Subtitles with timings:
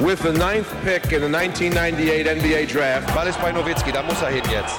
[0.00, 3.14] with the ninth pick in the 1998 NBA Draft.
[3.14, 4.78] Ball ist bei Nowitzki, da muss er hin jetzt.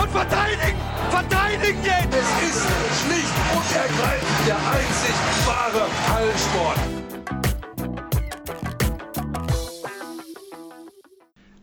[0.00, 0.78] Und verteidigen!
[1.10, 2.14] Verteidigen jetzt!
[2.14, 2.66] Es ist
[3.02, 5.14] schlicht und ergreifend der einzig
[5.46, 6.78] wahre Hallensport.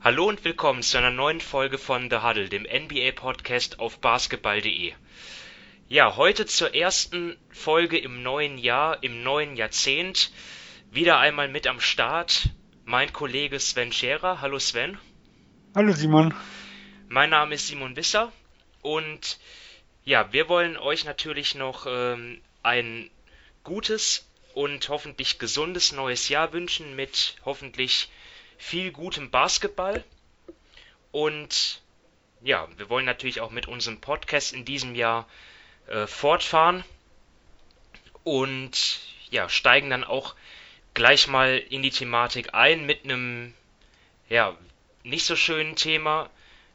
[0.02, 4.94] Hallo und willkommen zu einer neuen Folge von The Huddle, dem NBA-Podcast auf basketball.de.
[5.88, 10.32] Ja, heute zur ersten Folge im neuen Jahr, im neuen Jahrzehnt.
[10.96, 12.52] Wieder einmal mit am Start
[12.86, 14.40] mein Kollege Sven Scherer.
[14.40, 14.98] Hallo Sven.
[15.76, 16.34] Hallo Simon.
[17.10, 18.32] Mein Name ist Simon Wisser
[18.82, 19.38] und
[20.06, 23.12] ja, wir wollen euch natürlich noch ähm, ein
[23.66, 28.10] gutes und hoffentlich gesundes neues Jahr wünschen mit hoffentlich
[28.58, 30.02] viel gutem Basketball.
[31.12, 31.82] Und
[32.42, 35.28] ja, wir wollen natürlich auch mit unserem Podcast in diesem Jahr
[35.88, 36.86] äh, fortfahren
[38.24, 40.36] und ja, steigen dann auch
[40.96, 43.54] gleich mal in die Thematik ein mit einem,
[44.30, 44.58] ja,
[45.04, 46.32] nicht so schönen Thema.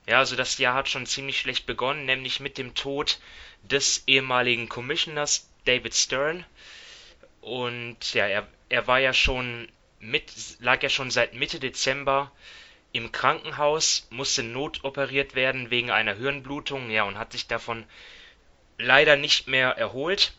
[0.07, 3.19] Ja, also das Jahr hat schon ziemlich schlecht begonnen, nämlich mit dem Tod
[3.63, 6.45] des ehemaligen Commissioners David Stern.
[7.41, 12.31] Und ja, er, er war ja schon mit, lag ja schon seit Mitte Dezember
[12.93, 17.85] im Krankenhaus, musste notoperiert werden wegen einer Hirnblutung, ja, und hat sich davon
[18.79, 20.35] leider nicht mehr erholt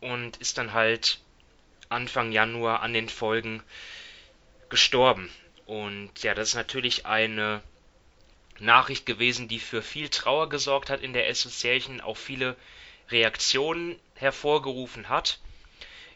[0.00, 1.20] und ist dann halt
[1.88, 3.62] Anfang Januar an den Folgen
[4.68, 5.30] gestorben.
[5.66, 7.62] Und ja, das ist natürlich eine
[8.58, 12.56] Nachricht gewesen, die für viel Trauer gesorgt hat in der Association, auch viele
[13.10, 15.38] Reaktionen hervorgerufen hat.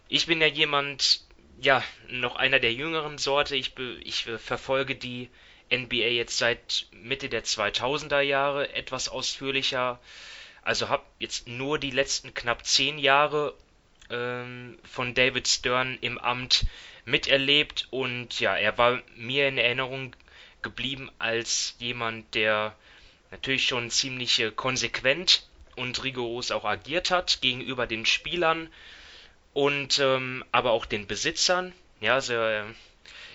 [0.08, 1.24] Ich bin ja jemand,
[1.60, 3.56] ja, noch einer der jüngeren Sorte.
[3.56, 5.30] Ich, ich verfolge die
[5.72, 10.00] NBA jetzt seit Mitte der 2000er Jahre etwas ausführlicher.
[10.62, 13.54] Also habe jetzt nur die letzten knapp zehn Jahre
[14.12, 16.66] ähm, von David Stern im Amt
[17.04, 20.14] miterlebt und ja, er war mir in Erinnerung
[20.62, 22.76] geblieben als jemand, der
[23.30, 28.68] natürlich schon ziemlich äh, konsequent und rigoros auch agiert hat gegenüber den Spielern
[29.54, 31.72] und ähm, aber auch den Besitzern.
[32.00, 32.64] Ja, also äh,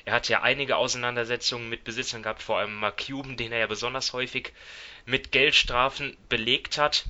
[0.06, 3.68] er hat ja einige Auseinandersetzungen mit Besitzern gehabt, vor allem Mark Cuban, den er ja
[3.68, 4.54] besonders häufig
[5.06, 7.06] mit Geldstrafen belegt hat.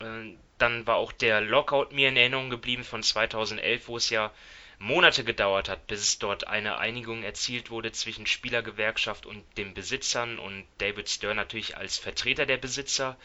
[0.00, 4.32] Äh, dann war auch der Lockout mir in Erinnerung geblieben von 2011, wo es ja
[4.78, 10.64] Monate gedauert hat, bis dort eine Einigung erzielt wurde zwischen Spielergewerkschaft und den Besitzern und
[10.78, 13.18] David Stern natürlich als Vertreter der Besitzer.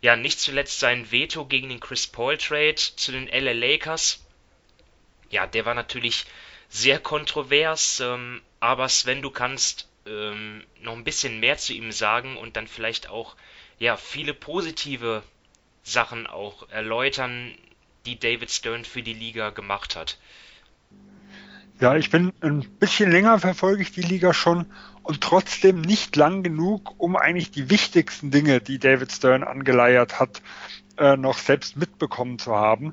[0.00, 4.24] Ja, nicht zuletzt sein Veto gegen den Chris Paul Trade zu den LA Lakers.
[5.30, 6.24] Ja, der war natürlich
[6.68, 12.36] sehr kontrovers, ähm, aber Sven, du kannst ähm, noch ein bisschen mehr zu ihm sagen
[12.36, 13.34] und dann vielleicht auch
[13.78, 15.24] ja viele positive
[15.86, 17.54] Sachen auch erläutern,
[18.06, 20.18] die David Stern für die Liga gemacht hat.
[21.80, 24.66] Ja, ich bin ein bisschen länger verfolge ich die Liga schon
[25.02, 30.42] und trotzdem nicht lang genug, um eigentlich die wichtigsten Dinge, die David Stern angeleiert hat,
[30.98, 32.92] äh, noch selbst mitbekommen zu haben,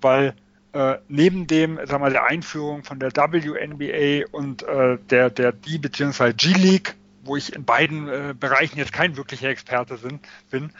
[0.00, 0.34] weil
[0.72, 5.78] äh, neben dem, sag mal, der Einführung von der WNBA und äh, der der D
[5.78, 6.32] bzw.
[6.32, 10.72] G League, wo ich in beiden äh, Bereichen jetzt kein wirklicher Experte sind, bin,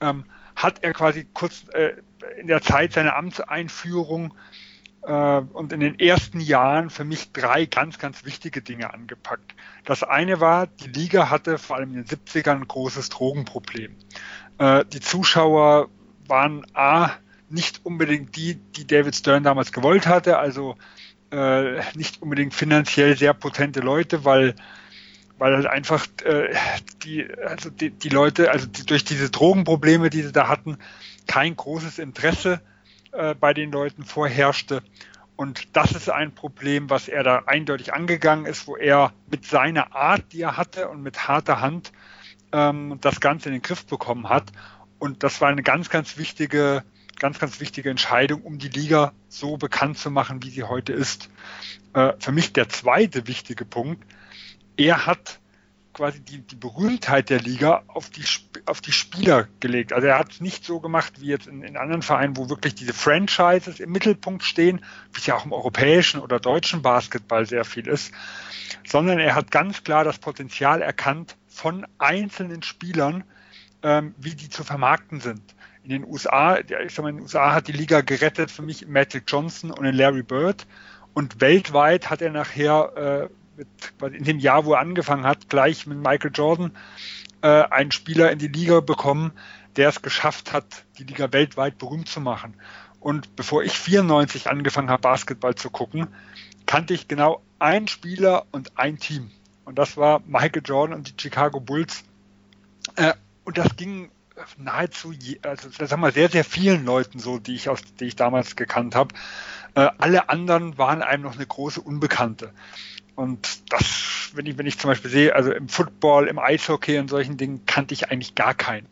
[0.00, 0.24] ähm,
[0.58, 1.92] hat er quasi kurz äh,
[2.38, 4.34] in der Zeit seiner Amtseinführung
[5.02, 9.54] äh, und in den ersten Jahren für mich drei ganz, ganz wichtige Dinge angepackt.
[9.84, 13.94] Das eine war, die Liga hatte vor allem in den 70ern ein großes Drogenproblem.
[14.58, 15.88] Äh, die Zuschauer
[16.26, 17.12] waren A,
[17.48, 20.76] nicht unbedingt die, die David Stern damals gewollt hatte, also
[21.30, 24.56] äh, nicht unbedingt finanziell sehr potente Leute, weil
[25.38, 26.54] weil halt einfach äh,
[27.02, 30.78] die, also die, die Leute, also die, durch diese Drogenprobleme, die sie da hatten,
[31.26, 32.60] kein großes Interesse
[33.12, 34.82] äh, bei den Leuten vorherrschte.
[35.36, 39.94] Und das ist ein Problem, was er da eindeutig angegangen ist, wo er mit seiner
[39.94, 41.92] Art, die er hatte und mit harter Hand
[42.50, 44.50] ähm, das Ganze in den Griff bekommen hat.
[44.98, 46.82] Und das war eine ganz, ganz wichtige,
[47.20, 51.30] ganz, ganz wichtige Entscheidung, um die Liga so bekannt zu machen, wie sie heute ist.
[51.94, 54.04] Äh, für mich der zweite wichtige Punkt,
[54.78, 55.40] er hat
[55.92, 58.22] quasi die, die Berühmtheit der Liga auf die,
[58.66, 59.92] auf die Spieler gelegt.
[59.92, 62.76] Also er hat es nicht so gemacht wie jetzt in, in anderen Vereinen, wo wirklich
[62.76, 67.64] diese Franchises im Mittelpunkt stehen, wie es ja auch im europäischen oder deutschen Basketball sehr
[67.64, 68.14] viel ist,
[68.86, 73.24] sondern er hat ganz klar das Potenzial erkannt von einzelnen Spielern,
[73.82, 75.42] ähm, wie die zu vermarkten sind.
[75.82, 78.86] In den USA, ich sag mal, in den USA hat die Liga gerettet für mich
[78.86, 80.66] Magic Johnson und Larry Bird.
[81.12, 83.28] Und weltweit hat er nachher äh,
[83.58, 86.72] mit, in dem Jahr, wo er angefangen hat, gleich mit Michael Jordan
[87.42, 89.32] äh, einen Spieler in die Liga bekommen,
[89.76, 92.54] der es geschafft hat, die Liga weltweit berühmt zu machen.
[93.00, 96.08] Und bevor ich 94 angefangen habe, Basketball zu gucken,
[96.66, 99.30] kannte ich genau ein Spieler und ein Team.
[99.64, 102.04] Und das war Michael Jordan und die Chicago Bulls.
[102.96, 103.14] Äh,
[103.44, 104.10] und das ging
[104.56, 108.16] nahezu, je, also sagen wir sehr, sehr vielen Leuten so, die ich aus, die ich
[108.16, 109.14] damals gekannt habe.
[109.74, 112.52] Äh, alle anderen waren einem noch eine große Unbekannte.
[113.18, 117.10] Und das, wenn ich, wenn ich zum Beispiel sehe, also im Football, im Eishockey und
[117.10, 118.86] solchen Dingen kannte ich eigentlich gar keinen.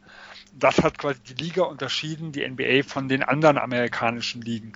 [0.52, 4.72] Das hat quasi die Liga unterschieden, die NBA von den anderen amerikanischen Ligen.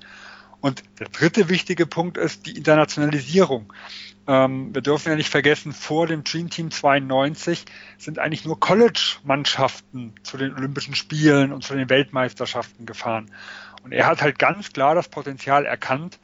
[0.61, 3.73] Und der dritte wichtige Punkt ist die Internationalisierung.
[4.29, 7.65] Ähm, wir dürfen ja nicht vergessen, vor dem Dream Team 92
[7.99, 13.33] sind eigentlich nur College-Mannschaften zu den Olympischen Spielen und zu den Weltmeisterschaften gefahren.
[13.83, 16.21] Und er hat halt ganz klar das Potenzial erkannt,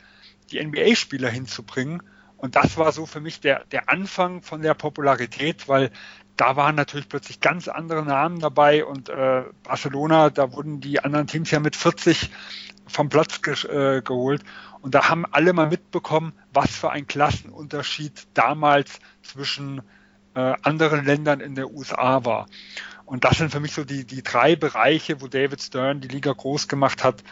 [0.52, 2.04] die NBA-Spieler hinzubringen.
[2.36, 5.90] Und das war so für mich der, der Anfang von der Popularität, weil
[6.36, 11.26] da waren natürlich plötzlich ganz andere Namen dabei und äh, Barcelona, da wurden die anderen
[11.26, 12.30] Teams ja mit 40
[12.86, 14.42] vom Platz ge äh, geholt.
[14.82, 19.82] Und da haben alle mal mitbekommen, was für ein Klassenunterschied damals zwischen
[20.34, 22.46] äh, anderen Ländern in der USA war.
[23.06, 26.32] Und das sind für mich so die, die drei Bereiche, wo David Stern die Liga
[26.32, 27.22] groß gemacht hat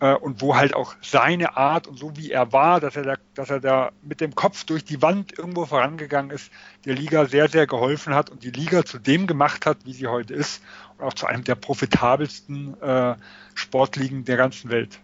[0.00, 3.14] äh, und wo halt auch seine Art und so wie er war, dass er, da,
[3.34, 6.50] dass er da mit dem Kopf durch die Wand irgendwo vorangegangen ist,
[6.84, 10.08] der Liga sehr, sehr geholfen hat und die Liga zu dem gemacht hat, wie sie
[10.08, 10.62] heute ist
[10.98, 13.14] und auch zu einem der profitabelsten äh,
[13.54, 14.98] Sportligen der ganzen Welt.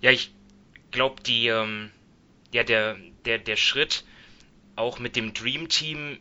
[0.00, 0.34] Ja, ich
[0.90, 1.90] glaube, die, ähm,
[2.52, 4.04] ja, der, der, der Schritt
[4.76, 6.18] auch mit dem Dream Team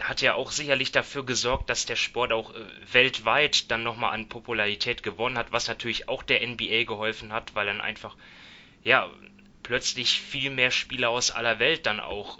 [0.00, 4.28] hat ja auch sicherlich dafür gesorgt, dass der Sport auch äh, weltweit dann nochmal an
[4.28, 8.16] Popularität gewonnen hat, was natürlich auch der NBA geholfen hat, weil dann einfach,
[8.82, 9.08] ja,
[9.62, 12.38] plötzlich viel mehr Spieler aus aller Welt dann auch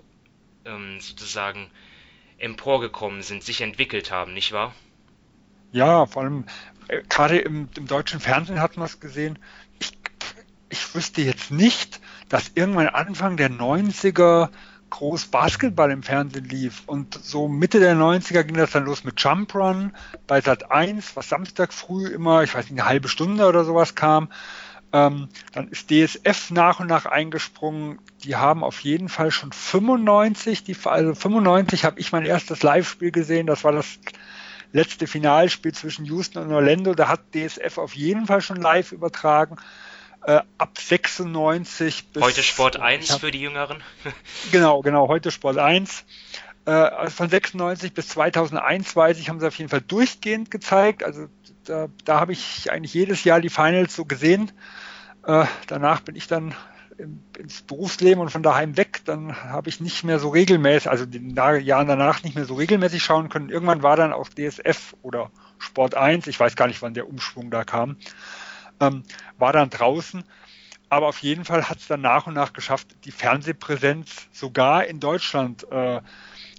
[0.65, 1.71] ähm, sozusagen
[2.39, 4.75] emporgekommen sind, sich entwickelt haben, nicht wahr?
[5.73, 6.45] Ja, vor allem
[6.87, 9.39] äh, gerade im, im, deutschen Fernsehen hat man es gesehen.
[9.81, 9.93] Ich,
[10.69, 14.51] ich wüsste jetzt nicht, dass irgendwann Anfang der 90er
[14.91, 16.83] groß Basketball im Fernsehen lief.
[16.87, 19.93] Und so Mitte der 90er ging das dann los mit Jump Run
[20.27, 23.95] bei Sat 1, was Samstag früh immer, ich weiß nicht, eine halbe Stunde oder sowas
[23.95, 24.29] kam.
[24.93, 27.99] Ähm, dann ist DSF nach und nach eingesprungen.
[28.25, 33.11] Die haben auf jeden Fall schon 95, die, also 95 habe ich mein erstes Live-Spiel
[33.11, 33.47] gesehen.
[33.47, 33.99] Das war das
[34.73, 36.95] letzte Finalspiel zwischen Houston und Orlando.
[36.95, 39.57] Da hat DSF auf jeden Fall schon live übertragen
[40.25, 42.23] äh, ab 96 bis.
[42.23, 43.83] Heute Sport 1 hab, für die Jüngeren.
[44.53, 46.05] genau, genau, heute Sport 1.
[46.65, 51.05] Äh, von 96 bis 2001, weiß ich, haben sie auf jeden Fall durchgehend gezeigt.
[51.05, 51.29] Also
[51.65, 54.53] da, da habe ich eigentlich jedes Jahr die Finals so gesehen.
[55.25, 56.55] Äh, danach bin ich dann
[57.39, 61.35] ins Berufsleben und von daheim weg, dann habe ich nicht mehr so regelmäßig, also den
[61.35, 63.51] Jahren danach nicht mehr so regelmäßig schauen können.
[63.51, 67.51] Irgendwann war dann auch DSF oder Sport 1, ich weiß gar nicht, wann der Umschwung
[67.51, 67.97] da kam,
[68.81, 69.03] ähm,
[69.39, 70.25] war dann draußen.
[70.91, 75.01] Aber auf jeden Fall hat es dann nach und nach geschafft, die Fernsehpräsenz sogar in
[75.01, 76.01] Deutschland äh,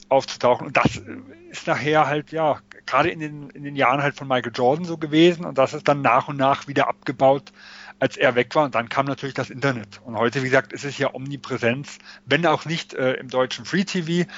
[0.08, 0.68] aufzutauchen.
[0.68, 1.02] Und das
[1.50, 4.98] ist nachher halt, ja, gerade in den, in den Jahren halt von Michael Jordan so
[4.98, 5.46] gewesen.
[5.46, 7.52] Und das ist dann nach und nach wieder abgebaut,
[8.00, 8.66] als er weg war.
[8.66, 10.00] Und dann kam natürlich das Internet.
[10.06, 13.84] Und heute, wie gesagt, ist es ja Omnipräsenz, wenn auch nicht äh, im deutschen Free
[13.84, 14.30] TV.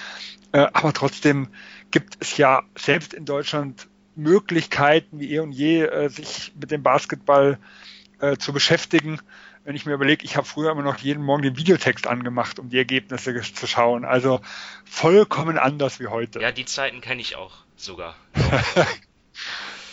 [0.54, 1.50] Äh, aber trotzdem
[1.92, 6.84] gibt es ja selbst in Deutschland Möglichkeiten wie eh und je, äh, sich mit dem
[6.84, 7.58] Basketball
[8.19, 9.19] äh, zu beschäftigen.
[9.63, 12.69] Wenn ich mir überlege, ich habe früher immer noch jeden Morgen den Videotext angemacht, um
[12.69, 14.06] die Ergebnisse zu schauen.
[14.06, 14.42] Also
[14.86, 16.41] vollkommen anders wie heute.
[16.41, 18.15] Ja, die Zeiten kenne ich auch sogar.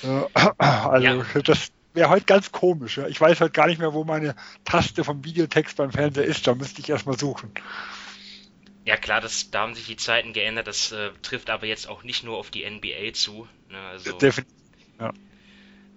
[0.59, 1.43] also ja.
[1.43, 2.97] das wäre heute ganz komisch.
[2.99, 3.07] Ja.
[3.09, 4.35] Ich weiß heute gar nicht mehr, wo meine
[4.65, 6.47] Taste vom Videotext beim Fernseher ist.
[6.47, 7.51] Da müsste ich erstmal suchen.
[8.89, 10.67] Ja klar, das, da haben sich die Zeiten geändert.
[10.67, 13.47] Das äh, trifft aber jetzt auch nicht nur auf die NBA zu.
[13.69, 13.79] Ne?
[13.79, 14.57] Also, Definitiv.
[14.99, 15.13] Ja.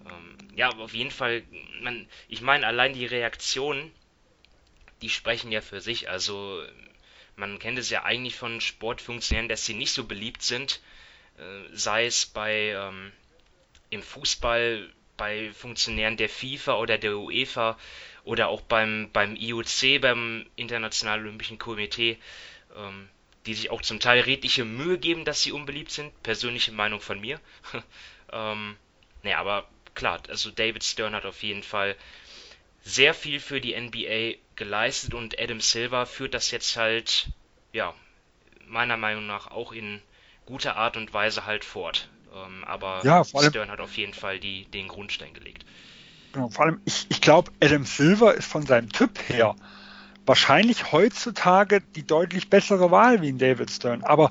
[0.04, 1.42] Ähm, ja, aber auf jeden Fall,
[1.80, 3.90] man, ich meine, allein die Reaktionen,
[5.00, 6.10] die sprechen ja für sich.
[6.10, 6.62] Also
[7.34, 10.82] man kennt es ja eigentlich von Sportfunktionären, dass sie nicht so beliebt sind.
[11.38, 13.10] Äh, sei es bei ähm,
[13.88, 17.78] im Fußball bei Funktionären der FIFA oder der UEFA
[18.24, 22.18] oder auch beim, beim IOC, beim Internationalen Olympischen Komitee
[22.76, 23.08] ähm,
[23.46, 26.22] die sich auch zum Teil redliche Mühe geben, dass sie unbeliebt sind.
[26.22, 27.40] Persönliche Meinung von mir.
[28.32, 28.76] ähm,
[29.22, 31.96] naja, aber klar, also David Stern hat auf jeden Fall
[32.84, 37.28] sehr viel für die NBA geleistet und Adam Silver führt das jetzt halt,
[37.72, 37.94] ja,
[38.66, 40.00] meiner Meinung nach auch in
[40.46, 42.08] guter Art und Weise halt fort.
[42.34, 45.64] Ähm, aber ja, Stern hat auf jeden Fall die, den Grundstein gelegt.
[46.32, 49.54] Genau, vor allem, ich, ich glaube, Adam Silver ist von seinem Typ her
[50.26, 54.02] wahrscheinlich heutzutage die deutlich bessere Wahl wie ein David Stern.
[54.02, 54.30] Aber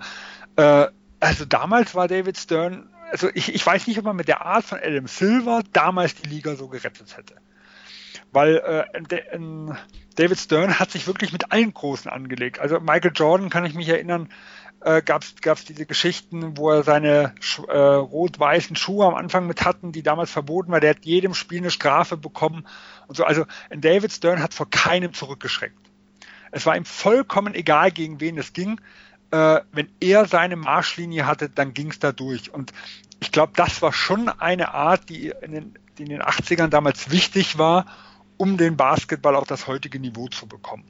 [0.55, 0.87] äh,
[1.19, 4.65] also damals war David Stern, also ich, ich weiß nicht, ob man mit der Art
[4.65, 7.35] von Adam Silver damals die Liga so gerettet hätte.
[8.31, 9.39] weil äh,
[10.15, 12.59] David Stern hat sich wirklich mit allen Großen angelegt.
[12.59, 14.29] Also Michael Jordan kann ich mich erinnern,
[14.81, 17.33] äh, gab es diese Geschichten, wo er seine
[17.67, 20.79] äh, rot-weißen Schuhe am Anfang mit hatten, die damals verboten war.
[20.79, 22.67] Der hat jedem Spiel eine Strafe bekommen
[23.07, 23.23] und so.
[23.23, 25.77] Also David Stern hat vor keinem zurückgeschreckt.
[26.51, 28.81] Es war ihm vollkommen egal, gegen wen es ging.
[29.29, 32.53] Äh, wenn er seine Marschlinie hatte, dann ging es da durch.
[32.53, 32.73] Und
[33.19, 37.11] ich glaube, das war schon eine Art, die in, den, die in den 80ern damals
[37.11, 37.85] wichtig war,
[38.37, 40.83] um den Basketball auf das heutige Niveau zu bekommen.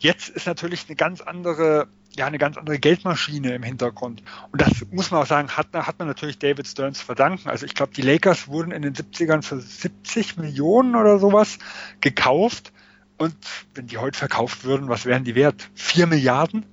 [0.00, 1.86] Jetzt ist natürlich eine ganz andere
[2.18, 4.22] ja eine ganz andere Geldmaschine im Hintergrund.
[4.52, 7.48] Und das muss man auch sagen, hat, hat man natürlich David Stearns verdanken.
[7.48, 11.58] Also ich glaube, die Lakers wurden in den 70ern für 70 Millionen oder sowas
[12.00, 12.72] gekauft.
[13.16, 13.36] Und
[13.74, 15.70] wenn die heute verkauft würden, was wären die wert?
[15.74, 16.66] Vier Milliarden?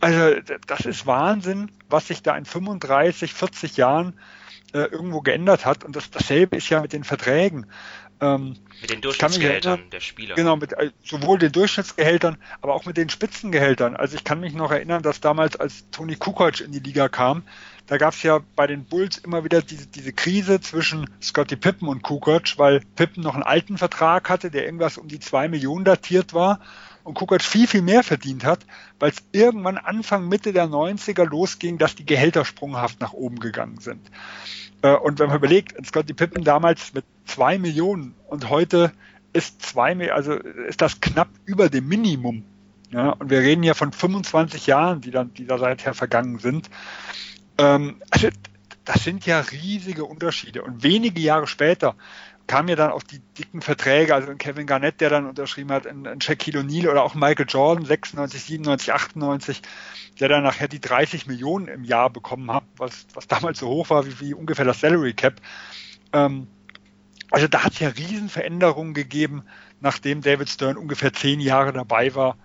[0.00, 4.14] Also das ist Wahnsinn, was sich da in 35, 40 Jahren
[4.74, 5.84] äh, irgendwo geändert hat.
[5.84, 7.66] Und das, dasselbe ist ja mit den Verträgen.
[8.20, 10.34] Ähm, mit den Durchschnittsgehältern der Spieler.
[10.34, 13.96] Genau, mit äh, sowohl den Durchschnittsgehältern, aber auch mit den Spitzengehältern.
[13.96, 17.42] Also ich kann mich noch erinnern, dass damals, als Tony Kukoc in die Liga kam,
[17.86, 21.88] da gab es ja bei den Bulls immer wieder diese, diese Krise zwischen Scotty Pippen
[21.88, 25.84] und Kukoc, weil Pippen noch einen alten Vertrag hatte, der irgendwas um die zwei Millionen
[25.84, 26.60] datiert war
[27.04, 28.66] und Kukoc viel, viel mehr verdient hat,
[28.98, 33.78] weil es irgendwann Anfang, Mitte der 90er losging, dass die Gehälter sprunghaft nach oben gegangen
[33.78, 34.10] sind.
[34.82, 38.92] Äh, und wenn man überlegt, Scotty Pippen damals mit zwei Millionen und heute
[39.32, 42.44] ist zwei, also ist das knapp über dem Minimum.
[42.90, 46.70] Ja, und wir reden ja von 25 Jahren, die dann, die da seither vergangen sind.
[47.58, 48.28] Ähm, also
[48.84, 50.62] das sind ja riesige Unterschiede.
[50.62, 51.96] Und wenige Jahre später
[52.46, 56.04] kamen ja dann auch die dicken Verträge, also Kevin Garnett, der dann unterschrieben hat, in,
[56.04, 59.62] in Shaquille O'Neal oder auch Michael Jordan, 96, 97, 98,
[60.20, 63.90] der dann nachher die 30 Millionen im Jahr bekommen hat, was, was damals so hoch
[63.90, 65.40] war wie, wie ungefähr das Salary Cap.
[66.12, 66.46] Ähm,
[67.30, 69.44] also da hat es ja Riesenveränderungen gegeben,
[69.80, 72.36] nachdem David Stern ungefähr zehn Jahre dabei war.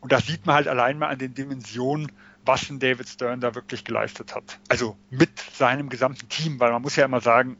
[0.00, 2.10] Und das sieht man halt allein mal an den Dimensionen,
[2.44, 4.58] was ein David Stern da wirklich geleistet hat.
[4.68, 7.56] Also mit seinem gesamten Team, weil man muss ja immer sagen,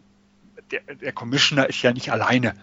[0.72, 2.54] der, der Commissioner ist ja nicht alleine.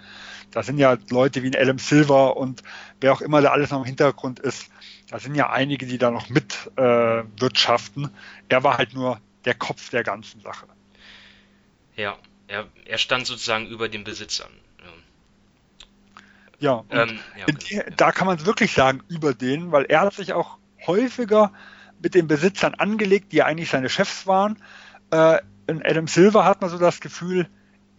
[0.52, 2.64] Da sind ja Leute wie ein Adam Silver und
[3.00, 4.70] wer auch immer da alles noch im Hintergrund ist.
[5.10, 8.10] Da sind ja einige, die da noch mit äh, wirtschaften.
[8.50, 10.66] Er war halt nur der Kopf der ganzen Sache.
[11.96, 14.52] Ja, er, er stand sozusagen über den Besitzern.
[16.60, 20.14] Ja, ähm, ja, genau, da kann man es wirklich sagen, über den, weil er hat
[20.14, 21.54] sich auch häufiger
[22.02, 24.62] mit den Besitzern angelegt, die ja eigentlich seine Chefs waren.
[25.12, 27.48] Äh, in Adam Silver hat man so das Gefühl,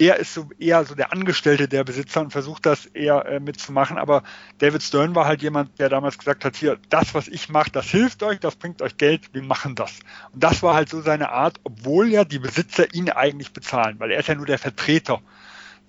[0.00, 3.99] er ist so eher so der Angestellte der Besitzer und versucht das eher äh, mitzumachen.
[3.99, 4.23] Aber
[4.57, 7.90] David Stern war halt jemand, der damals gesagt hat, hier, das, was ich mache, das
[7.90, 10.00] hilft euch, das bringt euch Geld, wir machen das.
[10.33, 14.11] Und das war halt so seine Art, obwohl ja die Besitzer ihn eigentlich bezahlen, weil
[14.11, 15.21] er ist ja nur der Vertreter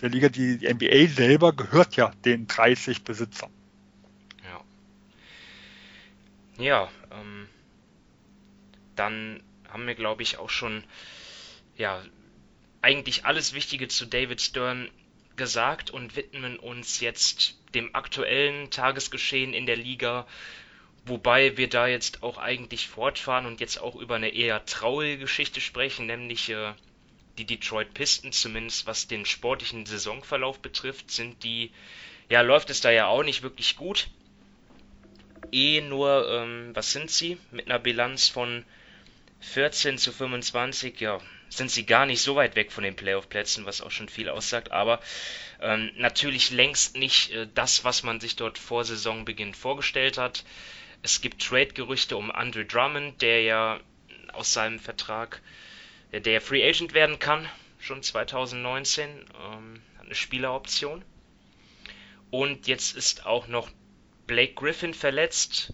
[0.02, 0.28] der Liga.
[0.28, 3.50] Die, die NBA selber gehört ja den 30 Besitzern.
[6.58, 6.66] Ja.
[6.66, 7.48] Ja, ähm,
[8.98, 10.84] dann haben wir, glaube ich, auch schon
[11.78, 12.02] ja,
[12.82, 14.90] eigentlich alles Wichtige zu David Stern
[15.36, 20.28] gesagt und widmen uns jetzt dem aktuellen Tagesgeschehen in der Liga,
[21.06, 25.62] wobei wir da jetzt auch eigentlich fortfahren und jetzt auch über eine eher traurige Geschichte
[25.62, 26.74] sprechen, nämlich äh,
[27.38, 31.72] die Detroit Pistons, zumindest was den sportlichen Saisonverlauf betrifft, sind die,
[32.30, 34.10] ja, läuft es da ja auch nicht wirklich gut.
[35.52, 37.38] Eh nur, ähm, was sind sie?
[37.52, 38.64] Mit einer Bilanz von
[39.42, 41.20] 14 zu 25, ja,
[41.50, 44.72] sind sie gar nicht so weit weg von den Playoff-Plätzen, was auch schon viel aussagt,
[44.72, 45.02] aber
[45.60, 50.46] ähm, natürlich längst nicht äh, das, was man sich dort vor Saisonbeginn vorgestellt hat.
[51.04, 53.80] Es gibt Trade-Gerüchte um Andre Drummond, der ja
[54.32, 55.42] aus seinem Vertrag,
[56.12, 61.04] der, der Free Agent werden kann, schon 2019, ähm, eine Spieleroption.
[62.30, 63.70] Und jetzt ist auch noch
[64.26, 65.74] Blake Griffin verletzt,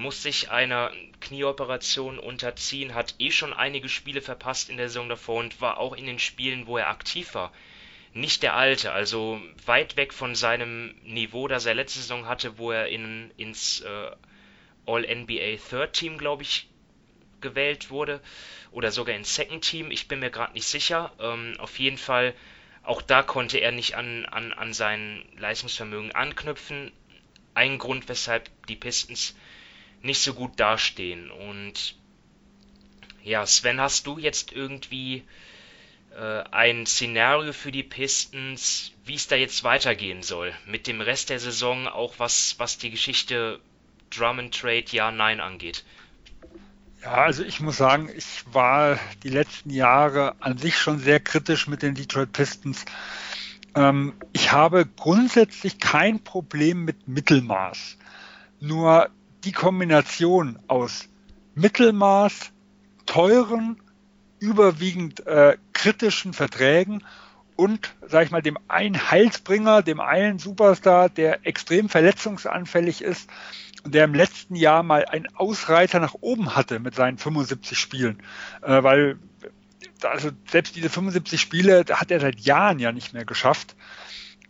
[0.00, 0.90] muss sich einer
[1.20, 5.94] Knieoperation unterziehen, hat eh schon einige Spiele verpasst in der Saison davor und war auch
[5.94, 7.52] in den Spielen, wo er aktiv war,
[8.12, 12.72] nicht der alte, also weit weg von seinem Niveau, das er letzte Saison hatte, wo
[12.72, 14.10] er in, ins äh,
[14.86, 16.68] All-NBA Third Team, glaube ich,
[17.40, 18.20] gewählt wurde
[18.72, 21.12] oder sogar ins Second Team, ich bin mir gerade nicht sicher.
[21.20, 22.34] Ähm, auf jeden Fall,
[22.82, 26.92] auch da konnte er nicht an, an, an sein Leistungsvermögen anknüpfen.
[27.54, 29.36] Ein Grund, weshalb die Pistons
[30.02, 31.30] nicht so gut dastehen.
[31.30, 31.94] Und
[33.22, 35.24] ja, Sven, hast du jetzt irgendwie
[36.16, 40.52] äh, ein Szenario für die Pistons, wie es da jetzt weitergehen soll?
[40.66, 43.60] Mit dem Rest der Saison, auch was, was die Geschichte
[44.10, 45.84] Drummond Trade Ja, Nein angeht?
[47.02, 51.66] Ja, also ich muss sagen, ich war die letzten Jahre an sich schon sehr kritisch
[51.66, 52.84] mit den Detroit Pistons.
[53.74, 57.96] Ähm, ich habe grundsätzlich kein Problem mit Mittelmaß.
[58.60, 59.10] Nur
[59.44, 61.08] die Kombination aus
[61.54, 62.52] Mittelmaß,
[63.06, 63.80] teuren,
[64.38, 67.04] überwiegend äh, kritischen Verträgen
[67.56, 73.28] und, sag ich mal, dem einen Heilsbringer, dem einen Superstar, der extrem verletzungsanfällig ist
[73.84, 78.22] und der im letzten Jahr mal einen Ausreiter nach oben hatte mit seinen 75 Spielen,
[78.62, 79.18] äh, weil
[80.02, 83.76] also selbst diese 75 Spiele hat er seit Jahren ja nicht mehr geschafft.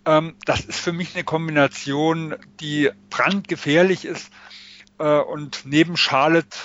[0.07, 4.31] Ähm, das ist für mich eine Kombination, die brandgefährlich ist
[5.05, 6.57] und neben Charlotte,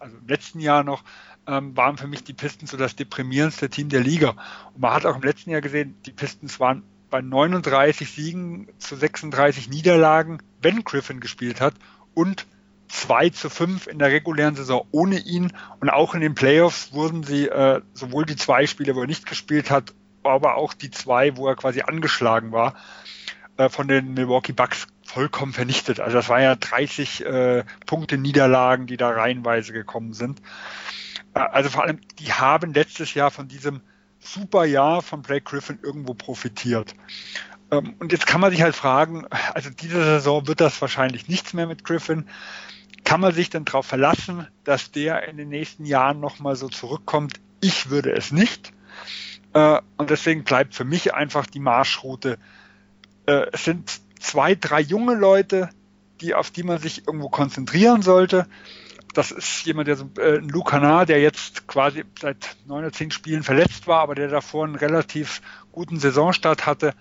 [0.00, 1.02] also im letzten Jahr noch,
[1.46, 4.30] ähm, waren für mich die Pistons so das deprimierendste Team der Liga.
[4.74, 8.96] Und man hat auch im letzten Jahr gesehen, die Pistons waren bei 39 Siegen zu
[8.96, 11.74] 36 Niederlagen, wenn Griffin gespielt hat
[12.14, 12.46] und
[12.88, 15.52] 2 zu 5 in der regulären Saison ohne ihn.
[15.80, 19.26] Und auch in den Playoffs wurden sie äh, sowohl die zwei Spiele, wo er nicht
[19.26, 22.74] gespielt hat, aber auch die zwei, wo er quasi angeschlagen war,
[23.56, 26.00] äh, von den Milwaukee Bucks vollkommen vernichtet.
[26.00, 30.40] Also das war ja 30 äh, Punkte Niederlagen, die da reihenweise gekommen sind.
[31.34, 33.82] Äh, also vor allem, die haben letztes Jahr von diesem
[34.20, 36.94] super Jahr von Blake Griffin irgendwo profitiert.
[37.70, 41.52] Ähm, und jetzt kann man sich halt fragen, also diese Saison wird das wahrscheinlich nichts
[41.52, 42.26] mehr mit Griffin.
[43.04, 47.40] Kann man sich denn darauf verlassen, dass der in den nächsten Jahren nochmal so zurückkommt?
[47.60, 48.72] Ich würde es nicht.
[49.52, 52.38] Äh, und deswegen bleibt für mich einfach die Marschroute.
[53.26, 55.68] Äh, es sind zwei, drei junge Leute,
[56.20, 58.46] die, auf die man sich irgendwo konzentrieren sollte.
[59.14, 63.10] Das ist jemand, der so, äh, ein Lucanar, der jetzt quasi seit neun oder zehn
[63.10, 66.94] Spielen verletzt war, aber der davor einen relativ guten Saisonstart hatte.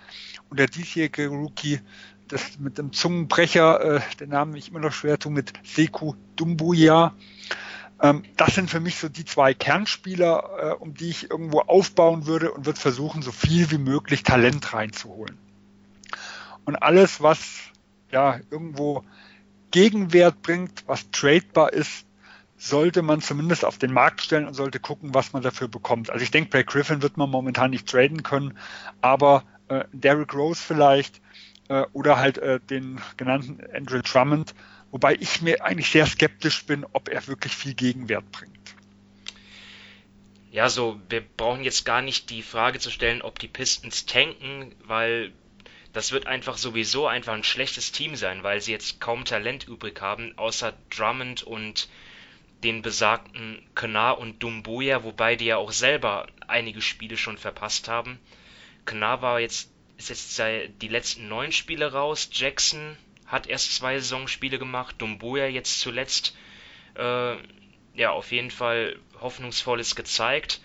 [0.50, 1.80] Und der diesjährige Rookie,
[2.28, 7.14] das mit dem Zungenbrecher, äh, der Name ich immer noch schwer tue, mit Seku Dumbuya.
[8.02, 12.26] Ähm, das sind für mich so die zwei Kernspieler, äh, um die ich irgendwo aufbauen
[12.26, 15.38] würde und würde versuchen, so viel wie möglich Talent reinzuholen.
[16.72, 17.60] Und alles, was
[18.14, 19.04] ja irgendwo
[19.72, 22.06] Gegenwert bringt, was tradebar ist,
[22.56, 26.10] sollte man zumindest auf den Markt stellen und sollte gucken, was man dafür bekommt.
[26.12, 28.58] Also ich denke, Blake Griffin wird man momentan nicht traden können,
[29.02, 31.20] aber äh, Derrick Rose vielleicht
[31.68, 34.56] äh, oder halt äh, den genannten Andrew Drummond,
[34.92, 38.76] wobei ich mir eigentlich sehr skeptisch bin, ob er wirklich viel Gegenwert bringt.
[40.52, 44.74] Ja, so, wir brauchen jetzt gar nicht die Frage zu stellen, ob die Pistons tanken,
[44.86, 45.34] weil
[45.94, 50.00] das wird einfach sowieso einfach ein schlechtes Team sein, weil sie jetzt kaum Talent übrig
[50.02, 51.90] haben, außer Drummond und
[52.64, 58.20] den besagten Knar und Dumbuya, wobei die ja auch selber einige Spiele schon verpasst haben.
[58.86, 60.42] Knar war jetzt ist jetzt
[60.82, 62.30] die letzten neun Spiele raus.
[62.32, 64.96] Jackson hat erst zwei Saisonspiele gemacht.
[64.98, 66.36] Dumboya jetzt zuletzt.
[66.96, 67.36] Äh,
[67.94, 70.62] ja, auf jeden Fall Hoffnungsvolles gezeigt.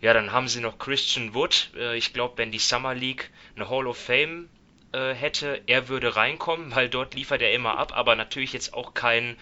[0.00, 1.70] Ja, dann haben sie noch Christian Wood.
[1.76, 4.48] Äh, ich glaube, wenn die Summer League eine Hall of Fame
[4.92, 8.94] äh, hätte, er würde reinkommen, weil dort liefert er immer ab, aber natürlich jetzt auch
[8.94, 9.36] kein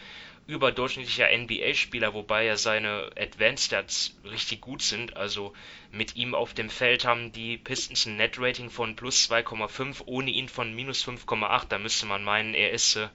[0.46, 5.16] überdurchschnittlicher NBA-Spieler, wobei ja seine Advanced Stats richtig gut sind.
[5.16, 5.52] Also
[5.90, 10.48] mit ihm auf dem Feld haben die Pistons ein Net-Rating von plus 2,5, ohne ihn
[10.48, 11.66] von minus 5,8.
[11.68, 13.08] Da müsste man meinen, er ist äh,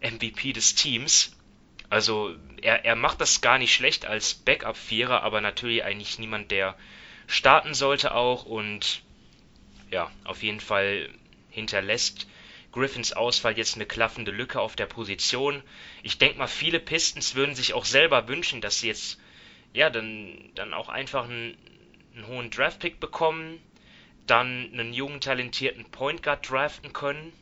[0.00, 1.36] MVP des Teams.
[1.90, 6.76] Also er, er macht das gar nicht schlecht als Backup-Vierer, aber natürlich eigentlich niemand, der
[7.28, 9.02] starten sollte auch und
[9.90, 11.08] ja, auf jeden Fall
[11.58, 12.26] hinterlässt
[12.72, 15.62] Griffins Ausfall jetzt eine klaffende Lücke auf der Position.
[16.02, 19.18] Ich denke mal, viele Pistons würden sich auch selber wünschen, dass sie jetzt
[19.72, 21.56] ja dann, dann auch einfach einen,
[22.14, 23.60] einen hohen Draftpick bekommen,
[24.26, 27.32] dann einen jungen, talentierten Point Guard draften können.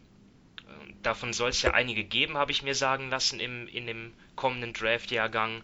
[1.02, 4.72] Davon soll es ja einige geben, habe ich mir sagen lassen, im, in dem kommenden
[4.72, 5.62] Draft-Jahrgang.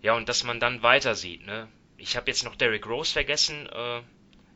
[0.00, 1.46] Ja, und dass man dann weiter sieht.
[1.46, 1.68] Ne?
[1.96, 3.68] Ich habe jetzt noch Derrick Rose vergessen.
[3.68, 4.02] Äh,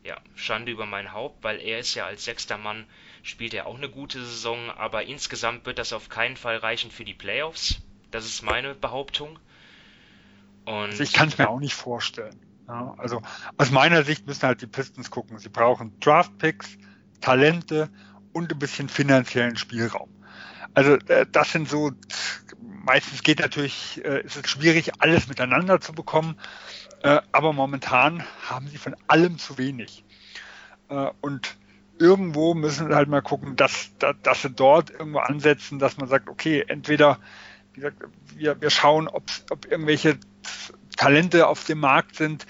[0.03, 2.85] ja, Schande über mein Haupt, weil er ist ja als sechster Mann
[3.27, 7.03] spielt er auch eine gute Saison, aber insgesamt wird das auf keinen Fall reichen für
[7.03, 7.79] die Playoffs.
[8.09, 9.37] Das ist meine Behauptung.
[10.65, 12.39] Und also ich kann es mir auch nicht vorstellen.
[12.67, 13.21] Ja, also
[13.57, 15.39] aus meiner Sicht müssen halt die Pistons gucken.
[15.39, 16.77] Sie brauchen Draftpicks,
[17.19, 17.89] Talente
[18.31, 20.09] und ein bisschen finanziellen Spielraum.
[20.73, 21.91] Also äh, das sind so,
[22.61, 26.39] meistens geht natürlich, äh, ist es schwierig, alles miteinander zu bekommen,
[27.03, 30.05] äh, aber momentan haben sie von allem zu wenig.
[31.19, 31.57] und
[31.99, 36.07] irgendwo müssen wir halt mal gucken, dass, dass, dass sie dort irgendwo ansetzen, dass man
[36.07, 37.19] sagt, okay, entweder,
[37.73, 38.03] wie gesagt,
[38.35, 40.17] wir, wir schauen, ob, ob irgendwelche
[40.97, 42.45] Talente auf dem Markt sind,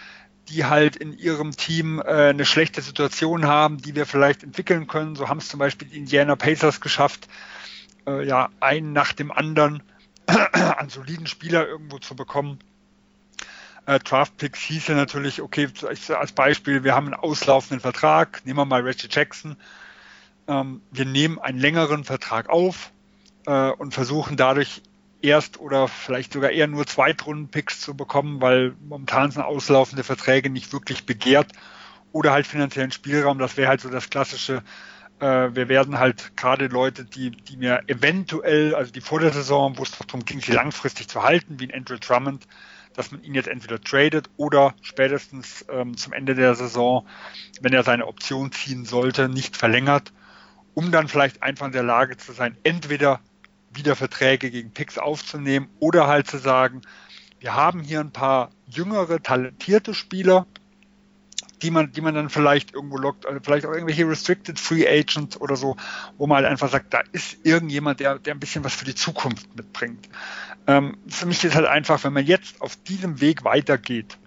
[0.49, 5.15] die halt in ihrem Team äh, eine schlechte Situation haben, die wir vielleicht entwickeln können.
[5.15, 7.27] So haben es zum Beispiel die Indiana Pacers geschafft,
[8.05, 9.83] äh, ja, einen nach dem anderen
[10.25, 12.59] an soliden Spieler irgendwo zu bekommen
[13.87, 15.69] äh, Draftpicks hieß ja natürlich, okay,
[16.09, 19.55] als Beispiel, wir haben einen auslaufenden Vertrag, nehmen wir mal Reggie Jackson,
[20.47, 22.91] ähm, wir nehmen einen längeren Vertrag auf
[23.45, 24.81] äh, und versuchen dadurch
[25.21, 30.73] erst oder vielleicht sogar eher nur Zweitrunden-Picks zu bekommen, weil momentan sind auslaufende Verträge nicht
[30.73, 31.53] wirklich begehrt
[32.11, 33.39] oder halt finanziellen Spielraum.
[33.39, 34.63] Das wäre halt so das klassische.
[35.21, 39.77] Äh, wir werden halt gerade Leute, die, die mir eventuell, also die vor der Saison,
[39.77, 42.45] wo es darum ging, sie langfristig zu halten, wie ein Andrew Drummond,
[42.97, 47.07] dass man ihn jetzt entweder tradet oder spätestens ähm, zum Ende der Saison,
[47.61, 50.11] wenn er seine Option ziehen sollte, nicht verlängert,
[50.73, 53.21] um dann vielleicht einfach in der Lage zu sein, entweder
[53.71, 56.81] wieder Verträge gegen Picks aufzunehmen oder halt zu sagen,
[57.39, 60.47] wir haben hier ein paar jüngere, talentierte Spieler,
[61.61, 65.39] die man, die man dann vielleicht irgendwo lockt, also vielleicht auch irgendwelche Restricted Free Agents
[65.39, 65.75] oder so,
[66.17, 68.95] wo man halt einfach sagt, da ist irgendjemand, der, der ein bisschen was für die
[68.95, 70.09] Zukunft mitbringt.
[70.67, 74.17] Ähm, für mich ist halt einfach, wenn man jetzt auf diesem Weg weitergeht,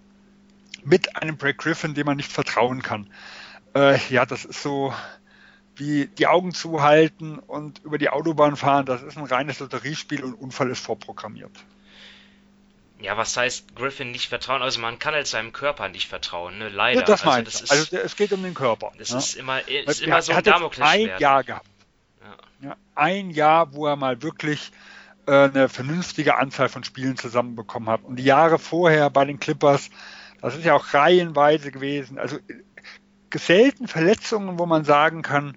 [0.83, 3.07] mit einem Brad Griffin, dem man nicht vertrauen kann,
[3.75, 4.95] äh, ja, das ist so,
[5.77, 10.35] wie die Augen zuhalten und über die Autobahn fahren, das ist ein reines Lotteriespiel und
[10.35, 11.53] Unfall ist vorprogrammiert.
[13.01, 14.61] Ja, was heißt Griffin nicht vertrauen?
[14.61, 16.69] Also man kann halt seinem Körper nicht vertrauen, ne?
[16.69, 17.01] Leider.
[17.01, 18.93] Ja, das also, das ist, also es geht um den Körper.
[18.99, 19.19] Das ja.
[19.19, 21.15] ist immer, ist immer so ein Damoklesschwert.
[21.15, 21.67] Ein Jahr gehabt.
[22.63, 22.69] Ja.
[22.69, 22.77] ja.
[22.95, 24.71] ein Jahr, wo er mal wirklich
[25.33, 28.05] eine vernünftige Anzahl von Spielen zusammenbekommen hat.
[28.05, 29.91] Und die Jahre vorher bei den Clippers,
[30.41, 32.19] das ist ja auch reihenweise gewesen.
[32.19, 32.39] Also
[33.35, 35.57] selten Verletzungen, wo man sagen kann,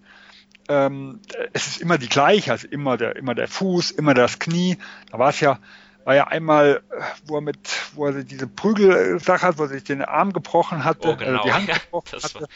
[0.69, 1.19] ähm,
[1.51, 4.77] es ist immer die gleiche, also immer der, immer der Fuß, immer das Knie.
[5.11, 5.59] Da war es ja,
[6.05, 6.81] war ja einmal,
[7.25, 7.57] wo er mit,
[7.95, 11.31] wo er diese Prügelsache hat, wo er sich den Arm gebrochen hatte, oh, genau.
[11.31, 12.41] also die Hand gebrochen hatte.
[12.41, 12.47] War,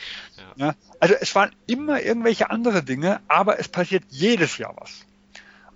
[0.56, 0.68] ja.
[0.68, 5.06] Ja, also es waren immer irgendwelche andere Dinge, aber es passiert jedes Jahr was.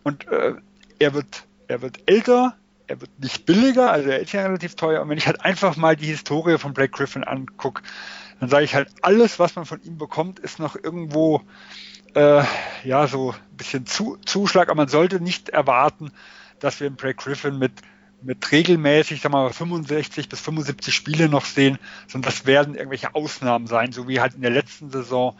[0.03, 0.55] Und äh,
[1.01, 2.55] er wird, er wird älter,
[2.87, 5.01] er wird nicht billiger, also er ist ja relativ teuer.
[5.01, 7.81] Und wenn ich halt einfach mal die Historie von Blake Griffin angucke,
[8.39, 11.41] dann sage ich halt, alles, was man von ihm bekommt, ist noch irgendwo
[12.15, 12.43] äh,
[12.83, 16.11] ja so ein bisschen zu, Zuschlag, aber man sollte nicht erwarten,
[16.59, 17.73] dass wir einen Brad Griffin mit
[18.23, 23.15] mit regelmäßig, sagen wir mal, 65 bis 75 Spiele noch sehen, sondern das werden irgendwelche
[23.15, 25.35] Ausnahmen sein, so wie halt in der letzten Saison.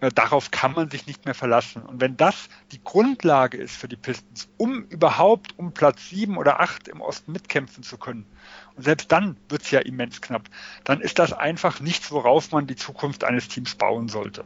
[0.00, 1.82] Äh, darauf kann man sich nicht mehr verlassen.
[1.82, 6.60] Und wenn das die Grundlage ist für die Pistons, um überhaupt um Platz 7 oder
[6.60, 8.26] 8 im Osten mitkämpfen zu können,
[8.74, 10.48] und selbst dann wird es ja immens knapp,
[10.84, 14.44] dann ist das einfach nichts, worauf man die Zukunft eines Teams bauen sollte.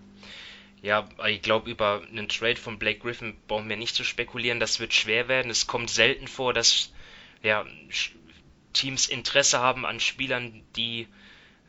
[0.82, 4.60] Ja, ich glaube, über einen Trade von Blake Griffin brauchen wir nicht zu spekulieren.
[4.60, 5.50] Das wird schwer werden.
[5.50, 6.92] Es kommt selten vor, dass
[7.42, 7.66] ja,
[8.72, 11.06] Teams Interesse haben an Spielern, die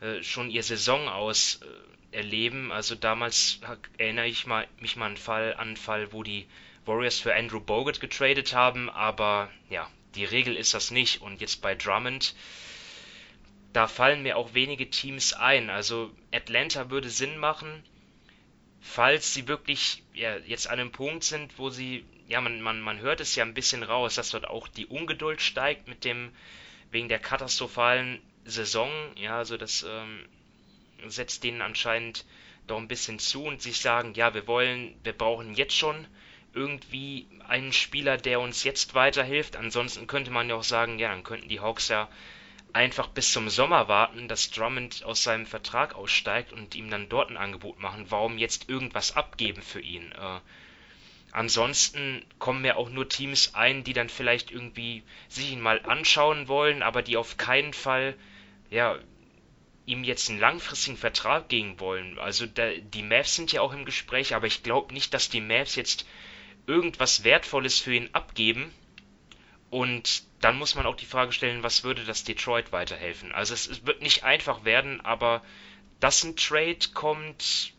[0.00, 1.66] äh, schon ihr Saison aus äh,
[2.12, 2.72] erleben.
[2.72, 3.60] Also damals
[3.98, 6.46] erinnere ich mal, mich mal an einen Fall, einen Fall, wo die
[6.84, 11.22] Warriors für Andrew Bogut getradet haben, aber ja, die Regel ist das nicht.
[11.22, 12.34] Und jetzt bei Drummond,
[13.72, 15.70] da fallen mir auch wenige Teams ein.
[15.70, 17.82] Also Atlanta würde Sinn machen
[18.82, 22.98] falls sie wirklich ja, jetzt an einem Punkt sind, wo sie, ja, man, man, man
[22.98, 26.32] hört es ja ein bisschen raus, dass dort auch die Ungeduld steigt mit dem,
[26.90, 30.26] wegen der katastrophalen Saison, ja, also das ähm,
[31.10, 32.24] setzt denen anscheinend
[32.66, 36.06] doch ein bisschen zu und sich sagen, ja, wir wollen, wir brauchen jetzt schon
[36.54, 39.56] irgendwie einen Spieler, der uns jetzt weiterhilft.
[39.56, 42.08] Ansonsten könnte man ja auch sagen, ja, dann könnten die Hawks ja
[42.72, 47.30] einfach bis zum Sommer warten, dass Drummond aus seinem Vertrag aussteigt und ihm dann dort
[47.30, 48.06] ein Angebot machen.
[48.08, 50.12] Warum jetzt irgendwas abgeben für ihn?
[50.12, 50.40] Äh,
[51.32, 56.48] ansonsten kommen mir auch nur Teams ein, die dann vielleicht irgendwie sich ihn mal anschauen
[56.48, 58.14] wollen, aber die auf keinen Fall,
[58.70, 58.98] ja,
[59.86, 62.18] ihm jetzt einen langfristigen Vertrag geben wollen.
[62.18, 65.40] Also da, die Mavs sind ja auch im Gespräch, aber ich glaube nicht, dass die
[65.40, 66.06] Mavs jetzt
[66.66, 68.72] irgendwas Wertvolles für ihn abgeben.
[69.70, 73.32] Und dann muss man auch die Frage stellen, was würde das Detroit weiterhelfen?
[73.32, 75.42] Also es, es wird nicht einfach werden, aber
[75.98, 77.72] dass ein Trade kommt,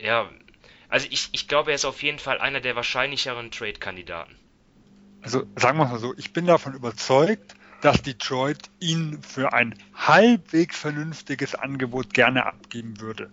[0.00, 0.28] ja,
[0.88, 4.34] also ich, ich glaube, er ist auf jeden Fall einer der wahrscheinlicheren Trade-Kandidaten.
[5.22, 10.78] Also sagen wir mal so, ich bin davon überzeugt, dass Detroit ihn für ein halbwegs
[10.78, 13.30] vernünftiges Angebot gerne abgeben würde.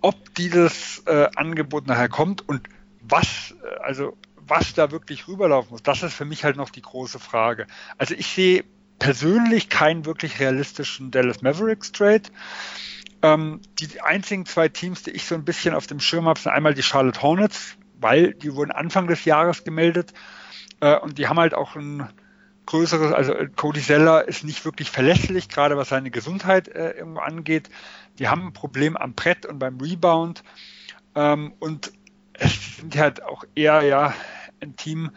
[0.00, 2.68] Ob dieses äh, Angebot nachher kommt und
[3.00, 6.82] was, äh, also was da wirklich rüberlaufen muss, das ist für mich halt noch die
[6.82, 7.66] große Frage.
[7.96, 8.64] Also ich sehe
[8.98, 12.22] persönlich keinen wirklich realistischen Dallas Mavericks Trade.
[13.22, 16.52] Ähm, die einzigen zwei Teams, die ich so ein bisschen auf dem Schirm habe, sind
[16.52, 20.12] einmal die Charlotte Hornets, weil die wurden Anfang des Jahres gemeldet
[20.80, 22.08] äh, und die haben halt auch ein
[22.66, 27.70] größeres, also Cody Zeller ist nicht wirklich verlässlich, gerade was seine Gesundheit äh, irgendwo angeht.
[28.18, 30.42] Die haben ein Problem am Brett und beim Rebound.
[31.14, 31.92] Ähm, und
[32.32, 34.14] es sind halt auch eher ja
[34.60, 35.10] ein Team,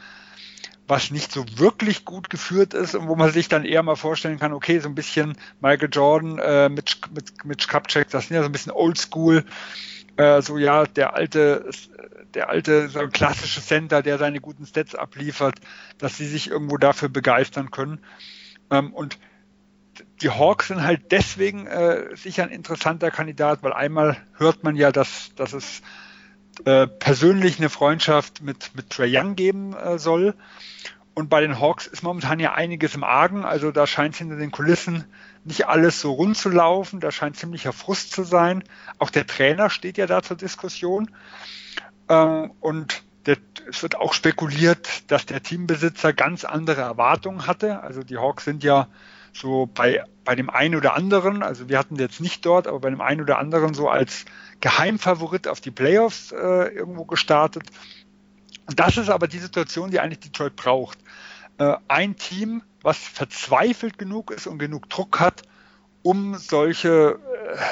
[0.88, 4.40] was nicht so wirklich gut geführt ist und wo man sich dann eher mal vorstellen
[4.40, 8.42] kann, okay, so ein bisschen Michael Jordan, äh, mit, mit, mit Kapchek, das sind ja
[8.42, 9.44] so ein bisschen oldschool.
[10.18, 11.70] Äh, so ja, der alte,
[12.34, 15.56] der alte so klassische Center, der seine guten Stats abliefert,
[15.98, 18.00] dass sie sich irgendwo dafür begeistern können.
[18.72, 19.18] Ähm, und
[20.22, 24.92] die Hawks sind halt deswegen äh, sicher ein interessanter Kandidat, weil einmal hört man ja,
[24.92, 25.82] dass, dass es
[26.66, 30.36] äh, persönlich eine Freundschaft mit, mit Trey Young geben äh, soll.
[31.14, 33.44] Und bei den Hawks ist momentan ja einiges im Argen.
[33.44, 35.06] Also da scheint hinter den Kulissen
[35.48, 37.00] nicht alles so rund zu laufen.
[37.00, 38.64] Da scheint ziemlicher Frust zu sein.
[39.00, 41.10] Auch der Trainer steht ja da zur Diskussion.
[42.10, 43.38] Ähm, und der,
[43.70, 47.82] es wird auch spekuliert, dass der Teambesitzer ganz andere Erwartungen hatte.
[47.82, 48.88] Also die Hawks sind ja
[49.34, 52.90] so bei, bei dem einen oder anderen, also wir hatten jetzt nicht dort, aber bei
[52.90, 54.26] dem einen oder anderen so als
[54.62, 57.64] Geheimfavorit auf die Playoffs äh, irgendwo gestartet.
[58.66, 60.98] Und das ist aber die Situation, die eigentlich Detroit braucht.
[61.58, 65.42] Äh, ein Team, was verzweifelt genug ist und genug Druck hat,
[66.04, 67.20] um solche,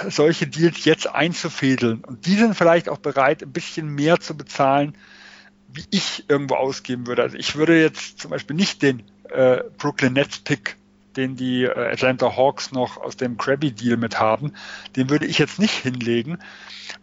[0.04, 2.04] äh, solche Deals jetzt einzufädeln.
[2.04, 4.94] Und die sind vielleicht auch bereit, ein bisschen mehr zu bezahlen,
[5.70, 7.22] wie ich irgendwo ausgeben würde.
[7.22, 10.76] Also ich würde jetzt zum Beispiel nicht den äh, Brooklyn Nets Pick
[11.16, 14.52] den die äh, Atlanta Hawks noch aus dem Krabby-Deal mit haben,
[14.98, 16.40] den würde ich jetzt nicht hinlegen,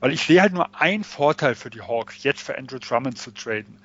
[0.01, 3.31] weil ich sehe halt nur einen Vorteil für die Hawks, jetzt für Andrew Drummond zu
[3.31, 3.79] traden.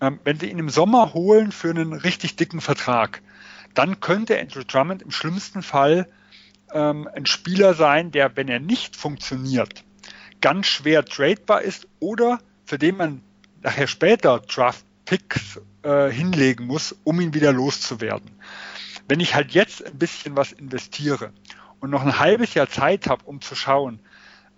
[0.00, 3.22] Ähm, wenn sie ihn im Sommer holen für einen richtig dicken Vertrag,
[3.74, 6.08] dann könnte Andrew Drummond im schlimmsten Fall
[6.72, 9.84] ähm, ein Spieler sein, der, wenn er nicht funktioniert,
[10.40, 13.22] ganz schwer tradebar ist oder für den man
[13.62, 18.30] nachher später Draft Picks äh, hinlegen muss, um ihn wieder loszuwerden.
[19.08, 21.32] Wenn ich halt jetzt ein bisschen was investiere
[21.80, 24.00] und noch ein halbes Jahr Zeit habe, um zu schauen,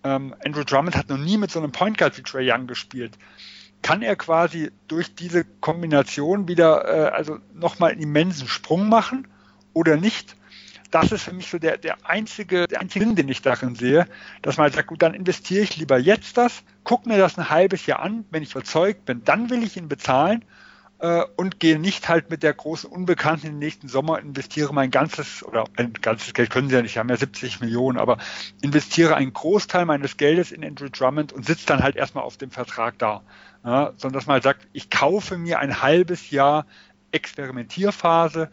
[0.04, 3.16] ähm, Andrew Drummond hat noch nie mit so einem Point Guard wie Trey Young gespielt,
[3.84, 9.28] kann er quasi durch diese Kombination wieder äh, also nochmal einen immensen Sprung machen
[9.74, 10.36] oder nicht?
[10.90, 14.06] Das ist für mich so der, der einzige, der einzige Sinn, den ich darin sehe,
[14.40, 17.84] dass man sagt, gut, dann investiere ich lieber jetzt das, guck mir das ein halbes
[17.84, 20.46] Jahr an, wenn ich überzeugt bin, dann will ich ihn bezahlen
[21.36, 25.42] und gehe nicht halt mit der großen Unbekannten in den nächsten Sommer, investiere mein ganzes,
[25.44, 28.18] oder ein ganzes Geld können sie ja nicht, haben ja 70 Millionen, aber
[28.62, 32.50] investiere einen Großteil meines Geldes in Andrew Drummond und sitze dann halt erstmal auf dem
[32.50, 33.22] Vertrag da.
[33.64, 36.66] Ja, sondern dass man halt sagt, ich kaufe mir ein halbes Jahr
[37.12, 38.50] Experimentierphase,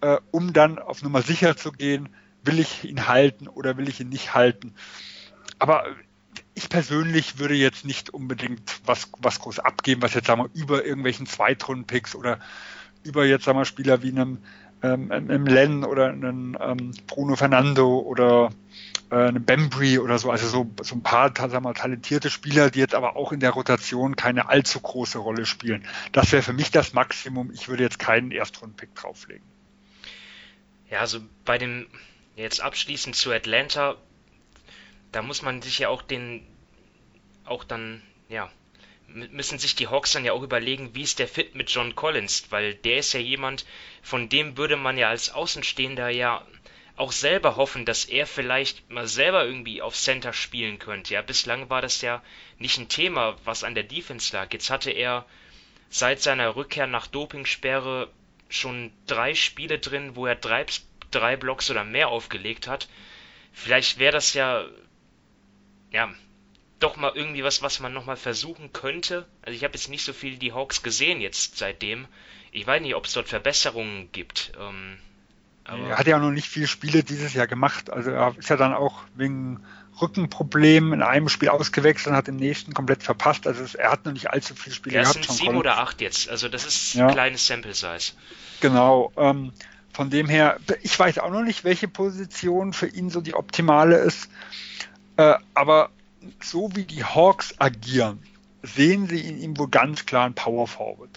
[0.00, 2.08] äh, um dann auf Nummer sicher zu gehen,
[2.44, 4.74] will ich ihn halten oder will ich ihn nicht halten.
[5.58, 5.84] Aber
[6.54, 10.84] ich persönlich würde jetzt nicht unbedingt was, was groß abgeben, was jetzt sagen wir über
[10.84, 12.38] irgendwelchen Zweitrunden-Picks oder
[13.02, 14.38] über jetzt sagen wir Spieler wie einem,
[14.82, 18.50] ähm, einem Len oder einem ähm, Bruno Fernando oder
[19.10, 22.80] äh, einem Bembry oder so, also so, so ein paar sagen wir, talentierte Spieler, die
[22.80, 25.86] jetzt aber auch in der Rotation keine allzu große Rolle spielen.
[26.12, 27.50] Das wäre für mich das Maximum.
[27.52, 29.44] Ich würde jetzt keinen Erstrunden-Pick drauflegen.
[30.90, 31.86] Ja, also bei dem
[32.36, 33.96] jetzt abschließend zu Atlanta
[35.12, 36.46] da muss man sich ja auch den,
[37.44, 38.50] auch dann, ja,
[39.06, 42.46] müssen sich die Hawks dann ja auch überlegen, wie ist der Fit mit John Collins,
[42.50, 43.66] weil der ist ja jemand,
[44.02, 46.46] von dem würde man ja als Außenstehender ja
[46.96, 51.14] auch selber hoffen, dass er vielleicht mal selber irgendwie auf Center spielen könnte.
[51.14, 52.22] Ja, bislang war das ja
[52.58, 54.52] nicht ein Thema, was an der Defense lag.
[54.52, 55.24] Jetzt hatte er
[55.88, 58.10] seit seiner Rückkehr nach Dopingsperre
[58.50, 60.66] schon drei Spiele drin, wo er drei,
[61.10, 62.88] drei Blocks oder mehr aufgelegt hat.
[63.52, 64.66] Vielleicht wäre das ja
[65.90, 66.08] ja,
[66.78, 69.26] doch mal irgendwie was, was man nochmal versuchen könnte.
[69.42, 72.06] Also ich habe jetzt nicht so viel die Hawks gesehen jetzt seitdem.
[72.52, 74.52] Ich weiß nicht, ob es dort Verbesserungen gibt.
[74.58, 74.98] Ähm,
[75.64, 77.90] er hat ja auch noch nicht viele Spiele dieses Jahr gemacht.
[77.90, 79.60] Also er ist ja dann auch wegen
[80.00, 83.46] Rückenproblemen in einem Spiel ausgewechselt und hat im nächsten komplett verpasst.
[83.46, 85.20] Also er hat noch nicht allzu viele Spiele ja, gehabt.
[85.20, 86.28] Es sind sieben oder acht jetzt.
[86.28, 87.06] Also das ist ja.
[87.06, 88.12] ein kleines Sample Size.
[88.60, 89.12] Genau.
[89.16, 89.52] Ähm,
[89.92, 93.96] von dem her, ich weiß auch noch nicht, welche Position für ihn so die optimale
[93.96, 94.30] ist.
[95.20, 95.90] Äh, aber
[96.42, 98.22] so wie die Hawks agieren,
[98.62, 101.10] sehen sie in ihm wohl ganz klar einen Power Forward.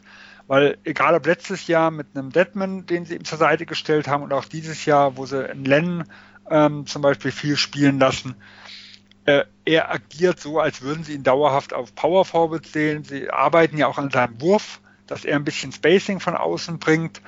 [0.47, 4.23] Weil egal ob letztes Jahr mit einem Deadman, den sie ihm zur Seite gestellt haben,
[4.23, 6.03] und auch dieses Jahr, wo sie in Len
[6.51, 8.35] ähm, zum Beispiel viel spielen lassen,
[9.23, 13.05] äh, er agiert so, als würden sie ihn dauerhaft auf Power Forward sehen.
[13.05, 17.21] Sie arbeiten ja auch an seinem Wurf, dass er ein bisschen Spacing von außen bringt.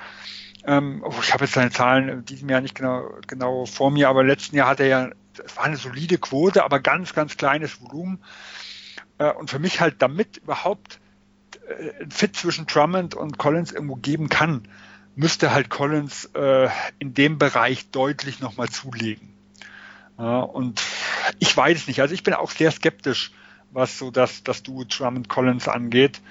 [0.66, 4.10] Ähm, oh, ich habe jetzt seine Zahlen in diesem Jahr nicht genau, genau vor mir,
[4.10, 5.10] aber letzten Jahr hat er ja
[5.44, 8.22] es war eine solide Quote, aber ganz, ganz kleines Volumen.
[9.18, 11.00] Äh, und für mich halt, damit überhaupt
[11.68, 14.68] äh, ein Fit zwischen Drummond und Collins irgendwo geben kann,
[15.14, 16.68] müsste halt Collins äh,
[16.98, 19.32] in dem Bereich deutlich nochmal zulegen.
[20.18, 20.80] und
[21.38, 22.00] ich weiß nicht.
[22.00, 23.32] Also ich bin auch sehr skeptisch,
[23.70, 26.22] was so das, das Duo Drummond Collins angeht.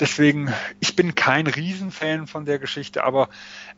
[0.00, 3.28] Deswegen, ich bin kein Riesenfan von der Geschichte, aber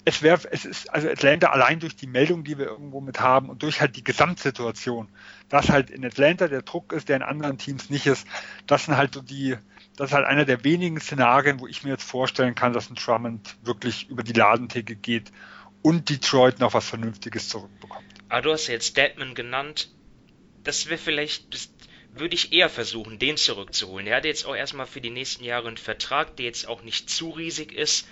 [0.04, 3.50] es wäre, es ist, also Atlanta allein durch die Meldung, die wir irgendwo mit haben
[3.50, 5.08] und durch halt die Gesamtsituation,
[5.48, 8.26] dass halt in Atlanta der Druck ist, der in anderen Teams nicht ist,
[8.66, 9.56] das sind halt so die,
[9.96, 12.94] das ist halt einer der wenigen Szenarien, wo ich mir jetzt vorstellen kann, dass ein
[12.94, 15.32] Drummond wirklich über die Ladentheke geht
[15.82, 18.04] und Detroit noch was Vernünftiges zurückbekommt.
[18.28, 19.90] Ah, du hast jetzt Deadman genannt.
[20.64, 21.68] Das wäre vielleicht, das
[22.18, 24.06] würde ich eher versuchen, den zurückzuholen.
[24.06, 27.10] Er hat jetzt auch erstmal für die nächsten Jahre einen Vertrag, der jetzt auch nicht
[27.10, 28.06] zu riesig ist.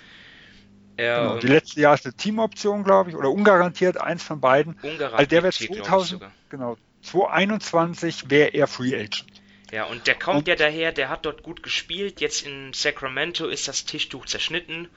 [0.97, 4.75] Genau, die letzte Jahr ist eine Teamoption, glaube ich, oder ungarantiert, eins von beiden.
[4.75, 5.13] Ungarantiert.
[5.13, 9.25] Also der wäre 2000, genau, 2021 wäre er Free Agent.
[9.71, 12.21] Ja, und der kommt und, ja daher, der hat dort gut gespielt.
[12.21, 14.87] Jetzt in Sacramento ist das Tischtuch zerschnitten.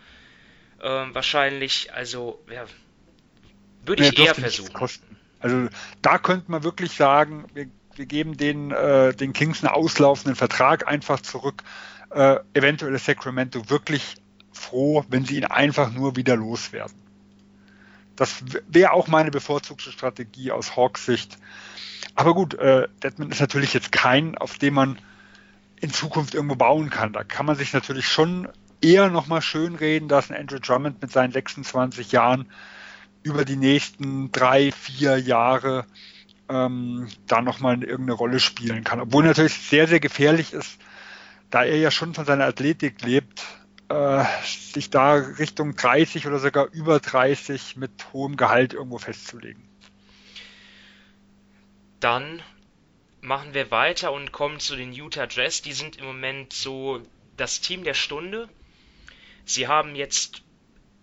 [0.80, 2.66] Ähm, wahrscheinlich, also, ja,
[3.84, 4.88] würde ich eher versuchen.
[5.40, 5.68] Also
[6.02, 10.86] da könnte man wirklich sagen, wir, wir geben den, äh, den Kings einen auslaufenden Vertrag
[10.86, 11.62] einfach zurück.
[12.10, 14.16] Äh, eventuell ist Sacramento wirklich
[14.52, 16.96] froh, wenn sie ihn einfach nur wieder loswerden.
[18.16, 21.38] Das wäre auch meine bevorzugte Strategie aus Hawks Sicht.
[22.14, 24.98] Aber gut, äh, Deadman ist natürlich jetzt kein, auf dem man
[25.80, 27.12] in Zukunft irgendwo bauen kann.
[27.12, 28.48] Da kann man sich natürlich schon
[28.80, 32.48] eher nochmal schön reden, dass ein Andrew Drummond mit seinen 26 Jahren
[33.22, 35.86] über die nächsten drei, vier Jahre
[36.48, 39.00] ähm, da nochmal irgendeine Rolle spielen kann.
[39.00, 40.78] Obwohl natürlich sehr, sehr gefährlich ist,
[41.50, 43.44] da er ja schon von seiner Athletik lebt,
[43.88, 49.62] äh, sich da Richtung 30 oder sogar über 30 mit hohem Gehalt irgendwo festzulegen.
[52.00, 52.42] Dann
[53.20, 55.62] machen wir weiter und kommen zu den Utah Jazz.
[55.62, 57.02] Die sind im Moment so
[57.36, 58.48] das Team der Stunde.
[59.44, 60.42] Sie haben jetzt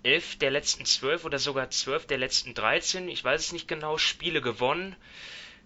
[0.06, 3.98] elf der letzten zwölf oder sogar zwölf der letzten 13, ich weiß es nicht genau,
[3.98, 4.96] Spiele gewonnen.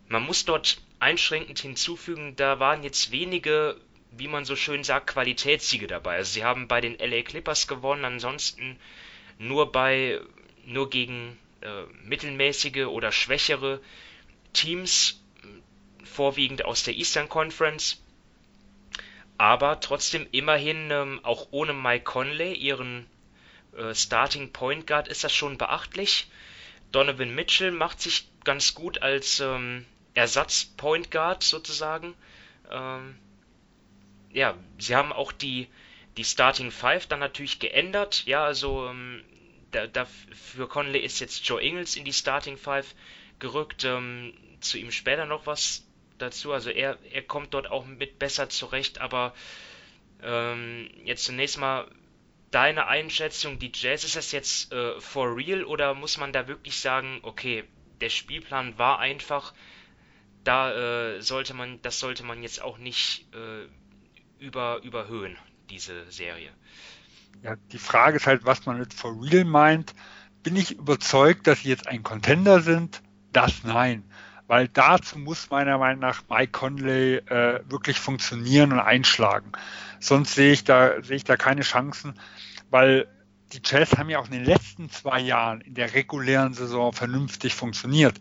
[0.08, 3.80] Man muss dort einschränkend hinzufügen, da waren jetzt wenige,
[4.12, 6.16] wie man so schön sagt, Qualitätssiege dabei.
[6.16, 8.80] Also sie haben bei den LA Clippers gewonnen, ansonsten
[9.38, 10.22] nur bei
[10.66, 13.82] nur gegen äh, mittelmäßige oder schwächere
[14.54, 15.22] Teams,
[16.04, 18.02] vorwiegend aus der Eastern Conference.
[19.38, 23.06] Aber trotzdem immerhin ähm, auch ohne Mike Conley, ihren
[23.94, 26.28] Starting Point Guard, ist das schon beachtlich.
[26.92, 32.16] Donovan Mitchell macht sich ganz gut als ähm, Ersatz Point Guard sozusagen.
[32.72, 33.18] Ähm,
[34.32, 35.68] ja, sie haben auch die,
[36.18, 38.26] die Starting Five dann natürlich geändert.
[38.26, 39.24] Ja, also ähm,
[39.72, 42.96] da, da, für Conley ist jetzt Joe Ingles in die Starting Five
[43.40, 43.84] gerückt.
[43.84, 45.86] Ähm, zu ihm später noch was
[46.18, 46.54] dazu.
[46.54, 49.34] Also er, er kommt dort auch mit besser zurecht, aber
[50.22, 51.90] ähm, jetzt zunächst mal
[52.52, 56.80] deine Einschätzung, die Jazz, ist das jetzt äh, for real oder muss man da wirklich
[56.80, 57.64] sagen, okay,
[58.02, 59.54] der Spielplan war einfach,
[60.44, 60.72] da
[61.16, 63.68] äh, sollte man, das sollte man jetzt auch nicht äh,
[64.44, 65.38] über, überhöhen,
[65.70, 66.52] diese Serie.
[67.44, 69.94] Ja, die Frage ist halt, was man mit for real meint.
[70.44, 73.02] Bin ich überzeugt, dass sie jetzt ein Contender sind?
[73.32, 74.04] Das nein.
[74.48, 79.52] Weil dazu muss meiner Meinung nach Mike Conley äh, wirklich funktionieren und einschlagen.
[80.00, 82.14] Sonst sehe ich da, sehe ich da keine Chancen,
[82.70, 83.08] weil
[83.54, 87.56] die Jazz haben ja auch in den letzten zwei Jahren in der regulären Saison vernünftig
[87.56, 88.20] funktioniert.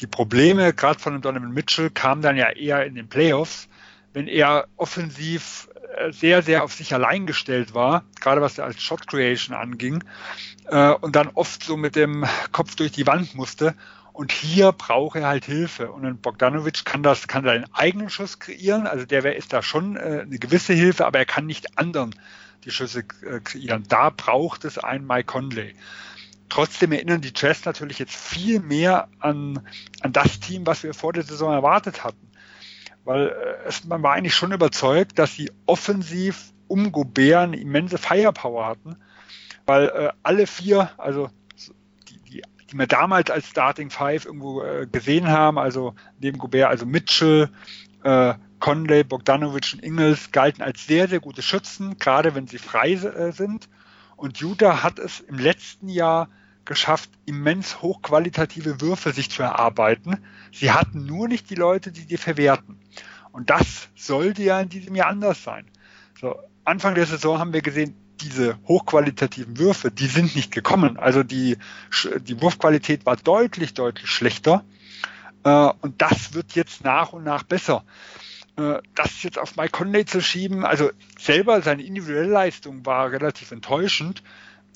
[0.00, 3.68] Die Probleme, gerade von dem Donovan Mitchell, kamen dann ja eher in den Playoffs,
[4.12, 8.82] wenn er offensiv äh, sehr, sehr auf sich allein gestellt war, gerade was er als
[8.82, 10.02] Shot Creation anging,
[10.66, 13.74] äh, und dann oft so mit dem Kopf durch die Wand musste.
[14.12, 15.92] Und hier braucht er halt Hilfe.
[15.92, 18.86] Und ein Bogdanovic kann das, kann seinen eigenen Schuss kreieren.
[18.86, 22.14] Also der ist da schon äh, eine gewisse Hilfe, aber er kann nicht anderen
[22.64, 23.84] die Schüsse äh, kreieren.
[23.88, 25.74] Da braucht es einen Mike Conley.
[26.48, 29.60] Trotzdem erinnern die Jazz natürlich jetzt viel mehr an,
[30.00, 32.30] an das Team, was wir vor der Saison erwartet hatten.
[33.04, 37.98] Weil äh, es, man war eigentlich schon überzeugt, dass sie offensiv um Gobert eine immense
[37.98, 38.96] Firepower hatten.
[39.66, 41.30] Weil äh, alle vier, also
[42.08, 46.68] die, die, die wir damals als Starting Five irgendwo äh, gesehen haben, also neben Gobert,
[46.68, 47.48] also Mitchell,
[48.02, 52.92] äh, Conley, Bogdanovic und Ingels galten als sehr, sehr gute Schützen, gerade wenn sie frei
[52.92, 53.68] äh, sind.
[54.16, 56.28] Und Utah hat es im letzten Jahr
[56.64, 60.18] geschafft, immens hochqualitative Würfe sich zu erarbeiten.
[60.52, 62.78] Sie hatten nur nicht die Leute, die die verwerten.
[63.32, 65.66] Und das sollte ja in diesem Jahr anders sein.
[66.20, 70.98] So, Anfang der Saison haben wir gesehen, diese hochqualitativen Würfe, die sind nicht gekommen.
[70.98, 71.56] Also die,
[72.20, 74.64] die Wurfqualität war deutlich, deutlich schlechter.
[75.44, 77.84] Äh, und das wird jetzt nach und nach besser.
[78.60, 83.52] Äh, das jetzt auf Mike Conley zu schieben, also selber seine individuelle Leistung war relativ
[83.52, 84.22] enttäuschend.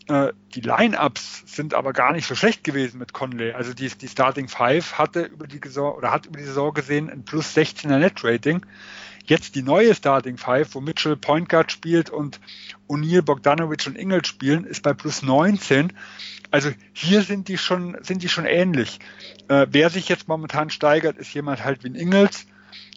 [0.09, 3.53] Äh, die Line-Ups sind aber gar nicht so schlecht gewesen mit Conley.
[3.53, 7.11] Also die, die Starting Five hatte über die Saison oder hat über die Saison gesehen
[7.11, 8.65] ein plus 16er Net-Rating.
[9.27, 12.41] Jetzt die neue Starting Five, wo Mitchell Point Guard spielt und
[12.89, 15.93] O'Neill, Bogdanovic und Ingels spielen, ist bei plus 19.
[16.51, 18.99] Also hier sind die schon, sind die schon ähnlich.
[19.49, 22.47] Äh, wer sich jetzt momentan steigert, ist jemand halt wie ein Ingels.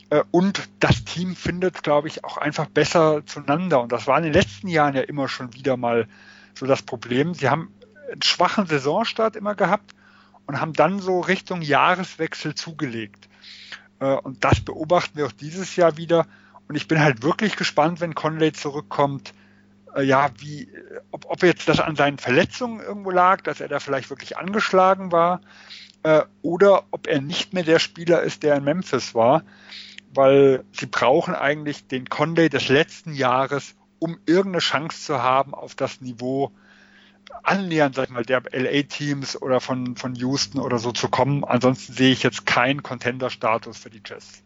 [0.09, 3.81] Äh, und das Team findet, glaube ich, auch einfach besser zueinander.
[3.81, 6.07] Und das war in den letzten Jahren ja immer schon wieder mal
[6.55, 7.33] so das Problem.
[7.33, 7.73] Sie haben
[8.11, 9.93] einen schwachen Saisonstart immer gehabt
[10.45, 13.27] und haben dann so Richtung Jahreswechsel zugelegt.
[13.99, 16.25] Äh, und das beobachten wir auch dieses Jahr wieder.
[16.67, 19.33] Und ich bin halt wirklich gespannt, wenn Conley zurückkommt,
[19.95, 20.69] äh, ja, wie,
[21.11, 25.11] ob, ob jetzt das an seinen Verletzungen irgendwo lag, dass er da vielleicht wirklich angeschlagen
[25.11, 25.41] war,
[26.41, 29.43] oder ob er nicht mehr der Spieler ist, der in Memphis war,
[30.17, 35.75] weil sie brauchen eigentlich den Conley des letzten Jahres, um irgendeine Chance zu haben auf
[35.75, 36.51] das Niveau
[37.43, 41.43] annähernd, sag ich mal, der LA-Teams oder von, von Houston oder so zu kommen.
[41.45, 44.43] Ansonsten sehe ich jetzt keinen Contender-Status für die Jazz.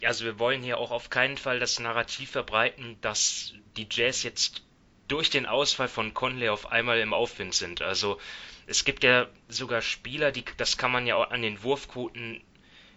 [0.00, 4.22] Ja, also wir wollen hier auch auf keinen Fall das Narrativ verbreiten, dass die Jazz
[4.22, 4.62] jetzt
[5.08, 7.82] durch den Ausfall von Conley auf einmal im Aufwind sind.
[7.82, 8.18] Also
[8.66, 12.42] es gibt ja sogar Spieler, die das kann man ja auch an den Wurfquoten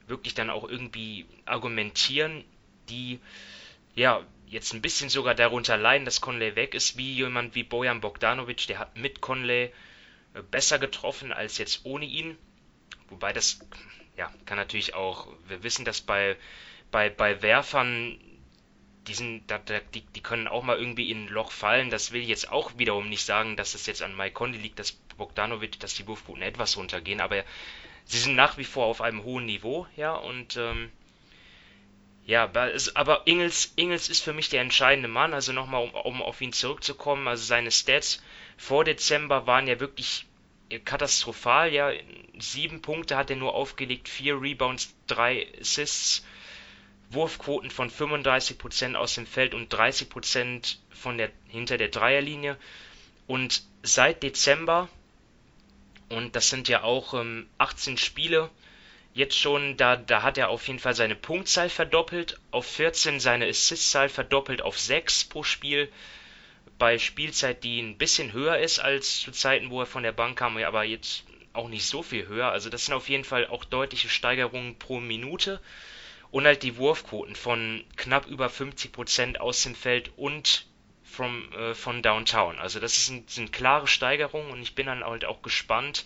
[0.09, 2.43] wirklich dann auch irgendwie argumentieren,
[2.89, 3.19] die
[3.95, 8.01] ja jetzt ein bisschen sogar darunter leiden, dass Conley weg ist, wie jemand wie Bojan
[8.01, 9.71] Bogdanovic, der hat mit Conley
[10.33, 12.37] äh, besser getroffen als jetzt ohne ihn.
[13.09, 13.59] Wobei das,
[14.17, 16.35] ja, kann natürlich auch, wir wissen, dass bei,
[16.91, 18.19] bei, bei Werfern,
[19.07, 19.43] die, sind,
[19.93, 21.89] die, die können auch mal irgendwie in ein Loch fallen.
[21.89, 24.79] Das will ich jetzt auch wiederum nicht sagen, dass es jetzt an Mike Conley liegt,
[24.79, 27.43] dass Bogdanovic, dass die Wurfquoten etwas runtergehen, aber
[28.09, 30.91] sie sind nach wie vor auf einem hohen Niveau, ja, und ähm,
[32.25, 32.51] ja,
[32.93, 35.33] aber Ingels, Ingels ist für mich der entscheidende Mann.
[35.33, 37.27] Also nochmal, um, um auf ihn zurückzukommen.
[37.27, 38.21] Also seine Stats
[38.55, 40.27] vor Dezember waren ja wirklich
[40.85, 41.73] katastrophal.
[41.73, 41.91] Ja,
[42.37, 46.23] sieben Punkte hat er nur aufgelegt, vier Rebounds, drei Assists,
[47.09, 52.57] Wurfquoten von 35% aus dem Feld und 30% von der, hinter der Dreierlinie.
[53.25, 54.87] Und seit Dezember,
[56.09, 58.49] und das sind ja auch ähm, 18 Spiele,
[59.13, 63.47] jetzt schon, da, da hat er auf jeden Fall seine Punktzahl verdoppelt, auf 14 seine
[63.47, 65.91] Assistzahl verdoppelt auf 6 pro Spiel.
[66.77, 70.37] Bei Spielzeit, die ein bisschen höher ist als zu Zeiten, wo er von der Bank
[70.37, 72.51] kam, aber jetzt auch nicht so viel höher.
[72.51, 75.59] Also das sind auf jeden Fall auch deutliche Steigerungen pro Minute.
[76.31, 80.67] Und halt die Wurfquoten von knapp über 50% aus dem Feld und
[81.09, 82.59] from, äh, von Downtown.
[82.59, 86.05] Also das sind, sind klare Steigerungen und ich bin dann halt auch gespannt,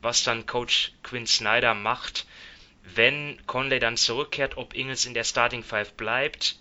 [0.00, 2.26] was dann Coach Quinn Snyder macht,
[2.82, 6.58] wenn Conley dann zurückkehrt, ob Ingles in der Starting Five bleibt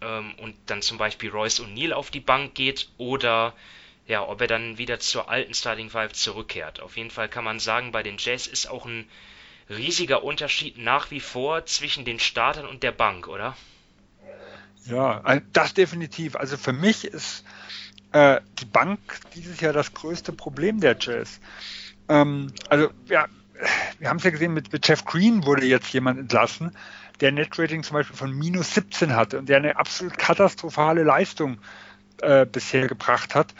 [0.00, 3.54] ähm, und dann zum Beispiel Royce O'Neill auf die Bank geht oder
[4.06, 6.80] ja, ob er dann wieder zur alten Starting Five zurückkehrt.
[6.80, 9.06] Auf jeden Fall kann man sagen, bei den Jazz ist auch ein
[9.68, 13.54] riesiger Unterschied nach wie vor zwischen den Startern und der Bank, oder?
[14.88, 15.22] Ja,
[15.52, 16.36] das definitiv.
[16.36, 17.44] Also für mich ist
[18.12, 18.98] äh, die Bank
[19.34, 21.40] dieses Jahr das größte Problem der Jazz.
[22.08, 23.26] Ähm, also ja,
[23.98, 26.72] wir haben es ja gesehen, mit, mit Jeff Green wurde jetzt jemand entlassen,
[27.20, 31.58] der Netrating zum Beispiel von minus 17 hatte und der eine absolut katastrophale Leistung
[32.22, 33.54] äh, bisher gebracht hat.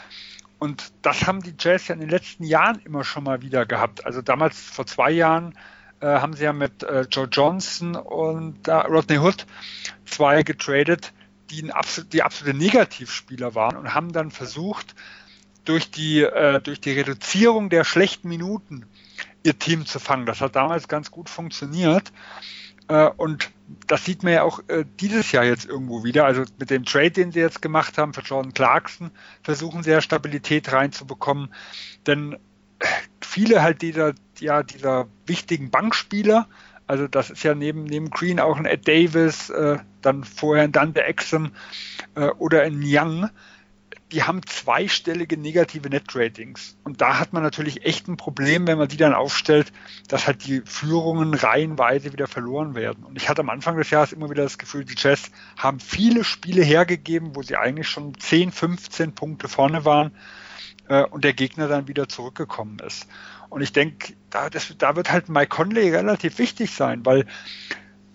[0.57, 4.05] Und das haben die Jazz ja in den letzten Jahren immer schon mal wieder gehabt.
[4.05, 5.53] Also damals vor zwei Jahren
[6.01, 9.45] äh, haben sie ja mit äh, Joe Johnson und äh, Rodney Hood
[10.05, 11.13] zwei getradet,
[11.51, 14.95] die, absolut, die absolute Negativspieler waren und haben dann versucht,
[15.65, 18.85] durch die, äh, durch die Reduzierung der schlechten Minuten
[19.43, 20.25] ihr Team zu fangen.
[20.25, 22.11] Das hat damals ganz gut funktioniert.
[22.87, 23.51] Äh, und
[23.87, 26.25] das sieht man ja auch äh, dieses Jahr jetzt irgendwo wieder.
[26.25, 29.11] Also mit dem Trade, den sie jetzt gemacht haben für Jordan Clarkson,
[29.43, 31.53] versuchen sie ja Stabilität reinzubekommen.
[32.07, 32.37] Denn
[33.21, 36.47] viele halt dieser, ja, dieser wichtigen Bankspieler,
[36.89, 40.71] also das ist ja neben, neben Green auch ein Ed Davis, äh, dann vorher ein
[40.71, 41.51] Dante Exum
[42.15, 43.29] äh, oder ein Young,
[44.11, 46.77] die haben zweistellige negative Net-Ratings.
[46.83, 49.71] Und da hat man natürlich echt ein Problem, wenn man die dann aufstellt,
[50.07, 53.03] dass halt die Führungen reihenweise wieder verloren werden.
[53.03, 56.23] Und ich hatte am Anfang des Jahres immer wieder das Gefühl, die Jazz haben viele
[56.23, 60.11] Spiele hergegeben, wo sie eigentlich schon 10, 15 Punkte vorne waren
[60.87, 63.07] äh, und der Gegner dann wieder zurückgekommen ist.
[63.49, 67.25] Und ich denke, da, da wird halt Mike Conley relativ wichtig sein, weil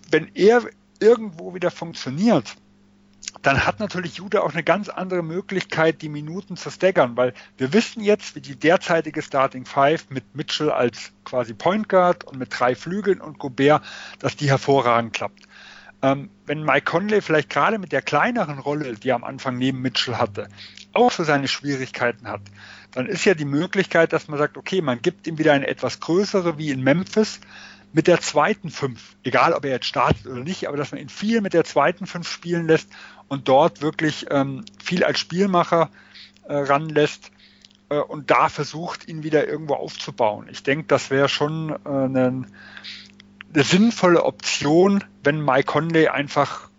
[0.09, 0.63] wenn er
[0.99, 2.55] irgendwo wieder funktioniert,
[3.41, 7.73] dann hat natürlich Jude auch eine ganz andere Möglichkeit, die Minuten zu staggern, weil wir
[7.73, 12.57] wissen jetzt, wie die derzeitige Starting Five mit Mitchell als quasi Point Guard und mit
[12.57, 13.83] drei Flügeln und Gobert,
[14.19, 15.43] dass die hervorragend klappt.
[16.01, 19.81] Ähm, wenn Mike Conley vielleicht gerade mit der kleineren Rolle, die er am Anfang neben
[19.81, 20.49] Mitchell hatte,
[20.93, 22.41] auch so seine Schwierigkeiten hat,
[22.95, 25.99] dann ist ja die Möglichkeit, dass man sagt, okay, man gibt ihm wieder eine etwas
[25.99, 27.39] größere wie in Memphis,
[27.91, 31.07] mit der zweiten Fünf, egal ob er jetzt startet oder nicht, aber dass man ihn
[31.07, 32.89] viel mit der zweiten Fünf spielen lässt
[33.29, 35.89] und dort wirklich ähm, viel als Spielmacher
[36.47, 37.31] äh, ranlässt
[37.89, 40.47] äh, und da versucht, ihn wieder irgendwo aufzubauen.
[40.51, 42.45] Ich denke, das wäre schon äh, eine,
[43.53, 46.69] eine sinnvolle Option, wenn Mike Conley einfach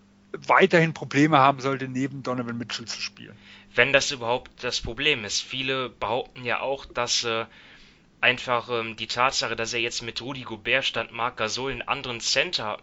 [0.47, 3.37] weiterhin Probleme haben sollte, neben Donovan Mitchell zu spielen.
[3.77, 5.41] Wenn das überhaupt das Problem ist.
[5.43, 7.45] Viele behaupten ja auch, dass äh,
[8.21, 12.21] einfach ähm, die Tatsache, dass er jetzt mit Rudi Gobert statt Marc Gasol einen anderen
[12.21, 12.79] Center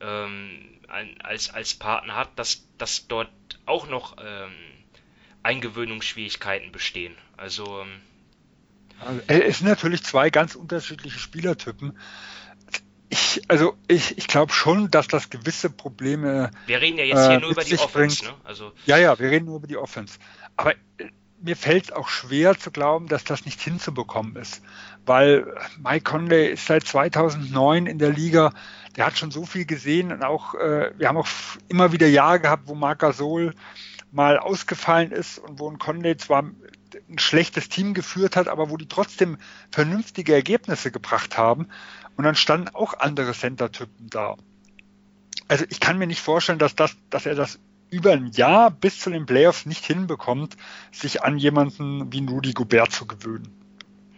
[0.00, 0.80] ähm,
[1.22, 3.30] als, als Partner hat, dass, dass dort
[3.66, 4.52] auch noch ähm,
[5.42, 7.14] Eingewöhnungsschwierigkeiten bestehen.
[7.36, 8.00] Also, ähm,
[9.00, 11.98] also es sind natürlich zwei ganz unterschiedliche Spielertypen.
[13.12, 16.50] Ich, also ich, ich glaube schon, dass das gewisse Probleme.
[16.66, 18.34] Wir reden ja jetzt hier äh, nur über die Offense, ne?
[18.44, 20.18] Also ja, ja, wir reden nur über die Offense.
[20.56, 21.10] Aber äh,
[21.42, 24.62] mir fällt es auch schwer zu glauben, dass das nicht hinzubekommen ist.
[25.06, 25.46] Weil
[25.82, 28.52] Mike Conley ist seit 2009 in der Liga,
[28.96, 31.28] der hat schon so viel gesehen und auch, äh, wir haben auch
[31.68, 33.54] immer wieder Jahre gehabt, wo Marc Gasol
[34.12, 36.44] mal ausgefallen ist und wo ein Conley zwar
[37.10, 39.38] ein schlechtes Team geführt hat, aber wo die trotzdem
[39.70, 41.68] vernünftige Ergebnisse gebracht haben.
[42.16, 44.36] Und dann standen auch andere Center-Typen da.
[45.48, 47.58] Also ich kann mir nicht vorstellen, dass, das, dass er das
[47.90, 50.56] über ein Jahr bis zu den Playoffs nicht hinbekommt,
[50.92, 53.52] sich an jemanden wie Rudy Gobert zu gewöhnen.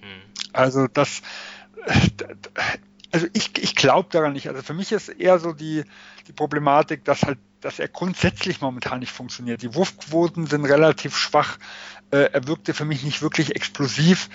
[0.01, 0.23] Hm.
[0.53, 1.23] Also das,
[3.13, 4.49] also ich, ich glaube daran nicht.
[4.49, 5.85] Also für mich ist eher so die,
[6.27, 9.63] die Problematik, dass halt, dass er grundsätzlich momentan nicht funktioniert.
[9.63, 11.59] Die Wurfquoten sind relativ schwach.
[12.13, 14.29] Äh, er wirkte für mich nicht wirklich explosiv.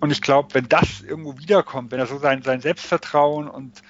[0.00, 3.82] Und ich glaube, wenn das irgendwo wiederkommt, wenn er so sein, sein Selbstvertrauen und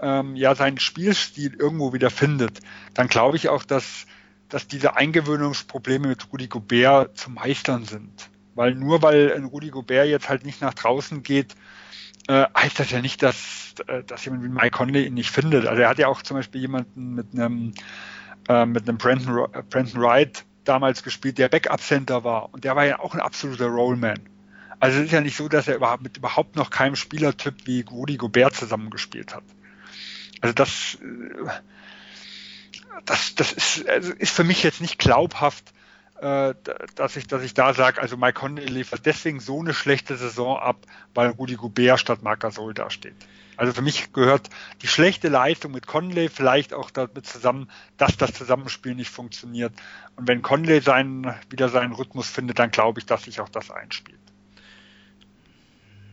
[0.00, 2.60] ähm, ja seinen Spielstil irgendwo wieder findet,
[2.94, 4.06] dann glaube ich auch, dass,
[4.48, 8.28] dass diese Eingewöhnungsprobleme mit Rudi Gobert zu meistern sind.
[8.54, 11.54] Weil nur weil ein Rudi Gobert jetzt halt nicht nach draußen geht,
[12.28, 15.66] äh, heißt das ja nicht, dass, äh, dass jemand wie Mike Conley ihn nicht findet.
[15.66, 17.72] Also er hat ja auch zum Beispiel jemanden mit einem,
[18.48, 22.52] äh, mit einem Brandon, Brandon Wright damals gespielt, der Backup-Center war.
[22.52, 24.18] Und der war ja auch ein absoluter Rollman.
[24.80, 27.84] Also es ist ja nicht so, dass er überhaupt, mit überhaupt noch keinem Spielertyp wie
[27.90, 29.42] Rudi Gobert zusammengespielt hat.
[30.40, 31.50] Also das, äh,
[33.04, 35.72] das, das ist, also ist für mich jetzt nicht glaubhaft,
[36.20, 36.54] äh,
[36.94, 40.58] dass ich, dass ich da sage, also Mike Conley liefert deswegen so eine schlechte Saison
[40.58, 40.76] ab,
[41.14, 43.16] weil Rudi Goubert statt Marc Gasol dasteht.
[43.58, 44.50] Also für mich gehört
[44.82, 49.72] die schlechte Leistung mit Conley vielleicht auch damit zusammen, dass das Zusammenspiel nicht funktioniert.
[50.14, 53.72] Und wenn Conley seinen, wieder seinen Rhythmus findet, dann glaube ich, dass sich auch das
[53.72, 54.20] einspielt.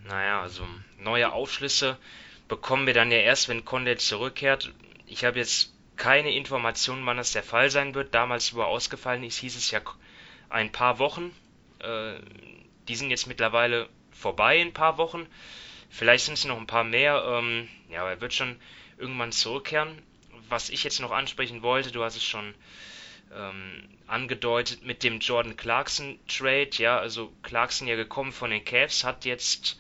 [0.08, 0.66] Naja, also
[1.00, 2.00] neue Aufschlüsse
[2.48, 4.74] bekommen wir dann ja erst, wenn Conley zurückkehrt.
[5.06, 8.16] Ich habe jetzt keine Informationen, wann das der Fall sein wird.
[8.16, 9.82] Damals, wo er ausgefallen ist, hieß es ja
[10.50, 11.32] ein paar Wochen.
[11.78, 12.16] Äh,
[12.88, 15.28] die sind jetzt mittlerweile vorbei, ein paar Wochen.
[15.96, 17.24] Vielleicht sind es noch ein paar mehr.
[17.26, 18.60] Ähm, ja, aber er wird schon
[18.98, 20.02] irgendwann zurückkehren.
[20.50, 22.54] Was ich jetzt noch ansprechen wollte, du hast es schon
[23.34, 26.72] ähm, angedeutet mit dem Jordan Clarkson Trade.
[26.74, 29.80] Ja, also Clarkson ja gekommen von den Cavs, hat jetzt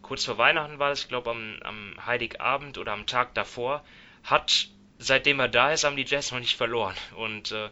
[0.00, 3.84] kurz vor Weihnachten war das, ich glaube am, am Heiligabend oder am Tag davor,
[4.22, 4.68] hat,
[4.98, 6.96] seitdem er da ist, haben die Jazz noch nicht verloren.
[7.16, 7.68] Und äh,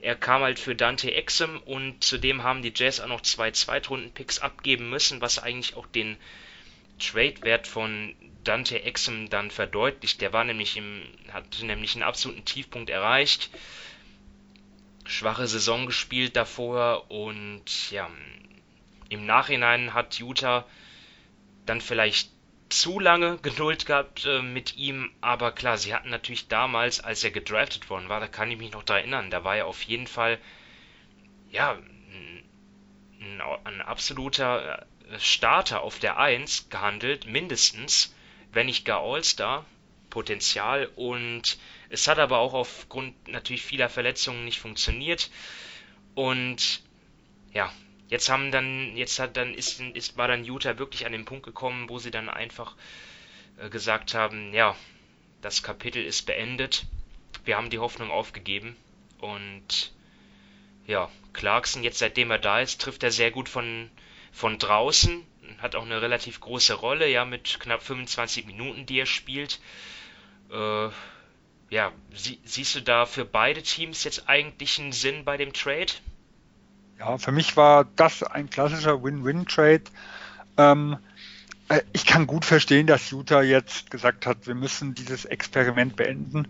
[0.00, 4.38] er kam halt für Dante Exum und zudem haben die Jazz auch noch zwei Zweitrunden-Picks
[4.38, 6.16] abgeben müssen, was eigentlich auch den
[7.02, 10.20] Trade-Wert von Dante Exum dann verdeutlicht.
[10.20, 13.50] Der war nämlich im, hat nämlich einen absoluten Tiefpunkt erreicht.
[15.04, 18.08] Schwache Saison gespielt davor und ja,
[19.08, 20.64] im Nachhinein hat Utah
[21.66, 22.30] dann vielleicht
[22.68, 27.30] zu lange Geduld gehabt äh, mit ihm, aber klar, sie hatten natürlich damals, als er
[27.30, 30.06] gedraftet worden war, da kann ich mich noch daran erinnern, da war er auf jeden
[30.06, 30.38] Fall,
[31.50, 31.76] ja,
[33.20, 34.86] ein, ein absoluter
[35.18, 38.14] Starter auf der 1 gehandelt, mindestens,
[38.52, 39.64] wenn nicht gar All-Star,
[40.10, 45.30] Potenzial und es hat aber auch aufgrund natürlich vieler Verletzungen nicht funktioniert
[46.14, 46.82] und
[47.52, 47.72] ja,
[48.12, 51.46] Jetzt haben dann, jetzt hat dann, ist, ist, war dann Utah wirklich an den Punkt
[51.46, 52.76] gekommen, wo sie dann einfach
[53.56, 54.76] äh, gesagt haben, ja,
[55.40, 56.84] das Kapitel ist beendet.
[57.46, 58.76] Wir haben die Hoffnung aufgegeben.
[59.18, 59.94] Und
[60.86, 63.90] ja, Clarkson, jetzt seitdem er da ist, trifft er sehr gut von,
[64.32, 65.24] von draußen.
[65.58, 69.60] Hat auch eine relativ große Rolle, ja, mit knapp 25 Minuten, die er spielt.
[70.50, 70.88] Äh,
[71.70, 75.92] ja, sie, siehst du da für beide Teams jetzt eigentlich einen Sinn bei dem Trade?
[76.98, 79.84] Ja, für mich war das ein klassischer Win-Win-Trade.
[80.58, 80.98] Ähm,
[81.68, 86.48] äh, ich kann gut verstehen, dass Utah jetzt gesagt hat, wir müssen dieses Experiment beenden.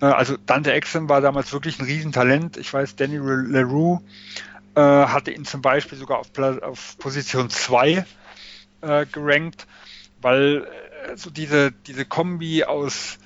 [0.00, 2.56] Äh, also Dante Exum war damals wirklich ein Riesentalent.
[2.56, 4.00] Ich weiß, Danny LaRue
[4.74, 8.04] äh, hatte ihn zum Beispiel sogar auf, auf Position 2
[8.80, 9.66] äh, gerankt,
[10.20, 10.66] weil
[11.16, 13.18] so diese, diese Kombi aus,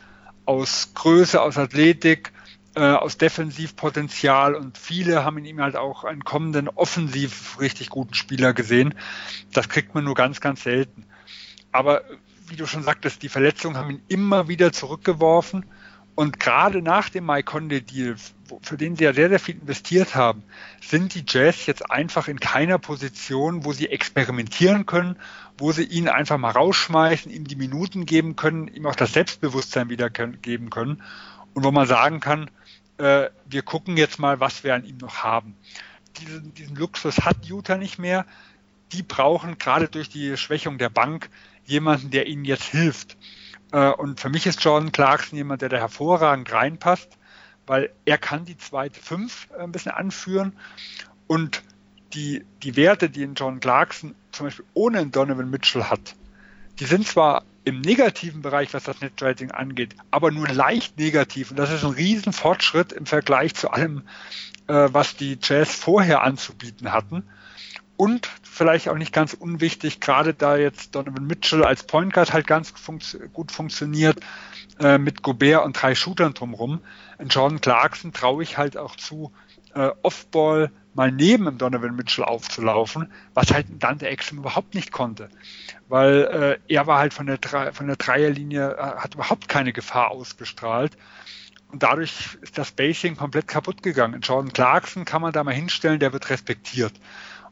[0.45, 2.33] aus Größe, aus Athletik,
[2.75, 8.15] äh, aus Defensivpotenzial und viele haben in ihm halt auch einen kommenden offensiv richtig guten
[8.15, 8.95] Spieler gesehen.
[9.53, 11.05] Das kriegt man nur ganz, ganz selten.
[11.73, 12.03] Aber
[12.47, 15.67] wie du schon sagtest, die Verletzungen haben ihn immer wieder zurückgeworfen.
[16.19, 18.17] Und gerade nach dem Mike Conley Deal,
[18.63, 20.43] für den sie ja sehr, sehr viel investiert haben,
[20.81, 25.15] sind die Jazz jetzt einfach in keiner Position, wo sie experimentieren können,
[25.59, 29.91] wo sie ihn einfach mal rausschmeißen, ihm die Minuten geben können, ihm auch das Selbstbewusstsein
[29.91, 31.05] wieder geben können
[31.55, 32.51] und wo man sagen kann,
[32.97, 35.55] äh, wir gucken jetzt mal, was wir an ihm noch haben.
[36.21, 38.27] Diesen, diesen Luxus hat Utah nicht mehr.
[38.91, 41.31] Die brauchen gerade durch die Schwächung der Bank
[41.65, 43.17] jemanden, der ihnen jetzt hilft.
[43.73, 47.09] Äh, und für mich ist Jordan Clarkson jemand, der da hervorragend reinpasst,
[47.67, 50.53] weil er kann die zweite Fünf äh, ein bisschen anführen
[51.27, 51.63] und
[52.15, 56.15] die, die Werte, die in Jordan Clarkson zum Beispiel ohne Donovan Mitchell hat,
[56.81, 61.51] die sind zwar im negativen Bereich, was das Netrating angeht, aber nur leicht negativ.
[61.51, 64.05] Und das ist ein Riesenfortschritt im Vergleich zu allem,
[64.69, 67.25] äh, was die Jazz vorher anzubieten hatten.
[67.99, 72.47] Und vielleicht auch nicht ganz unwichtig, gerade da jetzt Donovan Mitchell als Point Guard halt
[72.47, 74.21] ganz funktio gut funktioniert,
[74.79, 76.81] äh, mit Gobert und drei Shootern drumherum.
[77.19, 79.33] In Jordan Clarkson traue ich halt auch zu,
[79.75, 85.29] äh, Offball mal neben dem Donovan Mitchell aufzulaufen, was halt Dante Exum überhaupt nicht konnte.
[85.89, 87.39] Weil äh, er war halt von der,
[87.73, 90.97] von der Dreierlinie, äh, hat überhaupt keine Gefahr ausgestrahlt.
[91.73, 94.21] Und dadurch ist das Spacing komplett kaputt gegangen.
[94.21, 96.93] Jordan Clarkson kann man da mal hinstellen, der wird respektiert.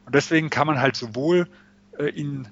[0.07, 1.49] Und deswegen kann man halt sowohl
[1.99, 2.47] äh, ihn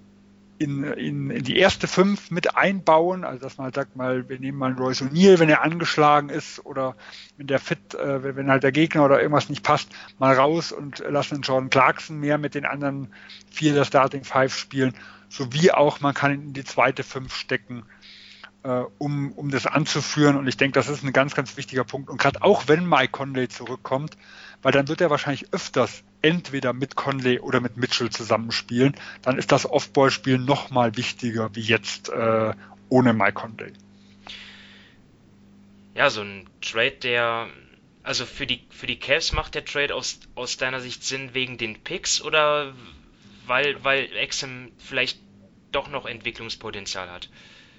[0.58, 4.40] in, in, in die erste fünf mit einbauen, also dass man halt sagt mal, wir
[4.40, 6.98] nehmen mal einen Royce O'Neill, wenn er angeschlagen ist oder
[7.38, 9.88] wenn der fit, äh, wenn halt der Gegner oder irgendwas nicht passt,
[10.20, 13.14] mal raus und lassen Jordan Clarkson mehr mit den anderen
[13.50, 14.94] vier der Starting Five spielen,
[15.30, 17.84] sowie auch man kann ihn in die zweite fünf stecken,
[18.64, 20.36] äh, um, um das anzuführen.
[20.36, 22.10] Und ich denke, das ist ein ganz, ganz wichtiger Punkt.
[22.10, 24.18] Und gerade auch wenn Mike Conley zurückkommt,
[24.66, 29.52] weil dann wird er wahrscheinlich öfters entweder mit Conley oder mit Mitchell zusammenspielen, dann ist
[29.52, 32.52] das Off-Ball-Spiel nochmal wichtiger wie jetzt äh,
[32.90, 33.74] ohne Mike Conley.
[35.94, 37.48] Ja, so ein Trade, der
[38.02, 41.60] also für die für die Cavs macht der Trade aus aus deiner Sicht Sinn wegen
[41.60, 42.74] den Picks oder
[43.46, 45.20] weil weil Exim vielleicht
[45.74, 47.30] doch noch Entwicklungspotenzial hat?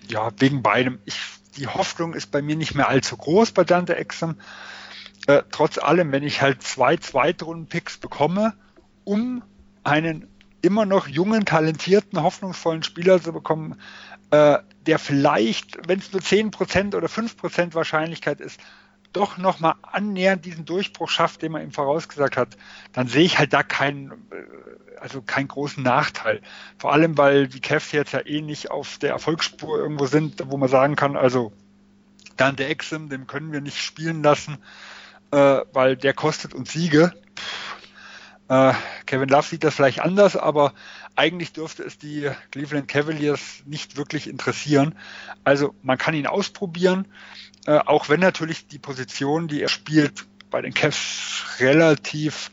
[0.07, 1.01] Ja, wegen beidem.
[1.05, 1.18] Ich,
[1.57, 4.37] die Hoffnung ist bei mir nicht mehr allzu groß bei Dante Exim
[5.26, 8.54] äh, trotz allem, wenn ich halt zwei Zweitrunden-Picks bekomme,
[9.04, 9.42] um
[9.84, 10.28] einen
[10.62, 13.80] immer noch jungen, talentierten, hoffnungsvollen Spieler zu bekommen,
[14.30, 18.60] äh, der vielleicht, wenn es nur 10% oder 5% Wahrscheinlichkeit ist,
[19.12, 22.56] doch nochmal annähernd diesen Durchbruch schafft, den man ihm vorausgesagt hat,
[22.92, 26.40] dann sehe ich halt da keinen, äh, also keinen großen Nachteil.
[26.78, 30.56] Vor allem, weil die Cavs jetzt ja eh nicht auf der Erfolgsspur irgendwo sind, wo
[30.56, 31.52] man sagen kann, also
[32.36, 34.58] dann der Exim, dem können wir nicht spielen lassen
[35.30, 37.12] äh, weil der kostet uns Siege.
[38.48, 38.72] Äh,
[39.06, 40.72] Kevin Love sieht das vielleicht anders, aber
[41.16, 44.94] eigentlich dürfte es die Cleveland Cavaliers nicht wirklich interessieren.
[45.44, 47.06] Also man kann ihn ausprobieren,
[47.66, 52.50] äh, auch wenn natürlich die Position, die er spielt, bei den Cavs relativ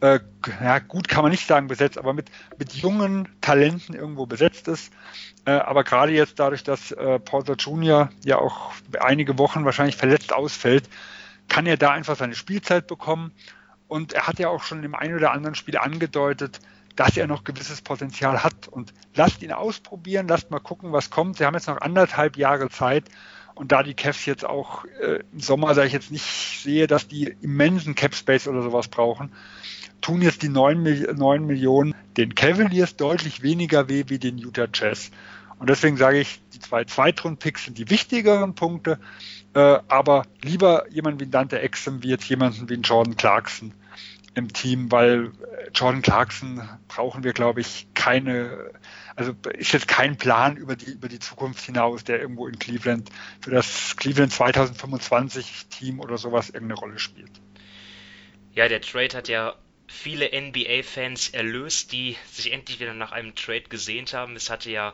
[0.00, 0.20] äh,
[0.62, 4.92] ja, gut kann man nicht sagen besetzt, aber mit, mit jungen Talenten irgendwo besetzt ist.
[5.46, 8.10] Äh, aber gerade jetzt dadurch, dass äh, Porter Jr.
[8.24, 10.88] ja auch einige Wochen wahrscheinlich verletzt ausfällt,
[11.48, 13.32] kann er da einfach seine Spielzeit bekommen.
[13.88, 16.60] Und er hat ja auch schon im einen oder anderen Spiel angedeutet,
[16.96, 18.68] dass er noch gewisses Potenzial hat.
[18.68, 21.36] Und lasst ihn ausprobieren, lasst mal gucken, was kommt.
[21.38, 23.04] Sie haben jetzt noch anderthalb Jahre Zeit.
[23.54, 27.08] Und da die Cavs jetzt auch äh, im Sommer, da ich jetzt nicht sehe, dass
[27.08, 29.32] die immensen Cap Space oder sowas brauchen,
[30.02, 35.10] tun jetzt die 9, 9 Millionen den Cavaliers deutlich weniger weh wie den Utah Jazz.
[35.58, 38.98] Und deswegen sage ich, die zwei Zweitrund-Picks sind die wichtigeren Punkte.
[39.56, 43.72] Äh, aber lieber jemand wie Dante Exum wie jetzt jemanden wie Jordan Clarkson
[44.34, 48.70] im Team, weil äh, Jordan Clarkson brauchen wir, glaube ich, keine,
[49.14, 53.08] also ist jetzt kein Plan über die, über die Zukunft hinaus, der irgendwo in Cleveland
[53.40, 57.32] für das Cleveland 2025 Team oder sowas irgendeine Rolle spielt.
[58.52, 59.54] Ja, der Trade hat ja
[59.86, 64.36] viele NBA-Fans erlöst, die sich endlich wieder nach einem Trade gesehnt haben.
[64.36, 64.92] Es hatte ja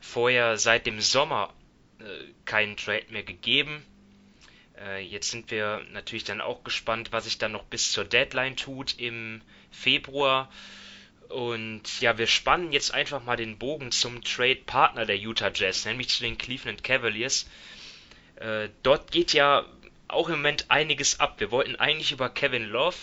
[0.00, 1.52] vorher seit dem Sommer
[1.98, 2.04] äh,
[2.46, 3.84] keinen Trade mehr gegeben.
[4.86, 8.56] Äh, jetzt sind wir natürlich dann auch gespannt, was sich dann noch bis zur Deadline
[8.56, 10.50] tut im Februar.
[11.28, 16.08] Und ja, wir spannen jetzt einfach mal den Bogen zum Trade-Partner der Utah Jazz, nämlich
[16.08, 17.48] zu den Cleveland Cavaliers.
[18.36, 19.66] Äh, dort geht ja
[20.08, 21.38] auch im Moment einiges ab.
[21.38, 22.96] Wir wollten eigentlich über Kevin Love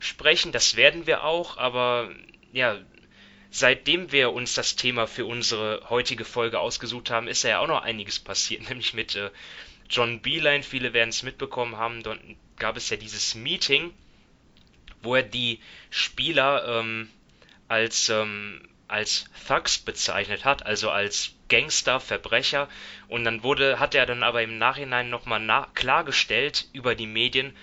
[0.00, 2.10] sprechen, das werden wir auch, aber
[2.52, 2.78] ja,
[3.50, 7.82] seitdem wir uns das Thema für unsere heutige Folge ausgesucht haben, ist ja auch noch
[7.82, 9.30] einiges passiert, nämlich mit äh,
[9.92, 10.62] John Beeline.
[10.62, 12.02] Viele werden es mitbekommen haben.
[12.02, 12.18] Dort
[12.56, 13.92] gab es ja dieses Meeting,
[15.02, 17.10] wo er die Spieler ähm,
[17.68, 22.68] als, ähm, als Thugs bezeichnet hat, also als Gangster, Verbrecher.
[23.08, 27.54] Und dann wurde, hat er dann aber im Nachhinein nochmal na klargestellt über die Medien,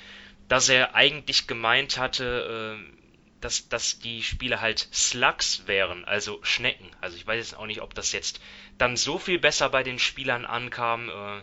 [0.48, 3.00] dass er eigentlich gemeint hatte, äh,
[3.42, 6.90] dass, dass die Spieler halt Slugs wären, also Schnecken.
[7.02, 8.40] Also ich weiß jetzt auch nicht, ob das jetzt
[8.78, 11.10] dann so viel besser bei den Spielern ankam.
[11.10, 11.42] Äh,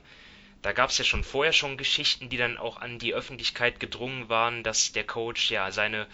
[0.66, 4.28] da gab es ja schon vorher schon Geschichten, die dann auch an die Öffentlichkeit gedrungen
[4.28, 6.08] waren, dass der Coach ja seine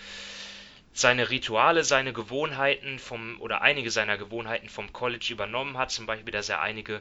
[0.93, 6.33] seine Rituale, seine Gewohnheiten vom oder einige seiner Gewohnheiten vom College übernommen hat, zum Beispiel,
[6.33, 7.01] dass er einige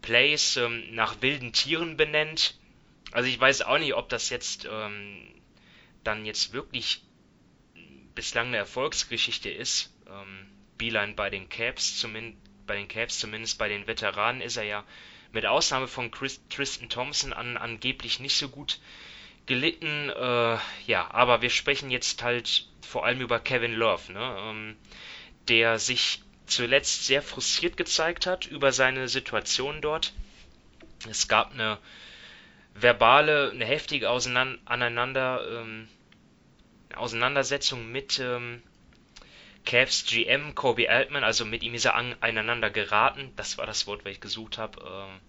[0.00, 2.56] Plays ähm, nach wilden Tieren benennt.
[3.10, 5.26] Also ich weiß auch nicht, ob das jetzt ähm,
[6.04, 7.02] dann jetzt wirklich
[8.14, 9.92] bislang eine Erfolgsgeschichte ist.
[10.06, 10.46] Ähm,
[10.78, 14.84] Beeline bei den Caps, zumindest bei den Caps, zumindest bei den Veteranen ist er ja
[15.32, 18.78] mit Ausnahme von Chris, Tristan Thompson an, angeblich nicht so gut
[19.46, 20.10] gelitten.
[20.10, 24.36] Äh, ja, aber wir sprechen jetzt halt vor allem über Kevin Love, ne?
[24.40, 24.76] Ähm,
[25.48, 30.12] der sich zuletzt sehr frustriert gezeigt hat über seine Situation dort.
[31.08, 31.78] Es gab eine
[32.74, 35.88] verbale, eine heftige Auseinander, aneinander, ähm,
[36.94, 38.62] Auseinandersetzung mit ähm,
[39.64, 43.32] Cavs GM Kobe Altman, also mit ihm ist er an, aneinander geraten.
[43.36, 44.80] Das war das Wort, was ich gesucht habe.
[44.80, 45.20] Ähm,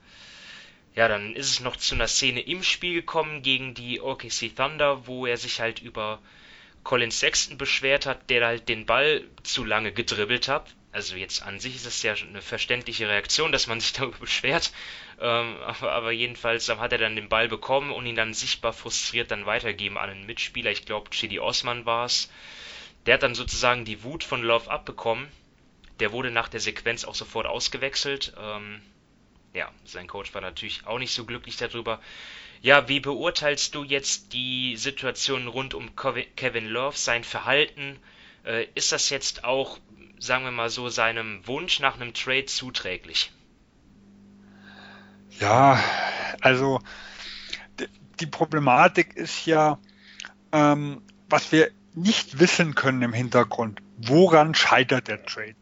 [0.96, 5.08] ja, dann ist es noch zu einer Szene im Spiel gekommen gegen die OKC Thunder,
[5.08, 6.20] wo er sich halt über
[6.84, 10.76] Colin Sexton beschwert hat, der halt den Ball zu lange gedribbelt hat.
[10.92, 14.72] Also jetzt an sich ist es ja eine verständliche Reaktion, dass man sich darüber beschwert.
[15.20, 19.32] Ähm, aber, aber, jedenfalls hat er dann den Ball bekommen und ihn dann sichtbar frustriert
[19.32, 20.72] dann weitergeben an einen Mitspieler.
[20.72, 22.30] Ich glaube, Chidi Osman war es.
[23.06, 25.28] Der hat dann sozusagen die Wut von Love abbekommen.
[26.00, 28.34] Der wurde nach der Sequenz auch sofort ausgewechselt.
[28.40, 28.82] Ähm,
[29.54, 32.00] ja, sein Coach war natürlich auch nicht so glücklich darüber.
[32.62, 38.00] Ja, wie beurteilst du jetzt die Situation rund um Kevin Love, sein Verhalten?
[38.46, 39.80] Äh, ist das jetzt auch,
[40.18, 43.32] sagen wir mal so, seinem Wunsch nach einem Trade zuträglich?
[45.40, 45.84] Ja,
[46.42, 46.80] also
[48.20, 49.78] die Problematik ist ja,
[50.52, 55.56] ähm, was wir nicht wissen können im Hintergrund, woran scheitert der Trade?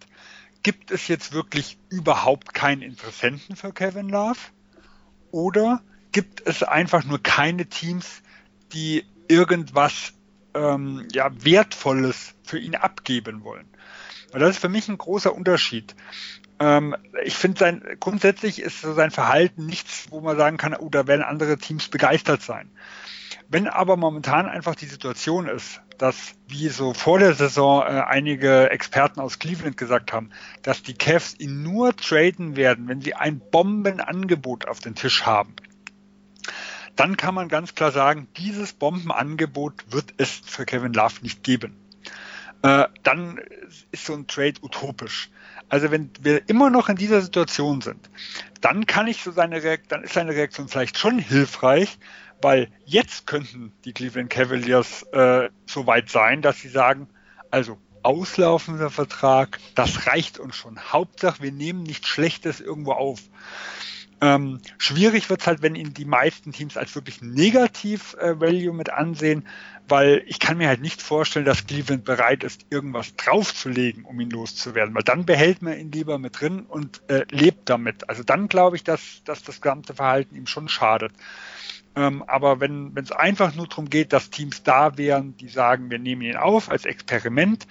[0.63, 4.39] gibt es jetzt wirklich überhaupt keinen Interessenten für Kevin Love?
[5.31, 8.21] Oder gibt es einfach nur keine Teams,
[8.73, 10.13] die irgendwas
[10.53, 13.67] ähm, ja, Wertvolles für ihn abgeben wollen?
[14.33, 15.95] Und das ist für mich ein großer Unterschied.
[16.59, 21.07] Ähm, ich finde sein, grundsätzlich ist sein Verhalten nichts, wo man sagen kann, oh, da
[21.07, 22.69] werden andere Teams begeistert sein.
[23.51, 28.69] Wenn aber momentan einfach die Situation ist, dass, wie so vor der Saison äh, einige
[28.69, 30.29] Experten aus Cleveland gesagt haben,
[30.61, 35.53] dass die Cavs ihn nur traden werden, wenn sie ein Bombenangebot auf den Tisch haben,
[36.95, 41.75] dann kann man ganz klar sagen, dieses Bombenangebot wird es für Kevin Love nicht geben.
[42.61, 43.37] Äh, dann
[43.91, 45.29] ist so ein Trade utopisch.
[45.67, 48.09] Also wenn wir immer noch in dieser Situation sind,
[48.61, 51.97] dann kann ich so seine Reaktion, dann ist seine Reaktion vielleicht schon hilfreich,
[52.41, 57.07] weil jetzt könnten die Cleveland Cavaliers äh, so weit sein, dass sie sagen,
[57.49, 60.79] also auslaufender Vertrag, das reicht uns schon.
[60.91, 63.21] Hauptsache, wir nehmen nichts Schlechtes irgendwo auf.
[64.23, 68.71] Ähm, schwierig wird es halt, wenn ihn die meisten Teams als wirklich negativ äh, Value
[68.71, 69.47] mit ansehen,
[69.87, 74.29] weil ich kann mir halt nicht vorstellen, dass Cleveland bereit ist, irgendwas draufzulegen, um ihn
[74.29, 78.09] loszuwerden, weil dann behält man ihn lieber mit drin und äh, lebt damit.
[78.09, 81.13] Also dann glaube ich, dass, dass das gesamte Verhalten ihm schon schadet.
[81.95, 85.99] Ähm, aber wenn es einfach nur darum geht, dass Teams da wären, die sagen, wir
[85.99, 87.67] nehmen ihn auf als Experiment,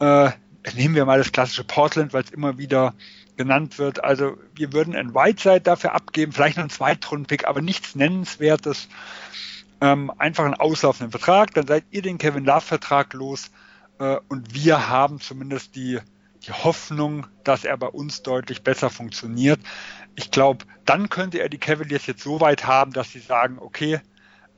[0.00, 0.30] äh,
[0.74, 2.94] nehmen wir mal das klassische Portland, weil es immer wieder
[3.36, 4.04] genannt wird.
[4.04, 8.88] Also wir würden ein Whiteside dafür abgeben, vielleicht noch einen Zweitrunden-Pick, aber nichts Nennenswertes.
[9.80, 13.50] Ähm, einfach einen auslaufenden Vertrag, dann seid ihr den Kevin Love-Vertrag los
[13.98, 15.98] äh, und wir haben zumindest die,
[16.46, 19.60] die Hoffnung, dass er bei uns deutlich besser funktioniert
[20.20, 24.00] ich glaube, dann könnte er die Cavaliers jetzt so weit haben, dass sie sagen, okay,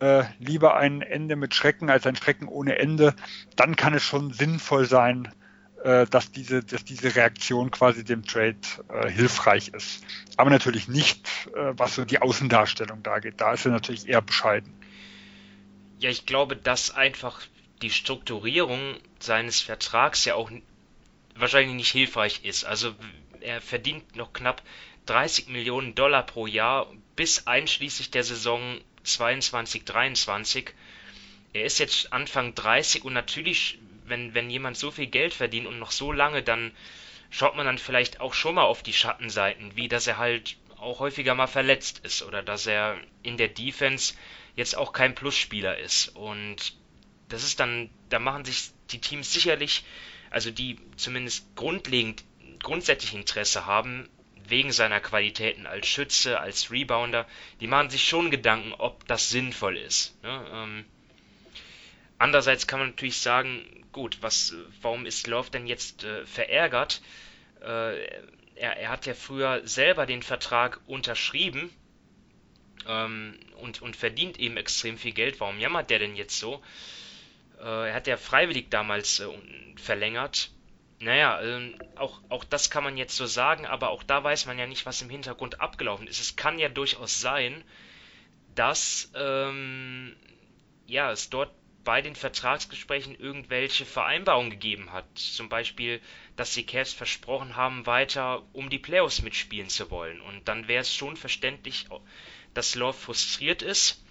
[0.01, 3.14] äh, lieber ein Ende mit Schrecken als ein Schrecken ohne Ende.
[3.57, 5.33] Dann kann es schon sinnvoll sein,
[5.85, 8.59] äh, dass, diese, dass diese Reaktion quasi dem Trade
[8.89, 10.05] äh, hilfreich ist.
[10.37, 13.41] Aber natürlich nicht, äh, was so die Außendarstellung da geht.
[13.41, 14.72] Da ist er natürlich eher bescheiden.
[15.99, 17.43] Ja, ich glaube, dass einfach
[17.83, 20.51] die Strukturierung seines Vertrags ja auch
[21.35, 22.64] wahrscheinlich nicht hilfreich ist.
[22.64, 22.95] Also
[23.41, 24.62] er verdient noch knapp
[25.07, 30.70] 30 Millionen Dollar pro Jahr bis einschließlich der Saison 22/23.
[31.53, 35.78] Er ist jetzt Anfang 30 und natürlich wenn, wenn jemand so viel Geld verdient und
[35.78, 36.72] noch so lange, dann
[37.30, 40.99] schaut man dann vielleicht auch schon mal auf die Schattenseiten, wie dass er halt auch
[40.99, 44.14] häufiger mal verletzt ist oder dass er in der Defense
[44.57, 46.09] jetzt auch kein Plusspieler ist.
[46.09, 46.74] Und
[47.28, 49.85] das ist dann, da machen sich die Teams sicherlich,
[50.33, 52.24] also die zumindest grundlegend,
[52.62, 54.09] grundsätzlich Interesse haben,
[54.49, 57.26] wegen seiner Qualitäten als Schütze, als Rebounder,
[57.61, 60.20] die machen sich schon Gedanken, ob das sinnvoll ist.
[60.22, 60.47] Ne?
[60.53, 60.85] Ähm,
[62.18, 67.03] andererseits kann man natürlich sagen, gut, was, warum ist Love denn jetzt äh, verärgert?
[67.61, 68.05] Äh,
[68.57, 71.70] er, er hat ja früher selber den Vertrag unterschrieben
[72.87, 75.41] ähm, und, und verdient eben extrem viel Geld.
[75.41, 76.62] Warum jammert der denn jetzt so?
[77.62, 79.28] Äh, er hat ja freiwillig damals äh,
[79.76, 80.50] verlängert.
[81.00, 84.58] Naja, ähm, auch, auch das kann man jetzt so sagen, aber auch da weiß man
[84.58, 86.20] ja nicht, was im Hintergrund abgelaufen ist.
[86.20, 87.64] Es kann ja durchaus sein,
[88.54, 90.14] dass ähm,
[90.86, 91.50] ja, es dort
[91.84, 95.06] bei den Vertragsgesprächen irgendwelche Vereinbarungen gegeben hat.
[95.14, 96.00] Zum Beispiel,
[96.36, 100.20] dass die Cavs versprochen haben, weiter um die Playoffs mitspielen zu wollen.
[100.20, 101.86] Und dann wäre es schon verständlich,
[102.54, 104.04] dass Love frustriert ist.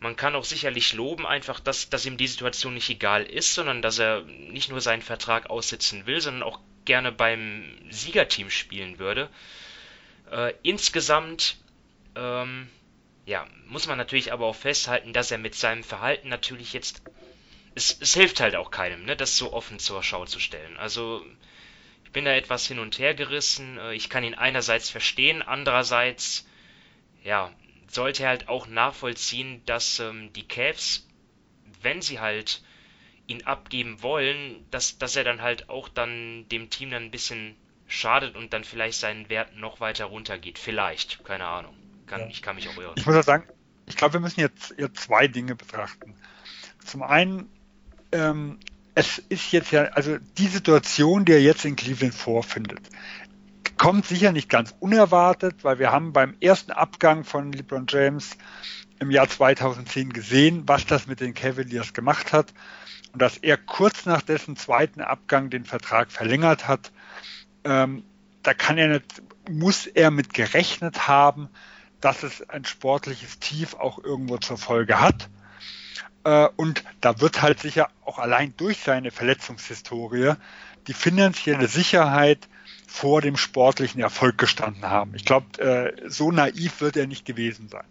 [0.00, 3.82] Man kann auch sicherlich loben, einfach, dass, dass ihm die Situation nicht egal ist, sondern
[3.82, 9.28] dass er nicht nur seinen Vertrag aussitzen will, sondern auch gerne beim Siegerteam spielen würde.
[10.30, 11.56] Äh, insgesamt
[12.14, 12.68] ähm,
[13.28, 17.02] ja, muss man natürlich aber auch festhalten, dass er mit seinem Verhalten natürlich jetzt.
[17.74, 20.78] Es, es hilft halt auch keinem, ne, das so offen zur Schau zu stellen.
[20.78, 21.24] Also,
[22.04, 23.76] ich bin da etwas hin und her gerissen.
[23.78, 26.48] Äh, ich kann ihn einerseits verstehen, andererseits,
[27.22, 27.52] ja,
[27.88, 31.06] sollte er halt auch nachvollziehen, dass ähm, die Cavs,
[31.82, 32.62] wenn sie halt
[33.26, 37.56] ihn abgeben wollen, dass, dass er dann halt auch dann dem Team dann ein bisschen
[37.86, 40.58] schadet und dann vielleicht seinen Wert noch weiter runtergeht.
[40.58, 41.74] Vielleicht, keine Ahnung.
[42.06, 42.26] Kann, ja.
[42.28, 42.94] Ich kann mich auch irren.
[42.96, 43.44] Ich muss ja sagen,
[43.86, 46.14] ich glaube, wir müssen jetzt, jetzt zwei Dinge betrachten.
[46.84, 47.50] Zum einen,
[48.12, 48.58] ähm,
[48.94, 52.80] es ist jetzt ja, also die Situation, die er jetzt in Cleveland vorfindet,
[53.78, 58.36] kommt sicher nicht ganz unerwartet, weil wir haben beim ersten Abgang von LeBron James
[58.98, 62.52] im Jahr 2010 gesehen, was das mit den Cavaliers gemacht hat
[63.12, 66.92] und dass er kurz nach dessen zweiten Abgang den Vertrag verlängert hat.
[67.64, 68.04] Ähm,
[68.42, 71.48] da kann er nicht, muss er mit gerechnet haben,
[72.00, 75.28] dass es ein sportliches Tief auch irgendwo zur Folge hat.
[76.24, 80.34] Äh, und da wird halt sicher auch allein durch seine Verletzungshistorie
[80.86, 82.48] die finanzielle Sicherheit
[82.88, 85.14] vor dem sportlichen Erfolg gestanden haben.
[85.14, 87.84] Ich glaube, äh, so naiv wird er nicht gewesen sein.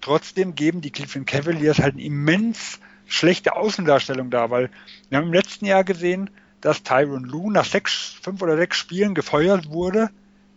[0.00, 4.70] Trotzdem geben die Cleveland Cavaliers halt eine immens schlechte Außendarstellung da, weil
[5.08, 6.30] wir haben im letzten Jahr gesehen,
[6.60, 10.10] dass Tyron Lue nach sechs, fünf oder sechs Spielen gefeuert wurde,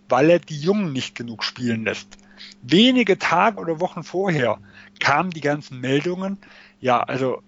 [0.09, 2.17] weil er die Jungen nicht genug spielen lässt
[2.61, 4.59] wenige Tage oder Wochen vorher
[4.99, 6.37] kamen die ganzen Meldungen,
[6.79, 7.41] ja, also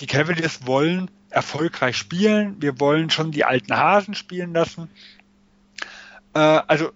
[0.00, 4.88] die Cavaliers wollen erfolgreich spielen, wir wollen schon die alten Hasen spielen lassen.
[6.34, 6.90] Äh, also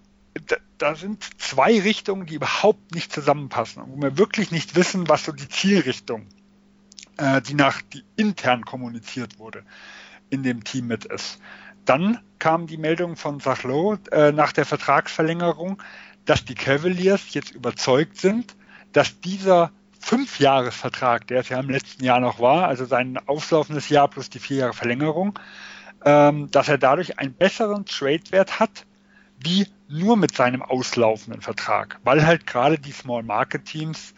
[0.47, 5.09] da, da, sind zwei Richtungen, die überhaupt nicht zusammenpassen und wo wir wirklich nicht wissen,
[5.09, 6.27] was so die Zielrichtung,
[7.17, 9.63] äh, die nach die intern kommuniziert wurde,
[10.29, 11.39] in dem Team mit ist.
[11.85, 15.81] Dann kam die Meldung von Sachlo äh, nach der Vertragsverlängerung,
[16.25, 18.55] dass die Cavaliers jetzt überzeugt sind,
[18.91, 24.07] dass dieser Fünfjahresvertrag, der es ja im letzten Jahr noch war, also sein auslaufendes Jahr
[24.07, 25.37] plus die vier Jahre Verlängerung,
[26.05, 28.85] ähm, dass er dadurch einen besseren Trade-Wert hat,
[29.41, 34.13] wie nur mit seinem auslaufenden Vertrag, weil halt gerade die Small Market Teams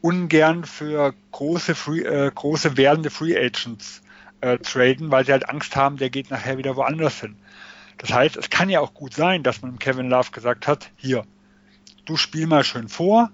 [0.00, 4.02] ungern für große, Free, äh, große werdende Free Agents
[4.40, 7.36] äh, traden, weil sie halt Angst haben, der geht nachher wieder woanders hin.
[7.98, 11.24] Das heißt, es kann ja auch gut sein, dass man Kevin Love gesagt hat, hier,
[12.04, 13.30] du spiel mal schön vor,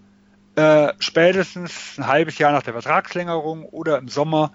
[0.55, 4.53] äh, spätestens ein halbes Jahr nach der Vertragslängerung oder im Sommer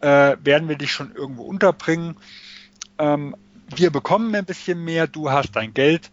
[0.00, 2.16] äh, werden wir dich schon irgendwo unterbringen.
[2.98, 3.36] Ähm,
[3.78, 6.10] wir bekommen ein bisschen mehr, du hast dein Geld.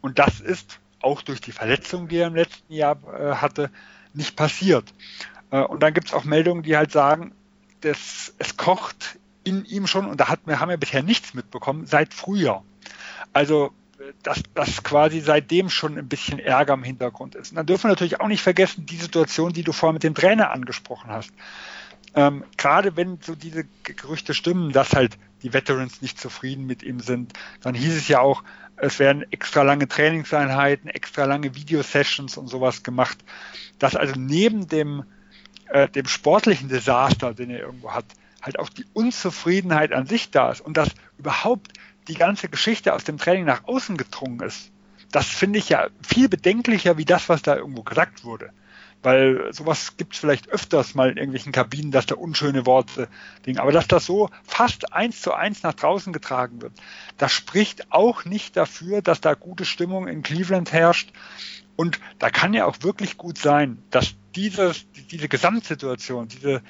[0.00, 3.70] Und das ist auch durch die Verletzung, die er im letzten Jahr äh, hatte,
[4.14, 4.92] nicht passiert.
[5.50, 7.32] Äh, und dann gibt es auch Meldungen, die halt sagen,
[7.80, 12.12] dass es kocht in ihm schon, und da hat, haben wir bisher nichts mitbekommen, seit
[12.12, 12.64] Frühjahr.
[13.32, 13.72] Also
[14.22, 17.50] dass das quasi seitdem schon ein bisschen Ärger im Hintergrund ist.
[17.50, 20.14] Und dann dürfen wir natürlich auch nicht vergessen, die Situation, die du vorher mit dem
[20.14, 21.30] Trainer angesprochen hast.
[22.14, 27.00] Ähm, gerade wenn so diese Gerüchte stimmen, dass halt die Veterans nicht zufrieden mit ihm
[27.00, 27.32] sind,
[27.62, 28.42] dann hieß es ja auch,
[28.76, 33.18] es werden extra lange Trainingseinheiten, extra lange Videosessions und sowas gemacht,
[33.78, 35.04] dass also neben dem,
[35.68, 38.06] äh, dem sportlichen Desaster, den er irgendwo hat,
[38.42, 41.72] halt auch die Unzufriedenheit an sich da ist und dass überhaupt
[42.08, 44.70] die ganze Geschichte aus dem Training nach außen gedrungen ist,
[45.12, 48.50] das finde ich ja viel bedenklicher wie das, was da irgendwo gesagt wurde.
[49.02, 53.08] Weil sowas gibt es vielleicht öfters mal in irgendwelchen Kabinen, dass da unschöne Worte
[53.46, 53.58] Ding.
[53.58, 56.72] Aber dass das so fast eins zu eins nach draußen getragen wird,
[57.16, 61.12] das spricht auch nicht dafür, dass da gute Stimmung in Cleveland herrscht.
[61.76, 64.72] Und da kann ja auch wirklich gut sein, dass diese,
[65.10, 66.62] diese Gesamtsituation, diese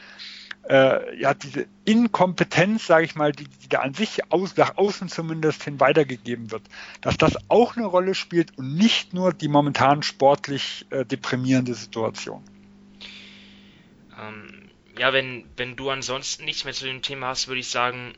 [0.71, 5.09] äh, ja, diese Inkompetenz, sage ich mal, die, die da an sich aus, nach außen
[5.09, 6.63] zumindest hin weitergegeben wird,
[7.01, 12.45] dass das auch eine Rolle spielt und nicht nur die momentan sportlich äh, deprimierende Situation.
[14.17, 18.15] Ähm, ja, wenn, wenn du ansonsten nichts mehr zu dem Thema hast, würde ich sagen,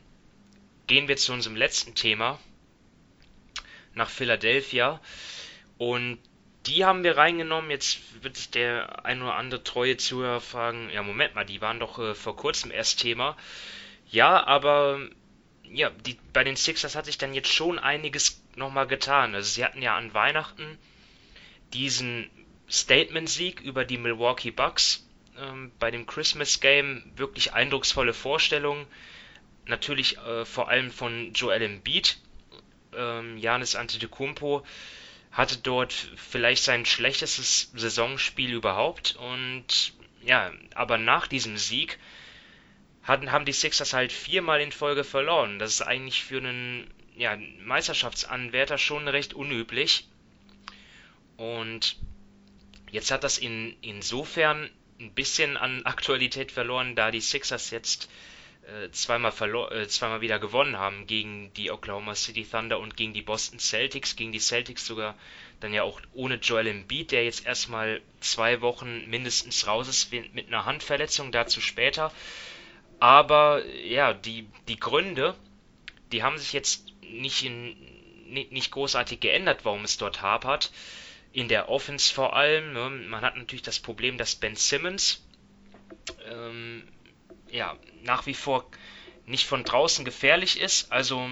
[0.85, 2.37] gehen wir zu unserem letzten Thema
[3.95, 5.01] nach Philadelphia.
[5.79, 6.19] Und
[6.65, 7.71] die haben wir reingenommen.
[7.71, 11.99] Jetzt wird der ein oder andere treue Zuhörer fragen, ja Moment mal, die waren doch
[11.99, 13.37] äh, vor kurzem erst Thema.
[14.09, 14.99] Ja, aber
[15.63, 19.35] ja, die, bei den Sixers hat sich dann jetzt schon einiges nochmal getan.
[19.35, 20.77] Also sie hatten ja an Weihnachten
[21.73, 22.29] diesen
[22.69, 25.07] Statement-Sieg über die Milwaukee Bucks.
[25.37, 28.85] Ähm, bei dem Christmas Game wirklich eindrucksvolle Vorstellungen.
[29.65, 32.17] Natürlich äh, vor allem von Joel Embiid,
[32.95, 34.63] ähm, Janis Antetokounmpo
[35.33, 41.99] hatte dort vielleicht sein schlechtestes Saisonspiel überhaupt und ja, aber nach diesem Sieg
[43.03, 45.59] hatten, haben die Sixers halt viermal in Folge verloren.
[45.59, 50.07] Das ist eigentlich für einen ja, Meisterschaftsanwärter schon recht unüblich.
[51.35, 51.97] Und
[52.91, 54.69] jetzt hat das in, insofern
[54.99, 58.09] ein bisschen an Aktualität verloren, da die Sixers jetzt
[58.91, 63.21] zweimal, verlor, äh, zweimal wieder gewonnen haben gegen die Oklahoma City Thunder und gegen die
[63.21, 65.15] Boston Celtics, gegen die Celtics sogar
[65.59, 70.47] dann ja auch ohne Joel Embiid, der jetzt erstmal zwei Wochen mindestens raus ist mit
[70.47, 72.11] einer Handverletzung, dazu später.
[72.99, 75.35] Aber ja, die, die Gründe,
[76.11, 77.75] die haben sich jetzt nicht, in,
[78.27, 80.71] nicht großartig geändert, warum es dort hapert.
[81.31, 82.73] In der Offense vor allem.
[82.73, 82.89] Ne?
[82.89, 85.23] Man hat natürlich das Problem, dass Ben Simmons
[86.29, 86.83] ähm,
[87.53, 88.65] ja, nach wie vor
[89.25, 90.91] nicht von draußen gefährlich ist.
[90.91, 91.29] Also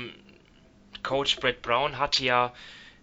[1.03, 2.53] Coach Brett Brown hatte ja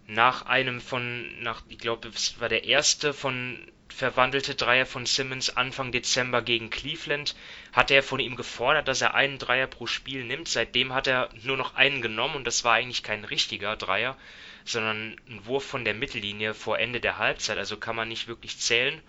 [0.07, 3.59] nach einem von, nach, ich glaube, es war der erste von
[3.89, 7.35] verwandelte Dreier von Simmons Anfang Dezember gegen Cleveland,
[7.73, 10.47] hatte er von ihm gefordert, dass er einen Dreier pro Spiel nimmt.
[10.47, 14.17] Seitdem hat er nur noch einen genommen und das war eigentlich kein richtiger Dreier,
[14.63, 18.57] sondern ein Wurf von der Mittellinie vor Ende der Halbzeit, also kann man nicht wirklich
[18.59, 19.01] zählen.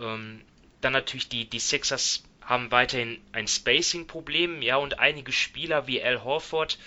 [0.00, 0.40] Ähm,
[0.80, 6.24] dann natürlich die, die Sixers haben weiterhin ein Spacing-Problem, ja, und einige Spieler wie Al
[6.24, 6.78] Horford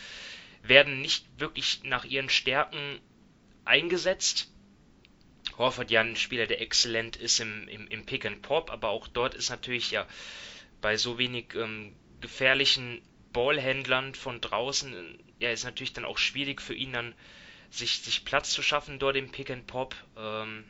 [0.63, 2.99] werden nicht wirklich nach ihren Stärken
[3.63, 4.51] eingesetzt.
[5.59, 9.07] Horford ja ein Spieler, der exzellent ist im, im, im Pick and Pop, aber auch
[9.07, 10.07] dort ist natürlich ja
[10.81, 12.99] bei so wenig ähm, gefährlichen
[13.31, 17.13] Ballhändlern von draußen, ja, ist natürlich dann auch schwierig für ihn dann
[17.69, 19.95] sich, sich Platz zu schaffen dort im Pick and Pop.
[20.17, 20.65] Ähm,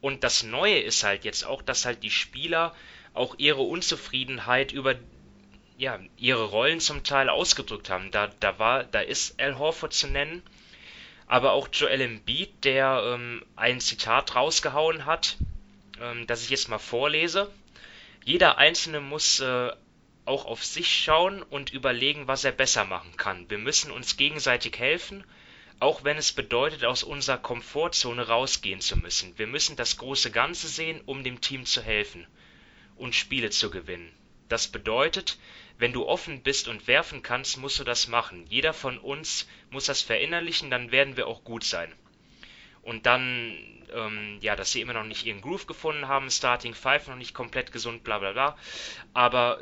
[0.00, 2.74] und das Neue ist halt jetzt auch, dass halt die Spieler
[3.14, 4.96] auch ihre Unzufriedenheit über
[5.78, 8.10] ja, ihre Rollen zum Teil ausgedrückt haben.
[8.10, 10.42] Da, da war, da ist Al Horford zu nennen,
[11.26, 15.36] aber auch Joel Embiid, der ähm, ein Zitat rausgehauen hat,
[16.00, 17.50] ähm, das ich jetzt mal vorlese.
[18.24, 19.72] Jeder Einzelne muss äh,
[20.24, 23.50] auch auf sich schauen und überlegen, was er besser machen kann.
[23.50, 25.24] Wir müssen uns gegenseitig helfen,
[25.80, 29.36] auch wenn es bedeutet, aus unserer Komfortzone rausgehen zu müssen.
[29.36, 32.24] Wir müssen das große Ganze sehen, um dem Team zu helfen
[32.96, 34.12] und Spiele zu gewinnen.
[34.48, 35.38] Das bedeutet,
[35.78, 38.44] wenn du offen bist und werfen kannst, musst du das machen.
[38.48, 41.92] Jeder von uns muss das verinnerlichen, dann werden wir auch gut sein.
[42.82, 43.56] Und dann,
[43.94, 47.34] ähm, ja, dass sie immer noch nicht ihren Groove gefunden haben, Starting Five noch nicht
[47.34, 48.56] komplett gesund, bla bla bla.
[49.14, 49.60] Aber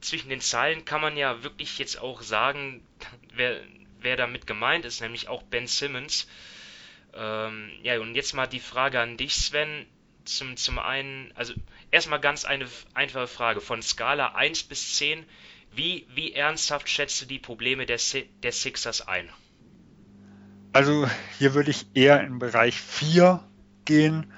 [0.00, 2.86] zwischen den Zeilen kann man ja wirklich jetzt auch sagen,
[3.34, 3.60] wer,
[4.00, 6.28] wer damit gemeint ist, nämlich auch Ben Simmons.
[7.14, 9.86] Ähm, ja, und jetzt mal die Frage an dich, Sven.
[10.28, 11.54] Zum, zum einen, also
[11.90, 13.60] erstmal ganz eine einfache Frage.
[13.60, 15.24] Von Skala 1 bis 10,
[15.74, 17.98] wie, wie ernsthaft schätzt du die Probleme der,
[18.42, 19.28] der Sixers ein?
[20.72, 21.08] Also
[21.38, 23.42] hier würde ich eher im Bereich 4
[23.84, 24.32] gehen.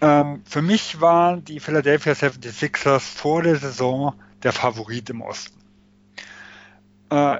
[0.00, 5.60] Ähm, für mich waren die Philadelphia 76ers vor der Saison der Favorit im Osten.
[7.10, 7.38] Äh,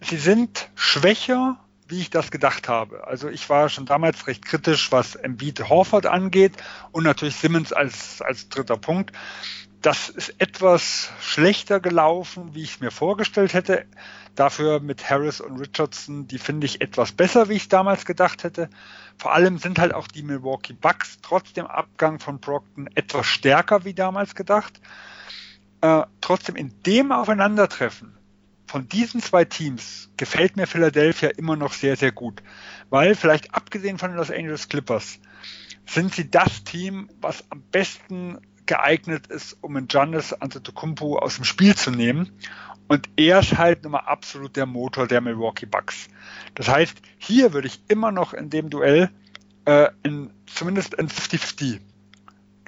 [0.00, 1.58] sie sind schwächer
[1.88, 3.06] wie ich das gedacht habe.
[3.06, 6.52] Also ich war schon damals recht kritisch, was Embiid Horford angeht
[6.92, 9.12] und natürlich Simmons als, als dritter Punkt.
[9.80, 13.86] Das ist etwas schlechter gelaufen, wie ich es mir vorgestellt hätte.
[14.34, 18.68] Dafür mit Harris und Richardson, die finde ich etwas besser, wie ich damals gedacht hätte.
[19.16, 23.84] Vor allem sind halt auch die Milwaukee Bucks trotz dem Abgang von Brockton etwas stärker
[23.84, 24.80] wie damals gedacht.
[25.80, 28.17] Äh, trotzdem in dem Aufeinandertreffen
[28.68, 32.42] von diesen zwei Teams gefällt mir Philadelphia immer noch sehr, sehr gut.
[32.90, 35.18] Weil vielleicht abgesehen von den Los Angeles Clippers
[35.86, 41.44] sind sie das Team, was am besten geeignet ist, um einen Giannis Antetokounmpo aus dem
[41.44, 42.30] Spiel zu nehmen.
[42.88, 46.08] Und er ist halt nun mal absolut der Motor der Milwaukee Bucks.
[46.54, 49.10] Das heißt, hier würde ich immer noch in dem Duell
[49.64, 51.80] äh, in, zumindest in 50-50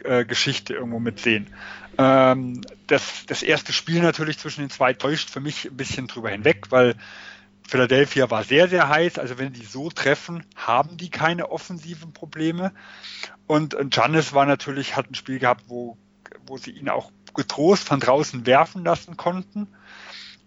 [0.04, 1.46] äh, Geschichte irgendwo mitsehen.
[1.98, 6.30] Ähm, das, das erste Spiel natürlich zwischen den zwei täuscht für mich ein bisschen drüber
[6.30, 6.94] hinweg, weil
[7.66, 9.18] Philadelphia war sehr, sehr heiß.
[9.18, 12.72] Also wenn die so treffen, haben die keine offensiven Probleme.
[13.46, 15.96] Und Giannis war natürlich, hat ein Spiel gehabt, wo,
[16.46, 19.68] wo sie ihn auch getrost von draußen werfen lassen konnten.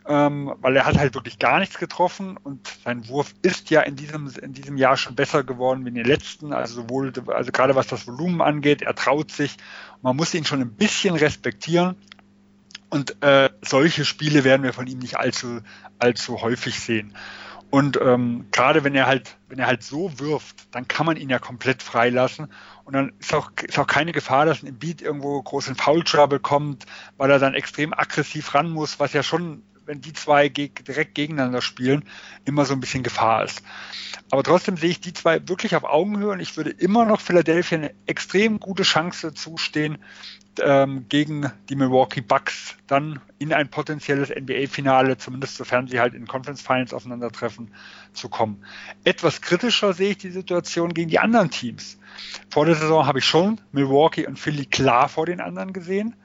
[0.06, 3.96] Ähm, weil er hat halt wirklich gar nichts getroffen und sein Wurf ist ja in
[3.96, 7.76] diesem, in diesem Jahr schon besser geworden wie in den letzten, also sowohl, also gerade
[7.76, 9.56] was das Volumen angeht, er traut sich,
[10.02, 11.96] man muss ihn schon ein bisschen respektieren
[12.90, 15.62] und äh, solche Spiele werden wir von ihm nicht allzu,
[16.00, 17.16] allzu häufig sehen.
[17.74, 21.32] Und ähm, gerade wenn er halt, wenn er halt so wirft, dann kann man ihn
[21.32, 22.54] ja komplett freilassen.
[22.84, 26.04] Und dann ist auch, ist auch keine Gefahr, dass ein Beat irgendwo groß in Foul
[26.04, 26.86] Trouble kommt,
[27.18, 31.16] weil er dann extrem aggressiv ran muss, was ja schon, wenn die zwei geg direkt
[31.16, 32.04] gegeneinander spielen,
[32.46, 33.62] immer so ein bisschen Gefahr ist.
[34.30, 37.78] Aber trotzdem sehe ich die zwei wirklich auf Augenhöhe und ich würde immer noch Philadelphia
[37.78, 39.98] eine extrem gute Chance zustehen,
[40.62, 46.28] ähm, gegen die Milwaukee Bucks dann in ein potenzielles NBA-Finale, zumindest sofern sie halt in
[46.28, 47.72] Conference Finals aufeinandertreffen,
[48.14, 48.64] zu kommen.
[49.04, 51.98] Etwas kritischer sehe ich die Situation gegen die anderen Teams.
[52.50, 56.16] Vor der Saison habe ich schon Milwaukee und Philly klar vor den anderen gesehen.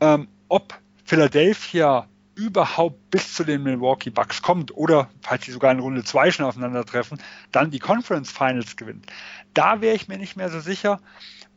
[0.00, 2.06] Ähm, ob Philadelphia
[2.36, 6.46] überhaupt bis zu den Milwaukee Bucks kommt oder falls sie sogar in Runde 2 schon
[6.46, 7.18] aufeinandertreffen,
[7.50, 9.06] dann die Conference Finals gewinnt.
[9.54, 11.00] Da wäre ich mir nicht mehr so sicher,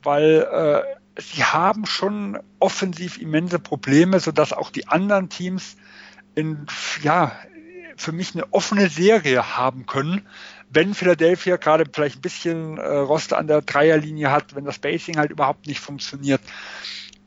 [0.02, 5.76] weil äh, sie haben schon offensiv immense Probleme, sodass auch die anderen Teams
[6.34, 6.66] in,
[7.04, 7.34] ja,
[7.98, 10.26] für mich eine offene Serie haben können.
[10.70, 15.18] Wenn Philadelphia gerade vielleicht ein bisschen äh, Rost an der Dreierlinie hat, wenn das Basing
[15.18, 16.42] halt überhaupt nicht funktioniert,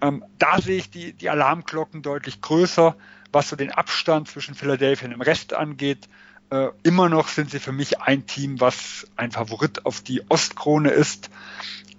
[0.01, 2.97] ähm, da sehe ich die, die Alarmglocken deutlich größer,
[3.33, 6.09] was so den Abstand zwischen Philadelphia und dem Rest angeht.
[6.51, 10.91] Äh, immer noch sind sie für mich ein Team, was ein Favorit auf die Ostkrone
[10.91, 11.31] ist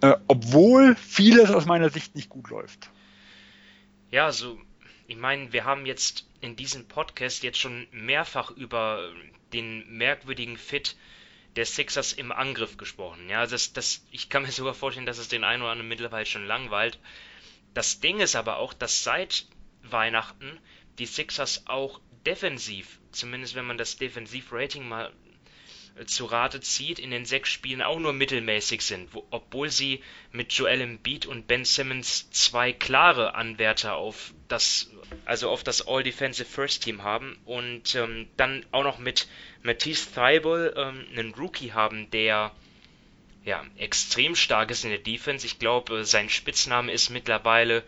[0.03, 2.89] äh, obwohl vieles aus meiner Sicht nicht gut läuft.
[4.11, 4.59] Ja, also
[5.07, 9.09] ich meine, wir haben jetzt in diesem Podcast jetzt schon mehrfach über
[9.53, 10.97] den merkwürdigen Fit
[11.55, 13.29] der Sixers im Angriff gesprochen.
[13.29, 16.25] Ja, das, das, ich kann mir sogar vorstellen, dass es den einen oder anderen mittlerweile
[16.25, 16.99] schon langweilt.
[17.73, 19.47] Das Ding ist aber auch, dass seit
[19.83, 20.59] Weihnachten
[20.99, 25.11] die Sixers auch defensiv, zumindest wenn man das Defensivrating mal
[26.05, 30.51] zu Rate zieht, in den sechs Spielen auch nur mittelmäßig sind, wo, obwohl sie mit
[30.53, 34.91] Joel Embiid und Ben Simmons zwei klare Anwärter auf das,
[35.25, 39.27] also auf das All-Defensive First Team haben und ähm, dann auch noch mit
[39.61, 42.51] Matisse Thibault ähm, einen Rookie haben, der
[43.45, 45.45] ja extrem stark ist in der Defense.
[45.45, 47.83] Ich glaube, sein Spitzname ist mittlerweile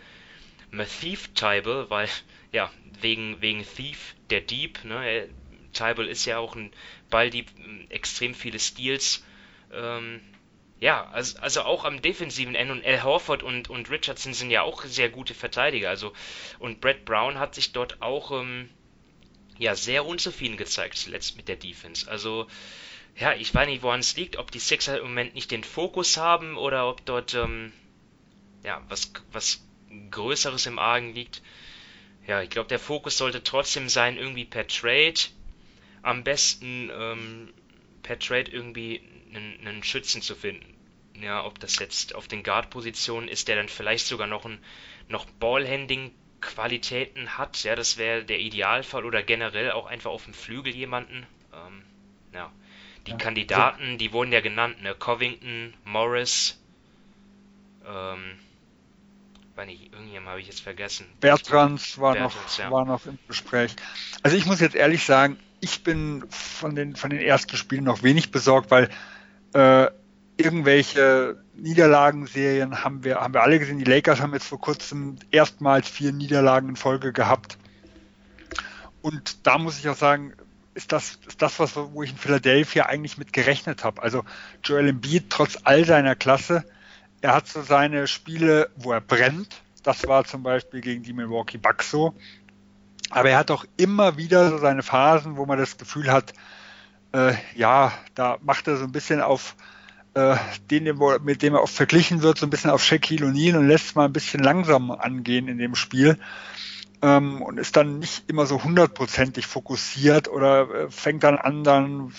[0.70, 2.10] Mathief Thibault, weil
[2.56, 5.30] ja wegen wegen Thief der Dieb, ne?
[5.74, 6.72] Thibault ist ja auch ein
[7.10, 7.52] Balldieb,
[7.90, 9.24] extrem viele Steals.
[9.74, 10.22] Ähm,
[10.80, 14.62] ja, also, also auch am defensiven Ende und Al Horford und, und Richardson sind ja
[14.62, 15.90] auch sehr gute Verteidiger.
[15.90, 16.14] Also
[16.60, 18.70] und Brett Brown hat sich dort auch ähm,
[19.58, 22.10] ja sehr unzufrieden gezeigt zuletzt mit der Defense.
[22.10, 22.48] Also
[23.18, 26.18] ja, ich weiß nicht, woran es liegt, ob die Sixer im Moment nicht den Fokus
[26.18, 27.74] haben oder ob dort ähm,
[28.64, 29.62] ja was was
[30.12, 31.42] Größeres im Argen liegt.
[32.28, 35.20] Ja, ich glaube, der Fokus sollte trotzdem sein, irgendwie per Trade
[36.02, 37.54] am besten ähm,
[38.04, 39.02] per Trade irgendwie
[39.34, 40.74] einen, einen Schützen zu finden.
[41.22, 44.60] Ja, ob das jetzt auf den Guard-Positionen ist, der dann vielleicht sogar noch ein
[45.08, 47.64] noch Ballhandling-Qualitäten hat.
[47.64, 51.26] Ja, das wäre der Idealfall oder generell auch einfach auf dem Flügel jemanden.
[51.54, 51.84] Ähm,
[52.34, 52.52] ja.
[53.08, 53.98] Die ja, Kandidaten, so.
[53.98, 54.96] die wurden ja genannt, ne?
[54.96, 56.60] Covington, Morris,
[57.86, 58.40] ähm,
[59.56, 61.06] weiß nicht, irgendjemand habe ich jetzt vergessen.
[61.20, 62.72] Bertrands war, Bertrands, noch, ja.
[62.72, 63.76] war noch im Gespräch.
[64.22, 68.04] Also ich muss jetzt ehrlich sagen, ich bin von den, von den ersten Spielen noch
[68.04, 68.90] wenig besorgt, weil
[69.54, 69.88] äh,
[70.38, 73.80] irgendwelche Niederlagenserien haben wir, haben wir alle gesehen.
[73.80, 77.58] Die Lakers haben jetzt vor kurzem erstmals vier Niederlagen in Folge gehabt.
[79.02, 80.34] Und da muss ich auch sagen,
[80.74, 84.04] ist das, ist das was, wo ich in Philadelphia eigentlich mit gerechnet habe.
[84.04, 84.26] Also
[84.64, 86.66] Joel Embiid, trotz all seiner Klasse,
[87.22, 89.62] er hat so seine Spiele, wo er brennt.
[89.84, 92.14] Das war zum Beispiel gegen die Milwaukee Bucks so.
[93.10, 96.34] Aber er hat auch immer wieder so seine Phasen, wo man das Gefühl hat,
[97.14, 99.56] äh, ja, da macht er so ein bisschen auf
[100.16, 100.36] äh,
[100.72, 100.84] den,
[101.24, 104.06] mit dem er oft verglichen wird, so ein bisschen auf Shaquille O'Neal und lässt mal
[104.06, 106.18] ein bisschen langsam angehen in dem Spiel
[107.02, 112.14] ähm, und ist dann nicht immer so hundertprozentig fokussiert oder äh, fängt dann an, dann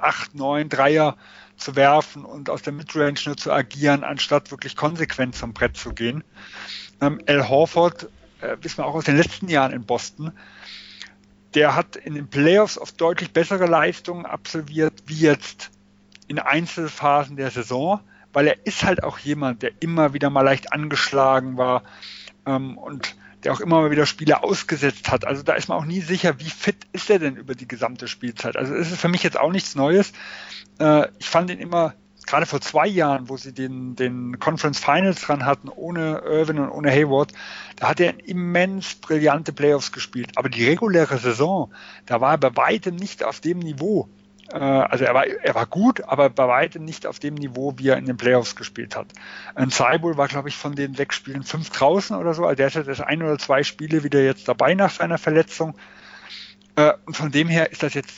[0.00, 1.16] acht, neun Dreier
[1.56, 5.92] zu werfen und aus der Midrange nur zu agieren, anstatt wirklich konsequent zum Brett zu
[5.92, 6.24] gehen.
[7.00, 8.08] Ähm, Al Horford,
[8.40, 10.32] äh, wissen wir auch aus den letzten Jahren in Boston,
[11.54, 15.70] der hat in den Playoffs oft deutlich bessere Leistungen absolviert, wie jetzt
[16.26, 18.00] in Einzelphasen der Saison,
[18.32, 21.82] weil er ist halt auch jemand, der immer wieder mal leicht angeschlagen war
[22.46, 23.14] ähm, und
[23.44, 25.26] der auch immer mal wieder Spiele ausgesetzt hat.
[25.26, 28.08] Also da ist man auch nie sicher, wie fit ist er denn über die gesamte
[28.08, 28.56] Spielzeit.
[28.56, 30.12] Also es ist für mich jetzt auch nichts Neues.
[30.78, 31.94] Äh, ich fand ihn immer,
[32.26, 36.70] gerade vor zwei Jahren, wo sie den, den Conference Finals dran hatten, ohne Irvin und
[36.70, 37.32] ohne Hayward,
[37.76, 40.30] da hat er immens brillante Playoffs gespielt.
[40.36, 41.72] Aber die reguläre Saison,
[42.06, 44.08] da war er bei weitem nicht auf dem Niveau,
[44.58, 47.96] also er war, er war gut, aber bei weitem nicht auf dem Niveau, wie er
[47.96, 49.06] in den Playoffs gespielt hat.
[49.54, 52.44] Ein Cyborg war, glaube ich, von den sechs Spielen fünf draußen oder so.
[52.44, 55.74] Also der ist jetzt ein oder zwei Spiele wieder jetzt dabei nach seiner Verletzung.
[56.76, 58.12] Äh, und von dem her ist das jetzt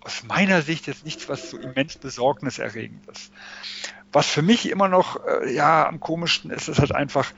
[0.00, 3.32] aus meiner Sicht jetzt nichts, was so immens besorgniserregend ist.
[4.12, 7.32] Was für mich immer noch äh, ja am komischsten ist, ist halt einfach,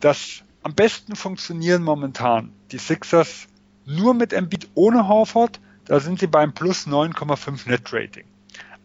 [0.00, 3.46] dass am besten funktionieren momentan die Sixers
[3.84, 8.24] nur mit Embiid ohne Horford da sind sie beim plus 9,5 Net Rating.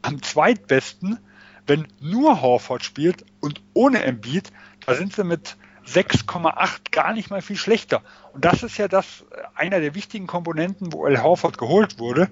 [0.02, 1.20] Am zweitbesten,
[1.68, 4.52] wenn nur Horford spielt und ohne Embiid,
[4.86, 5.58] da sind sie mit
[5.88, 8.02] 6,8 gar nicht mal viel schlechter.
[8.34, 12.30] Und das ist ja das äh, einer der wichtigen Komponenten, wo El Horford geholt wurde,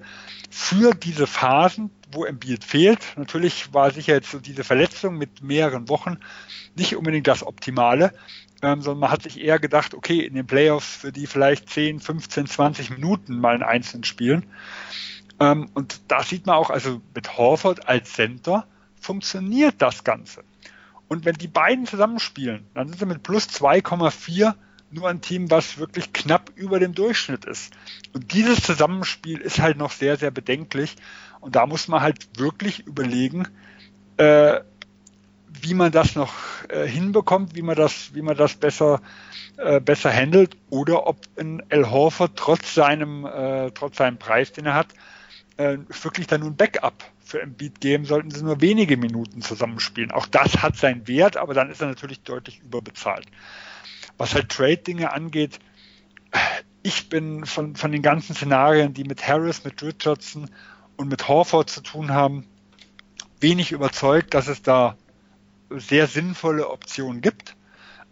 [0.50, 3.00] für diese Phasen, wo Embiid fehlt.
[3.16, 6.18] Natürlich war sicher jetzt so diese Verletzung mit mehreren Wochen
[6.76, 8.12] nicht unbedingt das Optimale,
[8.62, 12.00] ähm, sondern man hat sich eher gedacht, okay, in den Playoffs für die vielleicht 10,
[12.00, 14.46] 15, 20 Minuten mal einen einzelnen spielen.
[15.38, 18.66] Ähm, und da sieht man auch, also mit Horford als Center
[19.00, 20.44] funktioniert das Ganze.
[21.08, 24.54] Und wenn die beiden zusammenspielen, dann sind sie mit plus 2,4
[24.92, 27.72] nur ein Team, was wirklich knapp über dem Durchschnitt ist.
[28.12, 30.96] Und dieses Zusammenspiel ist halt noch sehr, sehr bedenklich.
[31.40, 33.48] Und da muss man halt wirklich überlegen,
[34.18, 34.60] äh,
[35.62, 36.34] wie man das noch
[36.68, 39.00] äh, hinbekommt, wie man das, wie man das besser,
[39.56, 44.66] äh, besser handelt oder ob ein El Horford trotz seinem, äh, trotz seinem Preis, den
[44.66, 44.88] er hat,
[45.56, 50.10] äh, wirklich dann nun Backup für Embiid geben, sollten sie nur wenige Minuten zusammenspielen.
[50.10, 53.26] Auch das hat seinen Wert, aber dann ist er natürlich deutlich überbezahlt.
[54.18, 55.58] Was halt Trade-Dinge angeht,
[56.82, 60.50] ich bin von, von den ganzen Szenarien, die mit Harris, mit Richardson
[60.96, 62.46] und mit Horford zu tun haben,
[63.40, 64.96] wenig überzeugt, dass es da
[65.70, 67.56] sehr sinnvolle Optionen gibt.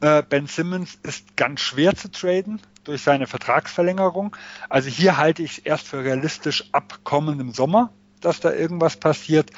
[0.01, 4.37] Äh, ben Simmons ist ganz schwer zu traden durch seine Vertragsverlängerung.
[4.69, 9.51] Also hier halte ich es erst für realistisch ab kommendem Sommer, dass da irgendwas passiert.